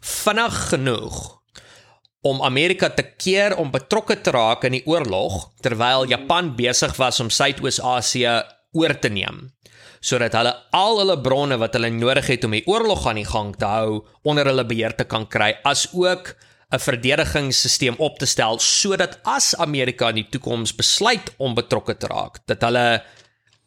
[0.00, 1.38] vinnig genoeg
[2.26, 7.20] om Amerika te keer om betrokke te raak in die oorlog terwyl Japan besig was
[7.22, 8.34] om Suidoos-Asië
[8.74, 9.46] oor te neem
[10.00, 13.54] sodat hulle al hulle bronne wat hulle nodig het om die oorlog aan die gang
[13.58, 16.34] te hou onder hulle beheer te kan kry as ook
[16.70, 22.06] 'n verdedigingsstelsel op te stel sodat as Amerika in die toekoms besluit om betrokke te
[22.06, 23.02] raak dat hulle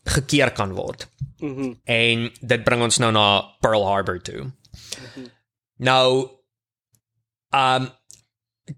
[0.03, 1.07] gekeer kan word.
[1.39, 1.61] Mhm.
[1.61, 4.41] Mm en dit bring ons nou na Pearl Harbor toe.
[4.41, 4.53] Mm
[5.13, 5.31] -hmm.
[5.77, 6.29] Nou
[7.49, 7.89] um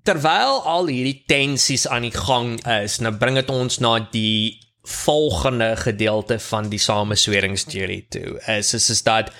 [0.03, 5.75] terwyl al hierdie tensies aan die gang is, nou bring dit ons na die volgende
[5.75, 8.39] gedeelte van die samesweringsteorie toe.
[8.47, 9.31] Is is is dat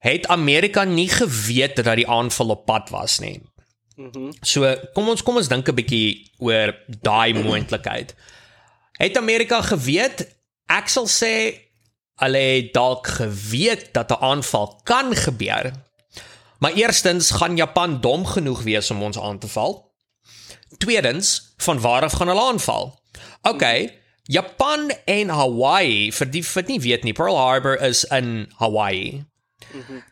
[0.00, 3.40] het Amerika nie geweet dat die aanval op pad was nie.
[4.00, 4.30] Mhm.
[4.40, 4.64] So
[4.94, 8.14] kom ons kom ons dink 'n bietjie oor daai moontlikheid.
[8.96, 10.24] Het Amerika geweet?
[10.68, 11.34] Ek sal sê
[12.20, 15.72] hulle het dalk geweet dat 'n aanval kan gebeur,
[16.60, 19.94] Maar eerstens gaan Japan dom genoeg wees om ons aan te val.
[20.78, 23.00] Tweedens, van waar af gaan hulle aanval?
[23.42, 23.64] OK,
[24.22, 29.24] Japan en Hawaii, vir die wat nie weet nie, Pearl Harbor is in Hawaii.
[29.72, 30.04] Mm -hmm.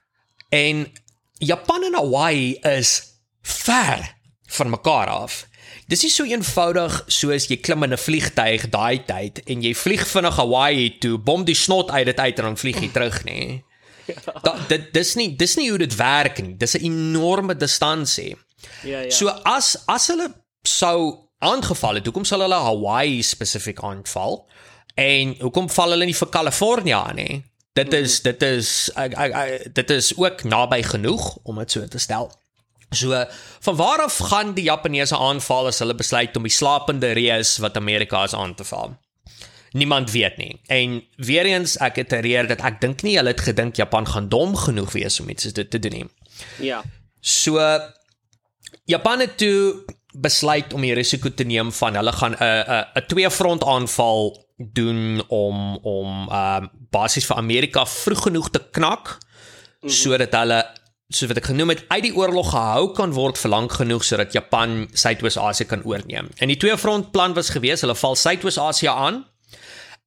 [0.48, 0.92] En
[1.32, 3.07] Japan en Hawaii is
[3.48, 4.14] ver
[4.48, 5.46] van mekaar af.
[5.88, 10.04] Dis nie so eenvoudig soos jy klim in 'n vliegtyg daai tyd en jy vlieg
[10.08, 13.64] vinnig Hawaii toe, bom die snot uit dit uit en dan vlieg jy terug nie.
[14.44, 16.56] Da, dit dis nie dis nie hoe dit werk nie.
[16.56, 18.36] Dis 'n enorme distansie.
[18.82, 19.10] Ja ja.
[19.10, 24.48] So as as hulle sou aangeval het, hoekom sal hulle Hawaii spesifiek aanval?
[24.94, 27.44] En hoekom val hulle nie vir Kalifornië aan nie?
[27.72, 31.86] Dit is dit is ek, ek, ek, dit is ook naby genoeg om dit so
[31.86, 32.32] te stel.
[32.90, 33.24] So
[33.60, 37.76] van waar af gaan die Japaneese aanval as hulle besluit om die slapende reus wat
[37.76, 38.96] Amerika is aan te val?
[39.72, 40.60] niemand weet nie.
[40.66, 44.56] En weer eens ek itereer dat ek dink nie hulle het gedink Japan gaan dom
[44.56, 46.08] genoeg wees om iets so dit te doen nie.
[46.70, 46.82] Ja.
[47.20, 47.60] So
[48.84, 53.06] Japan het toe besluit om die risiko te neem van hulle gaan 'n 'n 'n
[53.06, 59.18] twee front aanval doen om om uh, basies vir Amerika vroeg genoeg te knak mm
[59.80, 59.90] -hmm.
[59.90, 60.77] sodat hulle
[61.08, 64.34] soos wat ek genoem het uit die oorlog gehou kan word vir lank genoeg sodat
[64.36, 66.28] Japan Suidoos-Asië kan oorneem.
[66.36, 69.22] En die twee front plan was gewees hulle val Suidoos-Asië aan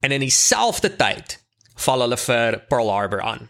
[0.05, 1.39] en in dieselfde tyd
[1.81, 3.49] val hulle vir Pearl Harbor aan.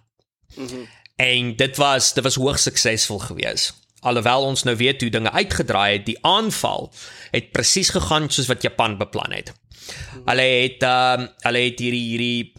[0.56, 0.76] Mhm.
[0.80, 0.90] Mm
[1.22, 3.76] en dit was dit was hoogs suksesvol geweest.
[4.02, 6.90] Alhoewel ons nou weet hoe dinge uitgedraai het, die aanval
[7.30, 9.52] het presies gegaan soos wat Japan beplan het.
[10.26, 12.54] Hulle het ehm um, hulle het hierdie hierdie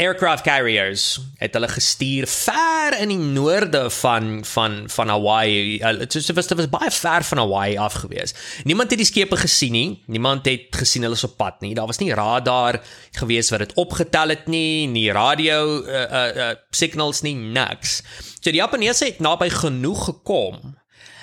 [0.00, 5.78] aircraft carriers het hulle gestuur ver in die noorde van van van Hawaii.
[5.98, 8.34] Dit was dit was baie ver van Hawaii af gewees.
[8.64, 10.02] Niemand het die skepe gesien nie.
[10.06, 11.74] Niemand het gesien hulle is op pad nie.
[11.74, 12.80] Daar was nie radar
[13.20, 18.00] gewees wat dit opgetel het nie, nie radio uh, uh, uh, signals nie, niks.
[18.40, 20.78] So die Japaneese het naby genoeg gekom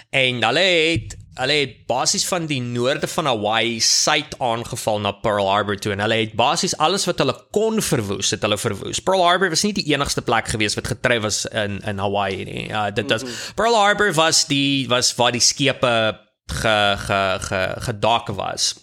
[0.10, 5.50] en hulle het hulle het basies van die noorde van Hawaii suid aangeval na Pearl
[5.50, 9.02] Harbor toe en hulle het basies alles wat hulle kon verwoes, het hulle verwoes.
[9.04, 12.68] Pearl Harbor was nie die enigste plek gewees wat getref was in in Hawaii nie.
[12.70, 13.56] Ja, dit was mm -hmm.
[13.56, 18.76] Pearl Harbor was die was waar die skepe ge ge ge gedak was.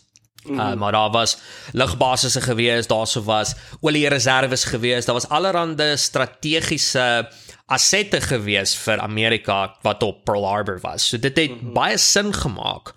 [0.45, 0.73] Mm -hmm.
[0.73, 1.37] uh, maar daar was
[1.73, 9.01] lugbasisse gewees, daarso was olie reserves gewees, daar was allerlei strategiese uh, assette gewees vir
[9.01, 11.09] Amerika wat op Pearl Harbor was.
[11.09, 11.73] So dit het mm -hmm.
[11.73, 12.93] baie sin gemaak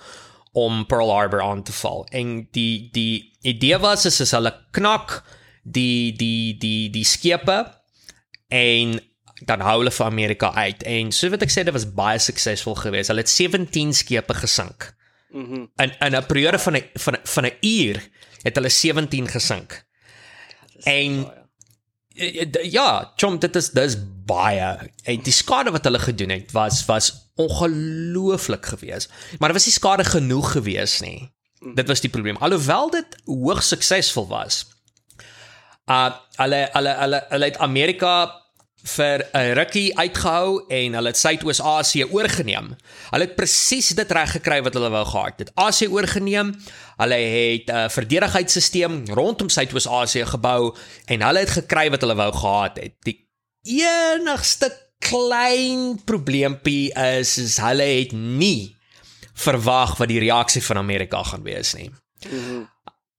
[0.51, 2.05] om Pearl Harbor aan te val.
[2.09, 5.23] En die die idee was is as hulle knak
[5.63, 7.73] die die die die skepe
[8.47, 8.99] en
[9.45, 10.83] dan hou hulle vir Amerika uit.
[10.83, 13.07] En so wat ek sê dit was baie suksesvol geweest.
[13.07, 14.93] Hulle het 17 skepe gesink.
[15.31, 18.01] Mm in in 'n periode van 'n van van 'n uur
[18.43, 19.85] het hulle 17 gesink.
[20.83, 21.25] En
[22.17, 22.25] ja.
[22.25, 24.91] Eh, eh, ja, chom dit is dis baie.
[25.03, 29.11] En die skade wat hulle gedoen het was was ongelooflik geweest.
[29.37, 31.31] Maar dit was nie skade genoeg geweest nie.
[31.73, 32.37] Dit was die probleem.
[32.37, 34.65] Alhoewel dit hoogs suksesvol was.
[35.85, 38.11] Uh hulle hulle hulle hulle het Amerika
[38.87, 42.75] vir 'n rukkie uitgehou en hulle het Suidoos-Asië oorgeneem.
[43.09, 45.51] Hulle het presies dit reg gekry wat hulle wou gehad het.
[45.55, 46.55] Asië oorgeneem.
[46.97, 52.77] Hulle het 'n verdedigingsstelsel rondom Suidoos-Asië gebou en hulle het gekry wat hulle wou gehad
[52.77, 52.93] het.
[53.01, 53.27] Die
[53.63, 58.75] enigste klein probleempie is is hulle het nie
[59.33, 61.91] verwag wat die reaksie van Amerika gaan wees nie.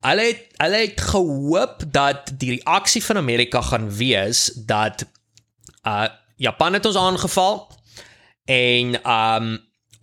[0.06, 5.06] Hulle het hulle het gehoop dat die reaksie van Amerika gaan wees dat
[5.89, 6.09] uh
[6.39, 7.56] Japan het ons aangeval
[8.47, 9.47] en um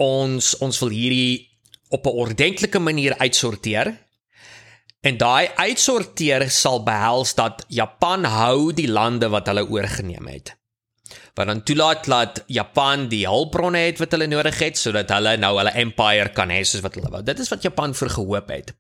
[0.04, 1.48] ons ons wil hierdie
[1.96, 3.94] op 'n ordentlike manier uitsorteer.
[5.02, 10.56] En daai uitsorteer sal behels dat Japan hou die lande wat hulle oorgeneem het
[11.36, 15.52] wat dan toelaat dat Japan die hulpbronne het wat hulle nodig het sodat hulle nou
[15.58, 17.22] hulle empire kan hê soos wat hulle wou.
[17.28, 18.72] Dit is wat Japan vir gehoop het.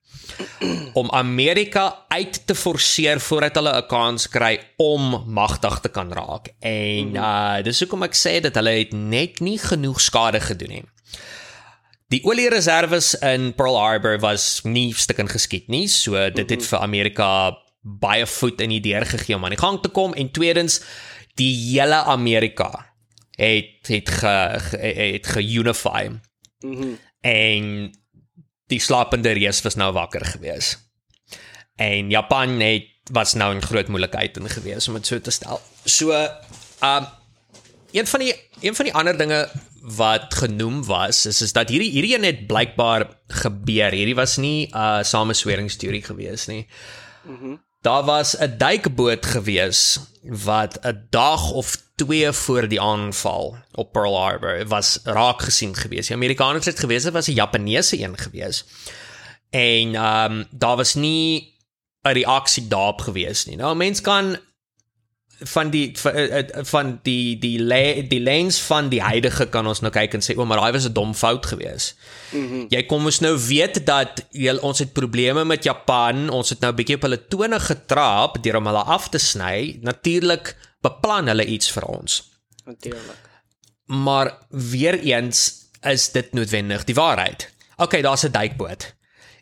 [1.01, 6.53] Om Amerika uit te forceer voordat hulle 'n kans kry om magtig te kan raak.
[6.59, 10.85] En uh dis hoekom ek sê dat hulle het net nie genoeg skade gedoen nie.
[12.07, 17.57] Die oliereserwes in Pearl Harbor was nie stukkend geskiet nie, so dit het vir Amerika
[17.85, 20.79] baie voet in die deur gegee om aan die gang te kom en tweedens
[21.39, 22.71] die hele Amerika
[23.35, 24.35] het het ge,
[24.69, 26.09] ge het geunify.
[26.59, 26.87] Mhm.
[26.87, 27.89] Mm en
[28.69, 30.75] die slapende reus was nou wakker gewees.
[31.75, 35.61] En Japan het was nou in groot moeilikheid in gewees om dit so te stel.
[35.83, 36.13] So,
[36.85, 37.07] um
[37.91, 39.49] een van die een van die ander dinge
[39.81, 43.91] wat genoem was is is dat hierdie hierdie een het blykbaar gebeur.
[43.91, 46.67] Hierdie was nie 'n uh, samesweringsteorie gewees nie.
[47.23, 47.45] Mhm.
[47.45, 53.91] Mm Daar was 'n duikboot gewees wat 'n dag of 2 voor die aanval op
[53.91, 56.07] Pearl Harbor was raak gesien gewees.
[56.07, 58.65] Die Amerikaners het gewees dit was 'n Japaneese een gewees.
[59.49, 61.53] En ehm um, daar was nie
[62.01, 63.55] 'n reaksie daarop gewees nie.
[63.55, 64.37] Nou mense kan
[65.39, 69.81] van die eh, eh, van die die die, die lens van die huidige kan ons
[69.83, 71.95] nou kyk en sê o maar daai was 'n dom fout gewees.
[72.31, 72.65] Mm -hmm.
[72.69, 76.71] Jy kom ons nou weet dat jy, ons het probleme met Japan, ons het nou
[76.71, 79.77] 'n bietjie op hulle tone getrap deur om hulle af te sny.
[79.81, 82.31] Natuurlik beplan hulle iets vir ons.
[82.65, 83.23] Natuurlik.
[83.85, 87.53] Maar weer eens is dit noodwendig die waarheid.
[87.77, 88.95] OK, daar's 'n duikboot.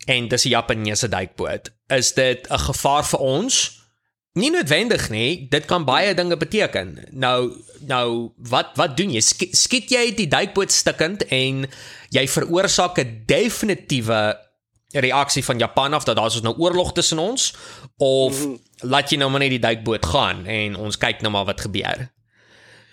[0.05, 1.71] En dis 'n Japaneese duikboot.
[1.87, 3.82] Is dit 'n gevaar vir ons?
[4.34, 6.95] Nie noodwendig nie, dit kan baie dinge beteken.
[7.11, 7.53] Nou
[7.85, 9.22] nou wat wat doen jy?
[9.53, 11.68] Skiet jy die duikboot stikkend en
[12.15, 14.22] jy veroorsaak 'n definitiewe
[14.93, 17.53] reaksie van Japan af dat daar is nou oorlog tussen ons
[17.97, 18.89] of mm -hmm.
[18.89, 22.11] laat jy nou maar net die duikboot gaan en ons kyk nou maar wat gebeur.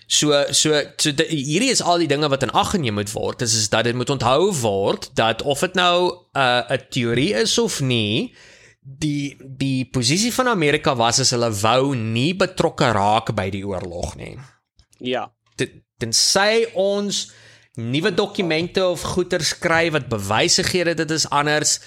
[0.06, 3.38] So so so die, hierdie is al die dinge wat in ag geneem moet word.
[3.38, 7.34] Dis is dat dit moet onthou word dat of dit nou 'n uh, 'n teorie
[7.34, 8.34] is of nie,
[8.80, 14.16] die die posisie van Amerika was as hulle wou nie betrokke raak by die oorlog
[14.16, 14.36] nie.
[14.98, 15.28] Ja.
[15.56, 17.26] Dit sê ons
[17.76, 21.78] nuwe dokumente of goeder skryf wat bewyse gee dat dit is anders.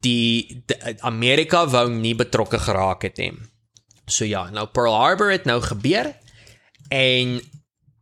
[0.00, 3.32] Die, die Amerika wou nie betrokke geraak het nie.
[4.10, 6.12] So ja, nou Pearl Harbor het nou gebeur
[6.90, 7.38] en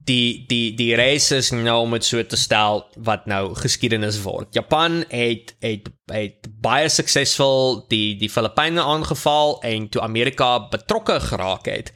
[0.08, 4.50] die die die reis is nou om dit so te stel wat nou geskiedenis word.
[4.56, 11.68] Japan het het het baie suksesvol die die Filippyne aangeval en toe Amerika betrokke geraak
[11.68, 11.92] het.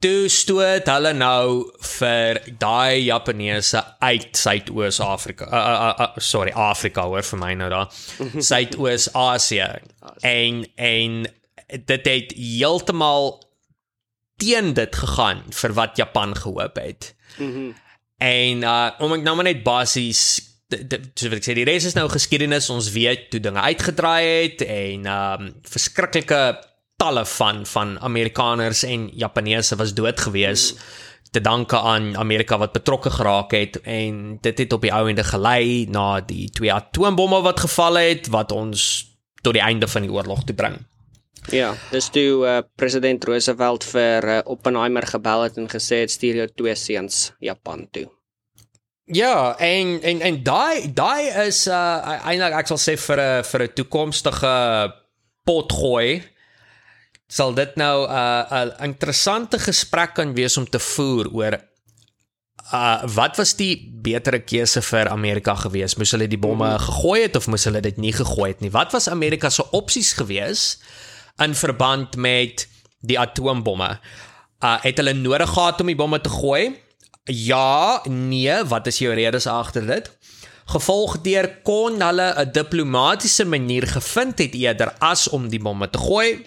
[0.00, 1.66] Toe stoot hulle nou
[1.98, 5.44] vir daai Japaneese uit Suidoos-Afrika.
[5.44, 7.92] Uh, uh, uh, sorry, Afrika hoor vir my nou daar.
[8.50, 9.68] Suidoos-Asië.
[10.24, 11.20] En en
[11.68, 13.36] dit het heeltemal
[14.40, 17.14] teen dit gegaan vir wat Japan gehoop het.
[17.38, 17.70] Mhm.
[17.70, 17.78] Mm
[18.20, 20.22] en uh om ek nou maar net basies
[20.70, 24.64] so wat ek sê die res is nou geskiedenis ons weet toe dinge uitgedraai het
[24.66, 26.40] en um verskriklike
[27.00, 31.30] talle van van Amerikaners en Japaneese was dood gewees mm -hmm.
[31.32, 35.24] te danke aan Amerika wat betrokke geraak het en dit het op die ou ende
[35.24, 39.08] gelei na die twee atoombomme wat geval het wat ons
[39.42, 40.76] tot die einde van die oorlog toe bring.
[41.48, 46.34] Ja, dis toe uh, president Roosevelt vir uh, Oppenheimer gebel het en gesê het stuur
[46.34, 48.06] jou twee seuns Japan toe.
[49.10, 53.62] Ja, en en en daai daai is uh eintlik ek sal sê vir 'n vir
[53.64, 54.52] 'n toekomstige
[55.44, 56.22] potgooi
[57.26, 61.58] sal dit nou 'n uh, 'n interessante gesprek kan wees om te voer oor
[62.72, 65.98] uh wat was die betere keuse vir Amerika geweest?
[65.98, 68.70] Moes hulle die bomme mm gegooi het of moes hulle dit nie gegooi het nie?
[68.70, 70.82] Wat was Amerika se opsies geweest?
[71.40, 72.68] In verband met
[73.00, 73.98] die atoombomme.
[74.60, 76.76] Uh het hulle nodig gehad om die bomme te gooi?
[77.24, 80.10] Ja, nee, wat is jou redes agter dit?
[80.70, 85.98] Gevolg deur kon hulle 'n diplomatisiese manier gevind het eerder as om die bomme te
[85.98, 86.46] gooi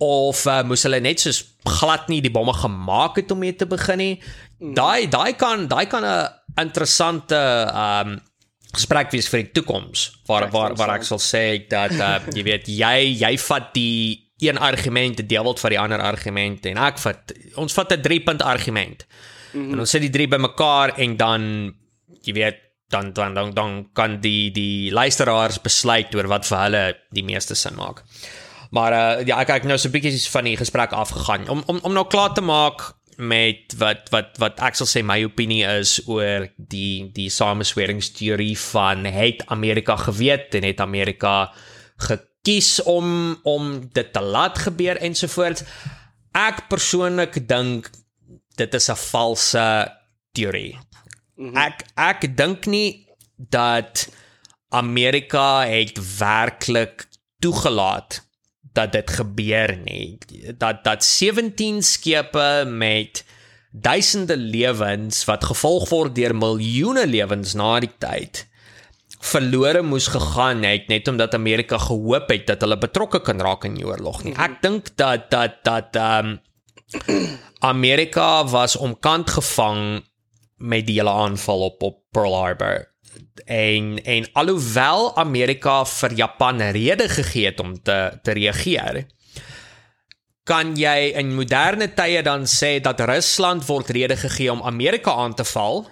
[0.00, 3.66] of uh, moes hulle net soos glad nie die bomme gemaak het om mee te
[3.66, 4.22] begin nie.
[4.58, 7.36] Daai daai kan daai kan 'n interessante
[7.74, 8.20] um
[8.74, 12.68] gesprek wees vir die toekoms waar waar waar ek sal sê dat uh, jy weet
[12.68, 16.98] jy jy vat die een argument te deel word van die ander argument en ek
[17.02, 19.72] vat ons vat 'n 3 punt argument mm -hmm.
[19.72, 21.74] en ons sit die drie bymekaar en dan
[22.22, 22.58] jy weet
[22.90, 27.54] dan dan dan dan kan die die luisteraars besluit oor wat vir hulle die meeste
[27.54, 28.02] sin maak.
[28.70, 31.78] Maar uh ja, ek kyk nou so 'n bietjie van die gesprek afgegaan om om
[31.82, 35.98] om nou klaar te maak met wat wat wat ek sal sê my opinie is
[36.08, 41.52] oor die die samesweringsteorie van het Amerika geweet en het Amerika
[42.00, 45.64] gekies om om dit te laat gebeur ensovoorts.
[46.32, 47.90] Ek persoonlik dink
[48.56, 49.66] dit is 'n valse
[50.32, 50.78] teorie.
[51.36, 51.56] Mhm.
[51.56, 53.06] Ek ek dink nie
[53.36, 54.08] dat
[54.68, 57.08] Amerika het werklik
[57.40, 58.29] toegelaat
[58.80, 60.18] dat dit gebeur nie.
[60.58, 63.24] Dat dat 17 skepe met
[63.70, 68.46] duisende lewens wat gevolg word deur miljoene lewens na die tyd
[69.20, 73.76] verlore moes gegaan het net omdat Amerika gehoop het dat hulle betrokke kan raak in
[73.76, 74.34] die oorlog nie.
[74.40, 76.38] Ek dink dat dat dat ehm um,
[77.60, 80.00] Amerika was omkant gevang
[80.56, 82.89] met die hele aanval op op Pearl Harbor
[83.44, 89.06] en en alhoewel Amerika vir Japan rede gegee het om te te reageer
[90.50, 95.34] kan jy in moderne tye dan sê dat Rusland word rede gegee om Amerika aan
[95.34, 95.84] te val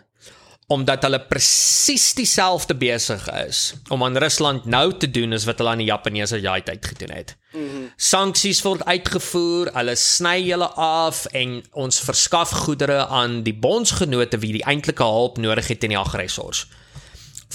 [0.68, 5.72] omdat hulle presies dieselfde besig is om aan Rusland nou te doen as wat hulle
[5.72, 7.36] aan die Japaneese jaai tyd gedoen het.
[7.52, 7.86] Mm -hmm.
[7.96, 14.52] Sanksies word uitgevoer, hulle sny julle af en ons verskaf goedere aan die bondsgenote wie
[14.52, 16.66] die eintlike hulp nodig het in die aggressors.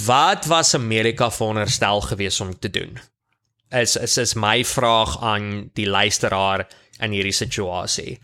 [0.06, 3.00] Wat was Amerika veronderstel gewees om te doen?
[3.70, 6.68] Is is is my vraag aan die luisteraar
[7.00, 8.20] in hierdie situasie.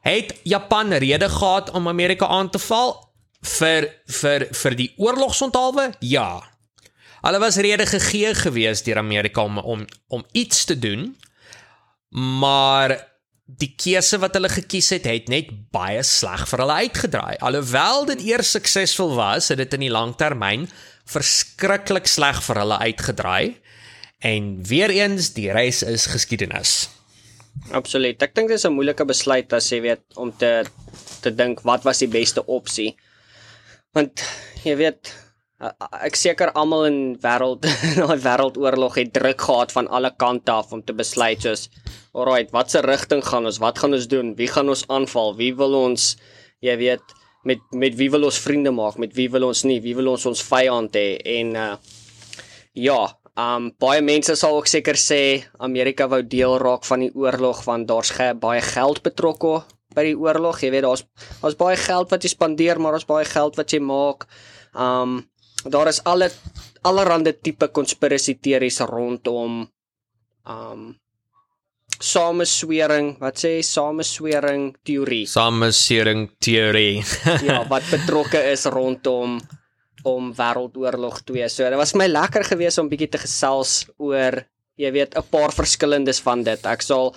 [0.00, 3.14] Het Japan rede gehad om Amerika aan te val?
[3.44, 3.88] vir
[4.20, 5.92] vir vir die oorlogsonthaalwe?
[6.00, 6.42] Ja.
[7.24, 11.14] Hulle was rede gegee gewees deur Amerika om om om iets te doen.
[12.40, 12.96] Maar
[13.44, 17.36] die keuse wat hulle gekies het, het net baie sleg vir hulle uitgedraai.
[17.44, 20.68] Alhoewel dit eers suksesvol was, het dit in die langtermyn
[21.04, 23.54] verskriklik sleg vir hulle uitgedraai.
[24.24, 26.88] En weer eens, die reis is geskiedenis.
[27.70, 28.22] Absoluut.
[28.22, 30.64] Ek dink dit is 'n moeilike besluit as jy weet om te
[31.22, 32.96] te dink wat was die beste opsie
[33.94, 34.24] want
[34.66, 35.12] jy weet
[36.04, 40.72] ek seker almal in wêreld in daai wêreldoorlog het druk gehad van alle kante af
[40.76, 41.68] om te besluit soos
[42.12, 45.78] alright watse rigting gaan ons wat gaan ons doen wie gaan ons aanval wie wil
[45.78, 46.14] ons
[46.64, 47.14] jy weet
[47.44, 50.26] met met wie wil ons vriende maak met wie wil ons nie wie wil ons
[50.26, 51.08] ons vyand hê
[51.38, 51.76] en uh,
[52.74, 53.00] ja
[53.34, 55.20] um baie mense sal ook seker sê
[55.58, 59.62] Amerika wou deel raak van die oorlog want daar's baie geld betrokke
[59.94, 60.60] by die oorlog.
[60.62, 61.04] Jy weet daar's
[61.40, 64.26] daar's baie geld wat jy spandeer, maar daar's baie geld wat jy maak.
[64.74, 65.22] Um
[65.64, 66.28] daar is alle
[66.84, 69.64] allerlei tipe konspirasie teorieë rondom
[70.44, 70.82] um
[72.00, 75.26] sameswering, wat sê sameswering teorie?
[75.26, 77.02] Sameswering teorie.
[77.48, 79.40] ja, wat betrokke is rondom
[80.04, 81.48] om wêreldoorlog 2.
[81.48, 84.42] So dit was my lekker geweest om bietjie te gesels oor
[84.76, 86.66] jy weet 'n paar verskillendes van dit.
[86.66, 87.14] Ek sal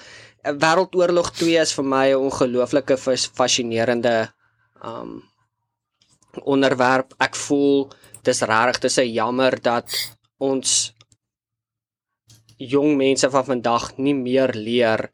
[0.47, 2.97] Wêreldoorlog 2 is vir my 'n ongelooflike
[3.35, 4.31] fascinerende
[4.83, 5.23] um
[6.45, 7.13] onderwerp.
[7.19, 7.91] Ek voel
[8.23, 9.89] dis regtig dis 'n jammer dat
[10.37, 10.93] ons
[12.57, 15.07] jong mense van vandag nie meer leer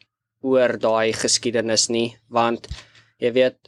[0.44, 2.68] oor daai geskiedenis nie, want
[3.20, 3.60] jy weet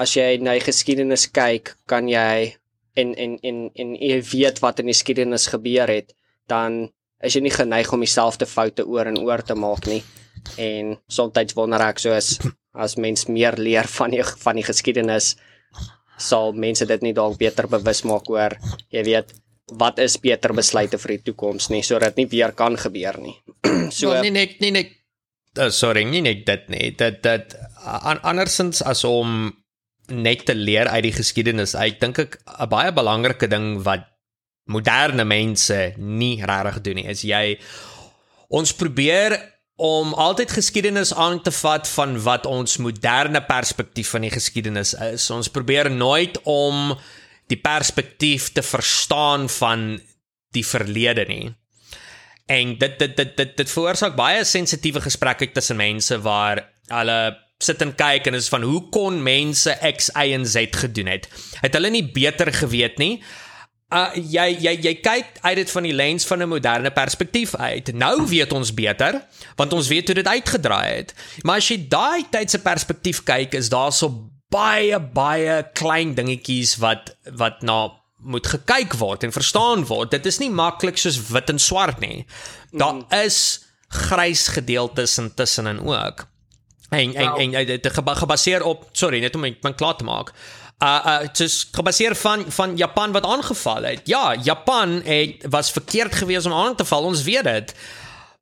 [0.00, 2.54] as jy na die geskiedenis kyk, kan jy
[2.98, 6.14] en en en en jy weet wat in die geskiedenis gebeur het,
[6.50, 6.88] dan
[7.22, 10.02] is jy nie geneig om dieselfde foute oor en oor te maak nie.
[10.60, 12.38] En soms wonder ek soos
[12.74, 15.34] as mens meer leer van die van die geskiedenis
[16.18, 18.54] sal mense dit nie dalk beter bewus maak oor
[18.94, 19.32] jy weet
[19.72, 23.36] wat is beter besluite vir die toekoms nie sodat nie weer kan gebeur nie.
[23.96, 24.86] so well, nee nee nee nee
[25.58, 29.52] uh, sorry nee nee dit nee dat dat an, andersins as om
[30.12, 34.04] net te leer uit die geskiedenis uit dink ek 'n baie belangrike ding wat
[34.68, 37.58] moderne mense nie regtig doen nie is jy
[38.48, 44.30] ons probeer om altyd geskiedenis aan te vat van wat ons moderne perspektief van die
[44.30, 45.30] geskiedenis is.
[45.30, 46.94] Ons probeer nooit om
[47.52, 50.00] die perspektief te verstaan van
[50.54, 51.54] die verlede nie.
[52.46, 56.62] En dit dit dit dit dit veroorsaak baie sensitiewe gesprekke tussen mense waar
[56.92, 57.18] hulle
[57.58, 61.28] sit en kyk en is van hoe kon mense X Y en Z gedoen het.
[61.60, 63.22] Het hulle nie beter geweet nie?
[63.94, 67.92] uh, jy jy jy kyk uit dit van die lens van 'n moderne perspektief uit.
[67.92, 69.22] Nou weet ons beter
[69.56, 71.14] want ons weet hoe dit uitgedraai het.
[71.42, 76.78] Maar as jy daai tyd se perspektief kyk, is daar so baie baie klein dingetjies
[76.82, 77.90] wat wat na
[78.24, 80.14] moet gekyk word en verstaan word.
[80.14, 82.24] Dit is nie maklik soos wit en swart nie.
[82.72, 83.06] Daar mm.
[83.24, 83.38] is
[84.08, 86.26] grys gedeeltes intussen en ook.
[86.88, 87.58] En en, ja.
[87.58, 90.32] en dit gebaseer op sorry, net om my klaar te maak.
[90.82, 94.00] uh uh dis gebaseer van van Japan wat aangeval het.
[94.04, 97.74] Ja, Japan het was verkeerd geweest om aan te val, ons weet dit.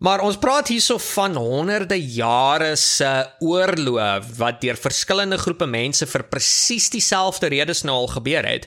[0.02, 6.24] Maar ons praat hierso van honderde jare se oorloë wat deur verskillende groepe mense vir
[6.26, 8.66] presies dieselfde redes nou al gebeur het.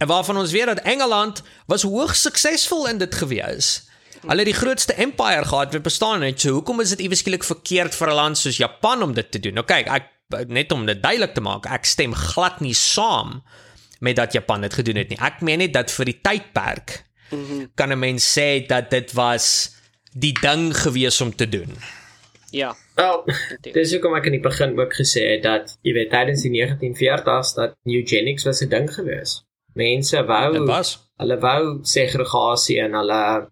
[0.00, 3.82] En waarvan ons weet dat Engeland was hoogs suksesvol in dit gewees.
[4.22, 6.40] Hulle het die grootste empire gehad wat bestaan het.
[6.40, 9.40] So hoekom is dit iewes skielik verkeerd vir 'n land soos Japan om dit te
[9.40, 9.54] doen?
[9.54, 10.08] Nou kyk, ek
[10.48, 13.42] net om dit duidelik te maak, ek stem glad nie saam
[14.00, 15.20] met dat Japan dit gedoen het nie.
[15.20, 17.70] Ek meen net dat vir die tydperk -hmm.
[17.74, 19.70] kan 'n mens sê dat dit was
[20.12, 21.76] die ding gewees om te doen.
[22.52, 22.74] Ja.
[22.94, 23.24] Wel,
[23.72, 27.54] dis hoekom ek in die begin ook gesê het dat jy weet tydens die 1940s
[27.56, 29.40] dat eugenics was 'n ding gewees.
[29.74, 30.52] Mense wou
[31.16, 33.48] hulle wou segregasie in hulle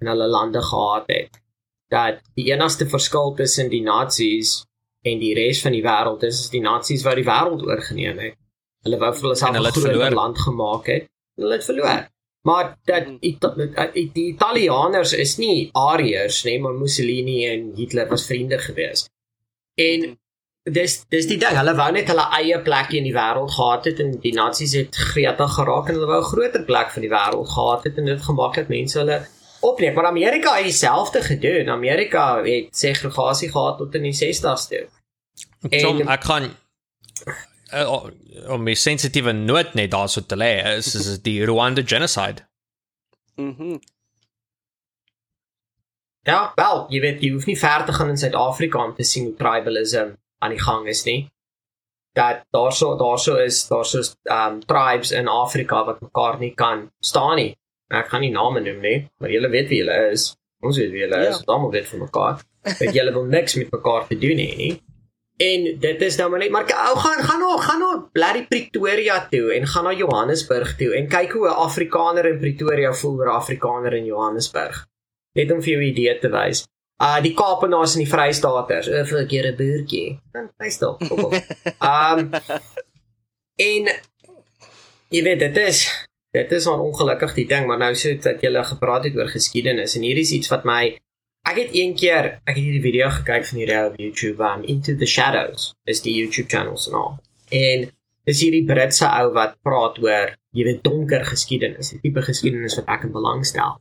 [0.00, 1.40] in hulle lande gehad het.
[1.92, 4.64] Dat die enigste verskil tussen die nasies
[5.02, 8.38] en die res van die wêreld is is die nasies wat die wêreld oorgeneem het.
[8.82, 11.08] Hulle wou vir hulle self 'n groot land gemaak het.
[11.36, 12.08] Hulle het verloor.
[12.42, 18.58] Maar dat die, die Italianers is nie Ariërs nie, maar Mussolini en Hitler was vriende
[18.58, 19.06] gewees.
[19.78, 20.18] En
[20.62, 24.02] dis dis die ding, hulle wou net hulle eie plekjie in die wêreld gehad het
[24.02, 27.54] en die nasies het gretig geraak en hulle wou 'n groter plek van die wêreld
[27.54, 29.22] gehad het en dit gemaak het mense hulle
[29.60, 29.94] opneem.
[29.94, 31.68] Maar Amerika het dieselfde gedoen.
[31.68, 34.86] Amerika het segregasie gehad tot in die 60s toe.
[35.68, 36.50] Tom, en, ek kan
[38.52, 42.46] om my sensitiewe noot net daarso te lê is is die Rwanda genocide.
[43.36, 43.72] Mhm.
[43.72, 43.80] Mm
[46.22, 49.24] ja, wel, jy weet jy hoef nie ver te gaan in Suid-Afrika om te sien
[49.26, 51.26] hoe tribalism aan die gang is nie.
[52.14, 57.50] Dat daarso daarso is daarso um tribes in Afrika wat mekaar nie kan staan nie.
[57.90, 60.30] Ek gaan nie name noem nie, maar julle weet wie julle is.
[60.62, 61.34] Ons weet wie julle ja.
[61.34, 62.46] is, almal weet van mekaar.
[62.62, 64.72] Dat julle wil niks met mekaar te doen hê nie.
[65.42, 69.16] En dit is nou maar net maar ou gaan gaan nou gaan nou bly Pretoria
[69.30, 73.30] toe en gaan na Johannesburg toe en kyk hoe 'n Afrikaner in Pretoria voel oor
[73.30, 74.86] 'n Afrikaner in Johannesburg.
[75.38, 76.66] Net om vir jou 'n idee te wys.
[77.02, 80.20] Uh die Kaapenaars en die Vrystaaters, of 'n keer 'n boertjie.
[80.32, 80.96] Dan wys dit.
[81.80, 82.30] Um
[83.70, 83.82] en
[85.08, 88.40] jy weet dit is dit is 'n ongelukkig die ding, maar nou sê dit dat
[88.40, 90.98] jy gele gepraat het oor geskiedenis en hier is iets wat my
[91.52, 94.94] ek het een keer ek het hierdie video gekyk van hierdie op YouTube um Into
[94.96, 97.18] the Shadows is die YouTube channel se naam.
[97.50, 97.88] En
[98.28, 103.08] dis hierdie Britse ou wat praat oor weet donker geskiedenis, die tipe geskiedenis wat ek
[103.08, 103.80] in belang stel.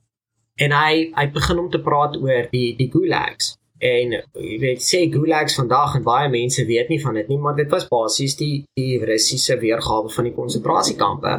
[0.59, 3.55] En hy hy begin om te praat oor die die gulags.
[3.81, 7.55] En jy weet sê gulags vandag en baie mense weet nie van dit nie, maar
[7.57, 11.37] dit was basies die die Russiese weergawe van die konsentrasiekampe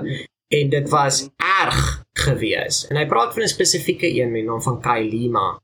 [0.53, 1.27] en dit was
[1.62, 1.82] erg
[2.24, 2.86] gewees.
[2.90, 5.61] En hy praat van 'n spesifieke een met naam van Kailima.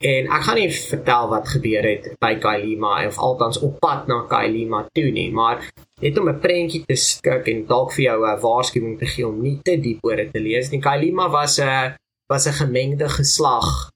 [0.00, 4.22] En ek gaan nie vertel wat gebeur het by Kailima of althans op pad na
[4.30, 5.60] Kailima toe nie, maar
[6.00, 9.42] net om 'n prentjie te skik en dalk vir jou 'n waarskuwing te gee om
[9.42, 10.80] nie te diep oor dit te lees nie.
[10.80, 11.96] Kailima was 'n
[12.32, 13.90] was 'n gemengde geslag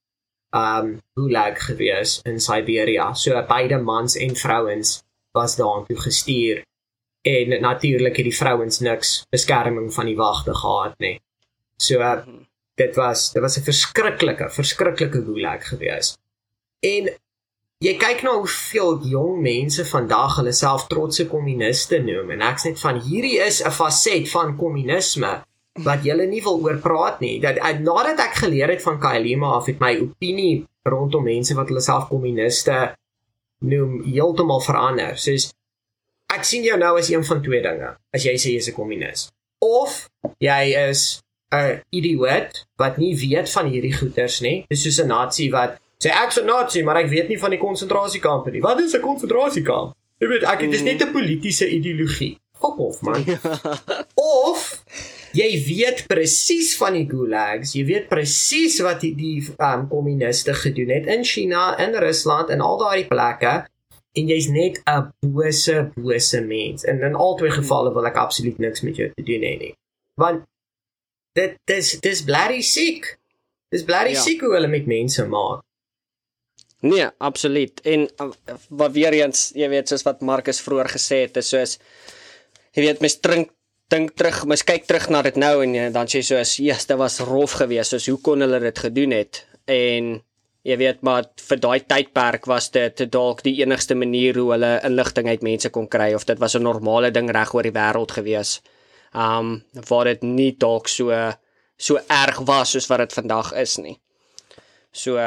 [0.52, 3.14] um gulag gewees in Siberia.
[3.14, 5.02] So beide mans en vrouens
[5.32, 6.62] was daartoe gestuur
[7.22, 11.20] en natuurlik het die vrouens niks beskerming van die wagte gehad nie.
[11.76, 11.98] So
[12.74, 16.16] dit was dit was 'n verskriklike verskriklike gulag gewees.
[16.80, 17.08] En
[17.78, 22.80] jy kyk nou hoeveel jong mense vandag hulle self trotse kommuniste noem en ek's net
[22.80, 25.44] van hierdie is 'n faset van kommunisme
[25.84, 27.40] wat jy nie wil oor praat nie.
[27.40, 31.80] Dat nadat ek geleer het van Kailima af het my opinie rondom mense wat hulle
[31.80, 32.94] self kommuniste
[33.58, 35.16] noem heeltemal verander.
[35.16, 35.52] Soos
[36.34, 37.96] ek sien jou nou as een van twee dinge.
[38.12, 39.30] As jy sê jy's 'n kommunis
[39.64, 41.23] of jy is
[41.54, 44.64] 'n idioot wat nie weet van hierdie goeters nie.
[44.68, 47.58] Dis soos 'n nasie wat sê ek's 'n nasie, maar ek weet nie van die
[47.58, 48.60] konsentrasiekampe nie.
[48.60, 49.94] Wat is 'n konsentrasiekamp?
[50.18, 52.38] Jy weet, ek dit is net 'n politieke ideologie.
[52.58, 53.24] Fok of man.
[54.14, 54.82] of
[55.32, 60.90] jy weet presies van die gulags, jy weet presies wat die die um, kommuniste gedoen
[60.94, 63.54] het in China, in Rusland en al daai plekke
[64.14, 66.84] en jy's net 'n bose bose mens.
[66.84, 69.74] En in albei gevalle wil ek absoluut niks met jou te doen hê nie.
[70.14, 70.46] Want
[71.38, 73.08] dit dis dis blerry siek.
[73.74, 74.22] Dis blerry ja.
[74.22, 75.62] siek hoe hulle met mense maak.
[76.84, 77.80] Nee, absoluut.
[77.88, 78.30] En uh,
[78.68, 81.78] wat weer eens, jy weet, soos wat Marcus vroeër gesê het, is soos
[82.76, 83.54] jy weet, mens drink
[83.92, 86.98] dink terug, mens kyk terug na dit nou en dan sê jy soos, "Jesus, dit
[86.98, 90.22] was rof geweest, soos hoe kon hulle dit gedoen het?" En
[90.64, 95.28] Jy weet maar vir daai tydperk was dit dalk die enigste manier hoe hulle inligting
[95.28, 98.62] uit mense kon kry of dit was 'n normale ding reg oor die wêreld gewees.
[99.14, 101.10] Um waar dit nie dalk so
[101.76, 103.98] so erg was soos wat dit vandag is nie.
[104.92, 105.18] So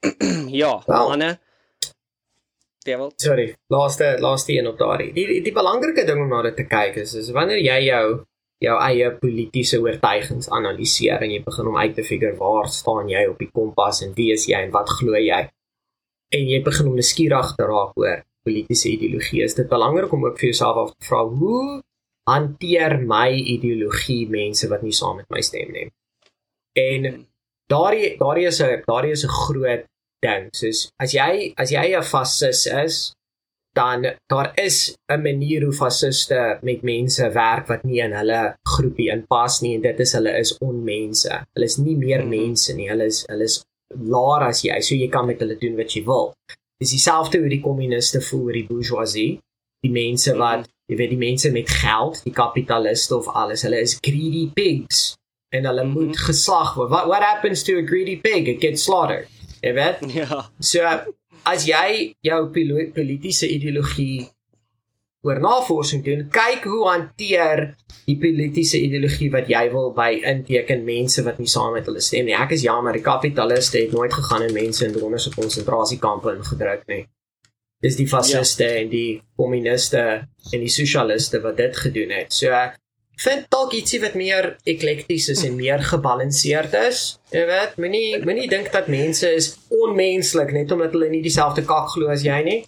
[0.62, 1.38] ja, well, Anne.
[2.84, 3.12] Devil.
[3.16, 5.12] Sorry, laaste laaste een op daardie.
[5.12, 8.04] Die die, die belangrike ding om na dit te kyk is is wanneer jy jou
[8.60, 13.26] jou eie politieke oortuigings analiseer en jy begin om uit te figure waar staan jy
[13.28, 15.42] op die kompas en wie is jy en wat glo jy?
[16.36, 19.44] En jy begin om nuuskierig te raak oor politieke ideologie.
[19.44, 21.80] Is dit belangrik om ook vir jouself af te vra hoe
[22.28, 25.88] hanteer my ideologie mense wat nie saam met my stem nie?
[26.78, 27.26] En
[27.70, 29.84] daardie daardie is 'n daardie is 'n groot
[30.22, 30.48] ding.
[30.52, 33.14] Soos as jy as jy 'n fasis is,
[33.72, 39.10] dan daar is 'n manier hoe fasiste met mense werk wat nie in hulle groepie
[39.10, 41.44] inpas nie en dit is hulle is onmense.
[41.54, 42.28] Hulle is nie meer mhm.
[42.28, 42.88] mense nie.
[42.88, 44.80] Hulle is hulle is laer as jy.
[44.80, 46.34] So jy kan met hulle doen wat jy wil.
[46.80, 49.40] Dis dieselfde hoe die kommuniste voel oor die bourgeoisie.
[49.82, 50.70] Die mense wat mhm.
[50.90, 55.12] Jy weet die mense met geld, die kapitaliste of alles, hulle is greedy pigs
[55.54, 56.06] en hulle mm -hmm.
[56.08, 56.90] moet geslag word.
[56.90, 58.46] What what happens to a greedy pig?
[58.46, 59.28] It gets slaughtered.
[59.60, 59.98] Jy weet?
[60.20, 60.50] Ja.
[60.58, 60.82] So
[61.42, 62.46] as jy jou
[62.94, 64.28] politieke ideologie
[65.22, 67.74] oor navorsing doen, kyk hoe hanteer
[68.06, 72.24] die politieke ideologie wat jy wil by inteken mense wat nie saam met hulle stem
[72.24, 72.36] nie.
[72.36, 77.04] Ek is jammer, die kapitaliste het nooit gegaan en mense in wonderse konsentrasiekampe ingedruk nie.
[77.80, 78.82] Dis die fasiste ja.
[78.82, 80.02] en die kommuniste
[80.52, 82.32] en die sosialiste wat dit gedoen het.
[82.32, 82.52] So
[83.20, 87.02] vind dalk ietsie wat meer eklekties is en meer gebalanseerd is.
[87.32, 91.92] Jy weet, moenie moenie dink dat mense is onmenslik net omdat hulle nie dieselfde kak
[91.94, 92.58] glo as jy nie.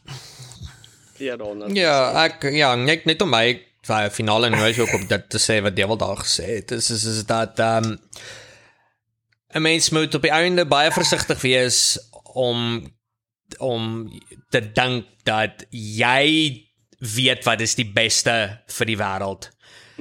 [1.22, 1.68] Ja, dan.
[1.76, 3.46] Ja, ek ja, net net om my
[3.86, 6.68] vir finale noise ook op dit te sê wat Devil daar gesê het.
[6.72, 7.98] Dis is is dat ehm um,
[9.52, 11.98] 'n mens moet op die einde baie versigtig wees
[12.32, 12.80] om
[13.58, 14.10] om
[14.50, 16.62] te dink dat jy
[16.98, 19.50] weet wat is die beste vir die wêreld.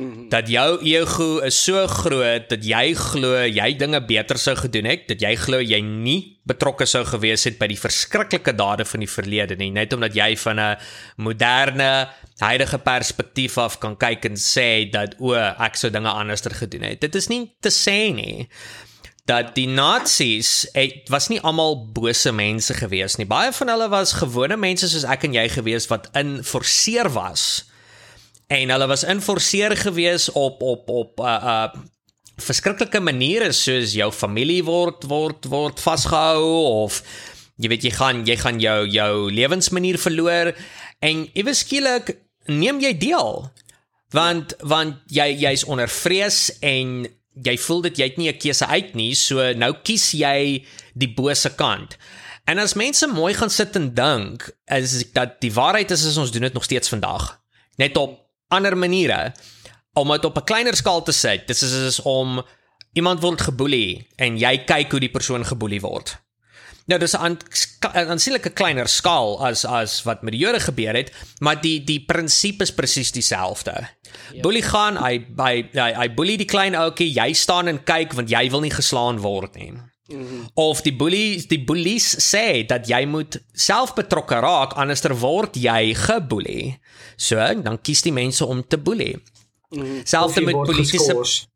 [0.01, 0.29] -hmm.
[0.29, 5.07] dat jou ego is so groot dat jy glo jy dinge beter sou gedoen het,
[5.11, 9.11] dat jy glo jy nie betrokke sou gewees het by die verskriklike dade van die
[9.11, 10.77] verlede nie, net omdat jy van 'n
[11.17, 12.09] moderne
[12.41, 17.01] huidige perspektief af kan kyk en sê dat o, ek sou dinge anderster gedoen het.
[17.01, 18.49] Dit is nie te sê nie
[19.29, 23.27] dat die nasies het was nie almal bose mense gewees nie.
[23.29, 27.65] Baie van hulle was gewone mense soos ek en jy gewees wat inforceer was
[28.51, 31.81] en hulle was inforceer gewees op op op uh, uh
[32.41, 36.47] verskriklike maniere soos jou familie word word word vasgehou
[36.83, 37.01] of
[37.61, 40.49] jy weet jy gaan jy gaan jou jou lewensmanier verloor
[41.05, 42.15] en ewe skielik
[42.49, 43.45] neem jy deel
[44.15, 47.05] want want jy jy's onder vrees en
[47.43, 51.13] jy voel dit jy het nie 'n keuse uit nie so nou kies jy die
[51.13, 51.97] bose kant
[52.45, 56.31] en as mense mooi gaan sit en dink is dat die waarheid is, is ons
[56.31, 57.41] doen dit nog steeds vandag
[57.77, 58.19] net op
[58.51, 59.31] ander maniere
[59.93, 61.45] om dit op 'n kleiner skaal te sê.
[61.45, 62.45] Dit is, is om
[62.93, 66.17] iemand word geboelie en jy kyk hoe die persoon geboelie word.
[66.85, 67.37] Nou dis 'n
[67.81, 72.61] aansienlike kleiner skaal as as wat met die Jode gebeur het, maar die die prinsipie
[72.61, 73.87] is presies dieselfde.
[74.33, 74.41] Ja.
[74.41, 78.29] Boelie gaan, hy hy hy, hy boelie die klein ouetjie, jy staan en kyk want
[78.29, 79.73] jy wil nie geslaan word nie.
[80.11, 80.49] -hmm.
[80.53, 85.93] Of die boelies, die boelies sê dat jy moet self betrokke raak anderster word jy
[85.97, 86.79] geboelie.
[87.15, 89.15] So, dan kies die mense om te boelie.
[89.69, 90.01] Mm -hmm.
[90.03, 91.47] Selfs met politieke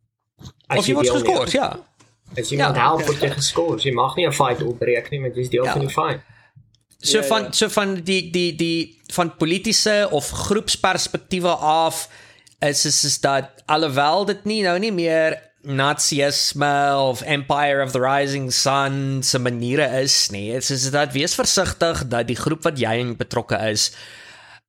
[0.67, 1.79] Of jy word geskort, ja.
[2.35, 3.83] As jy moet help word jy geskort.
[3.83, 5.71] Jy mag nie 'n fight opbreek nie, want jy's deel ja.
[5.71, 6.21] van die fight.
[6.99, 7.51] So ja, van ja.
[7.51, 12.09] so van die die die van politieke of groepsperspektiewe af
[12.59, 17.99] is is is dat alhoewel dit nie nou nie meer Nazisme of Empire of the
[17.99, 20.51] Rising Sun se maniere is nie.
[20.51, 23.91] Dit is dat wees versigtig dat die groep wat jy in betrokke is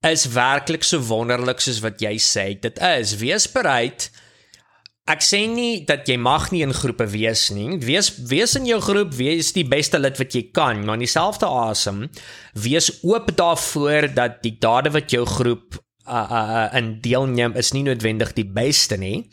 [0.06, 3.16] is werklik so wonderlik soos wat jy sê dit is.
[3.20, 4.08] Wees bereid.
[5.06, 7.78] Ek sê nie dat jy mag nie in groepe wees nie.
[7.82, 11.46] Wees wees in jou groep, wees die beste lid wat jy kan, maar in dieselfde
[11.46, 12.06] asem
[12.54, 17.82] wees oop daarvoor dat die dade wat jou groep uh uh in deelneem is nie
[17.82, 19.28] noodwendig die beste nie.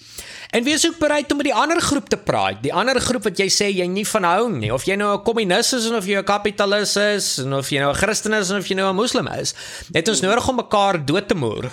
[0.52, 2.62] En wees ook bereid om met die ander groep te praat.
[2.64, 5.24] Die ander groep wat jy sê jy nie van hou nie, of jy nou 'n
[5.24, 8.76] kommunis is of jy 'n kapitalis is, of jy nou 'n Christen is of jy
[8.76, 9.54] nou 'n moslim is.
[9.94, 11.72] Net ons nodig om mekaar dood te moer.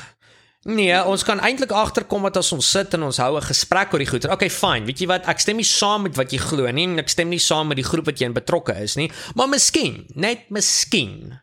[0.63, 3.99] Nee, ons kan eintlik agterkom wat as ons sit en ons hou 'n gesprek oor
[3.99, 4.31] die goeie.
[4.31, 4.85] Okay, fine.
[4.85, 5.27] Weet jy wat?
[5.27, 7.77] Ek stem nie saam met wat jy glo nie en ek stem nie saam met
[7.77, 11.41] die groep wat jy in betrokke is nie, maar miskien, net miskien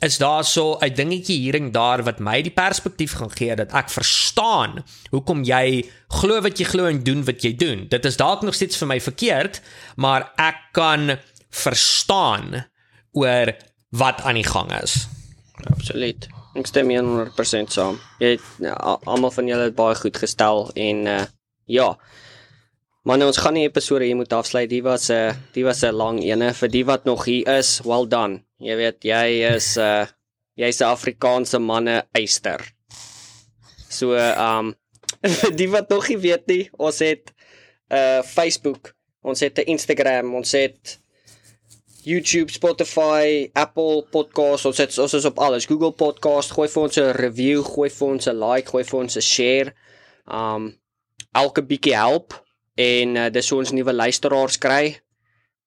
[0.00, 3.72] is daar so 'n dingetjie hier en daar wat my die perspektief gaan gee dat
[3.72, 7.86] ek verstaan hoekom jy glo wat jy glo en doen wat jy doen.
[7.88, 9.60] Dit is dalk nog steeds vir my verkeerd,
[9.96, 11.18] maar ek kan
[11.50, 12.64] verstaan
[13.12, 13.52] oor
[13.90, 15.08] wat aan die gang is.
[15.70, 16.28] Absoluut.
[16.54, 18.00] Ek stem 100% saam.
[18.18, 18.74] Jy ja,
[19.04, 21.24] almal van julle het baie goed gestel en uh,
[21.66, 21.98] ja.
[23.02, 24.68] Maar ons gaan die episode hier moet afsluit.
[24.70, 27.80] Die was 'n uh, die was 'n lang ene vir die wat nog hier is.
[27.84, 28.49] Well done.
[28.60, 30.06] Jy weet jy is uh
[30.60, 32.60] jy's 'n Afrikaanse manne eister.
[33.88, 34.74] So um
[35.58, 37.32] die wat nog nie weet nie, ons het
[37.90, 40.98] 'n uh, Facebook, ons het 'n Instagram, ons het
[42.04, 45.66] YouTube, Spotify, Apple Podcasts, ons het ons is op alles.
[45.66, 49.16] Google Podcast, gooi vir ons 'n review, gooi vir ons 'n like, gooi vir ons
[49.16, 49.74] 'n share.
[50.26, 50.76] Um
[51.32, 52.34] elke bietjie help
[52.74, 55.00] en uh, dis hoe ons nuwe luisteraars kry.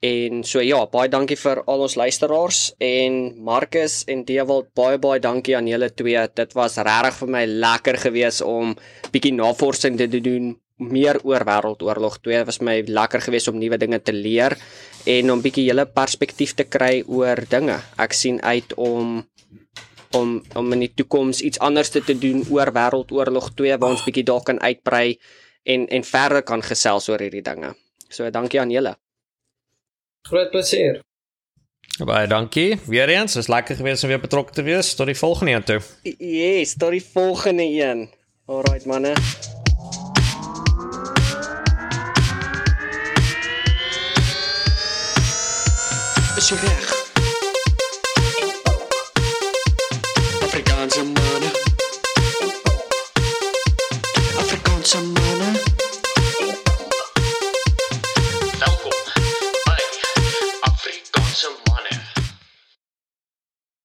[0.04, 3.14] En so ja, baie dankie vir al ons luisteraars en
[3.48, 6.20] Marcus en Dewald, baie baie dankie aan julle twee.
[6.36, 8.74] Dit was regtig vir my lekker geweest om
[9.14, 10.50] bietjie navorsing te doen
[10.84, 12.42] meer oor wêreldoorlog 2.
[12.42, 14.58] Dit was my lekker geweest om nuwe dinge te leer
[15.08, 17.80] en om bietjie julle perspektief te kry oor dinge.
[17.96, 19.22] Ek sien uit om
[20.20, 24.04] om om in die toekoms iets anders te, te doen oor wêreldoorlog 2 waar ons
[24.04, 25.16] bietjie dalk kan uitbrei
[25.64, 27.72] en en verder kan gesels oor hierdie dinge.
[28.12, 28.98] So dankie aan julle.
[30.28, 31.02] Groot plesier.
[32.00, 32.80] Baie dankie.
[32.86, 35.82] Weereens, was lekker geweest om weer betrokke te wees tot die volgende een toe.
[36.18, 38.10] Yes, tot die volgende een.
[38.46, 39.14] Alrite manne.
[46.36, 46.93] is je reg.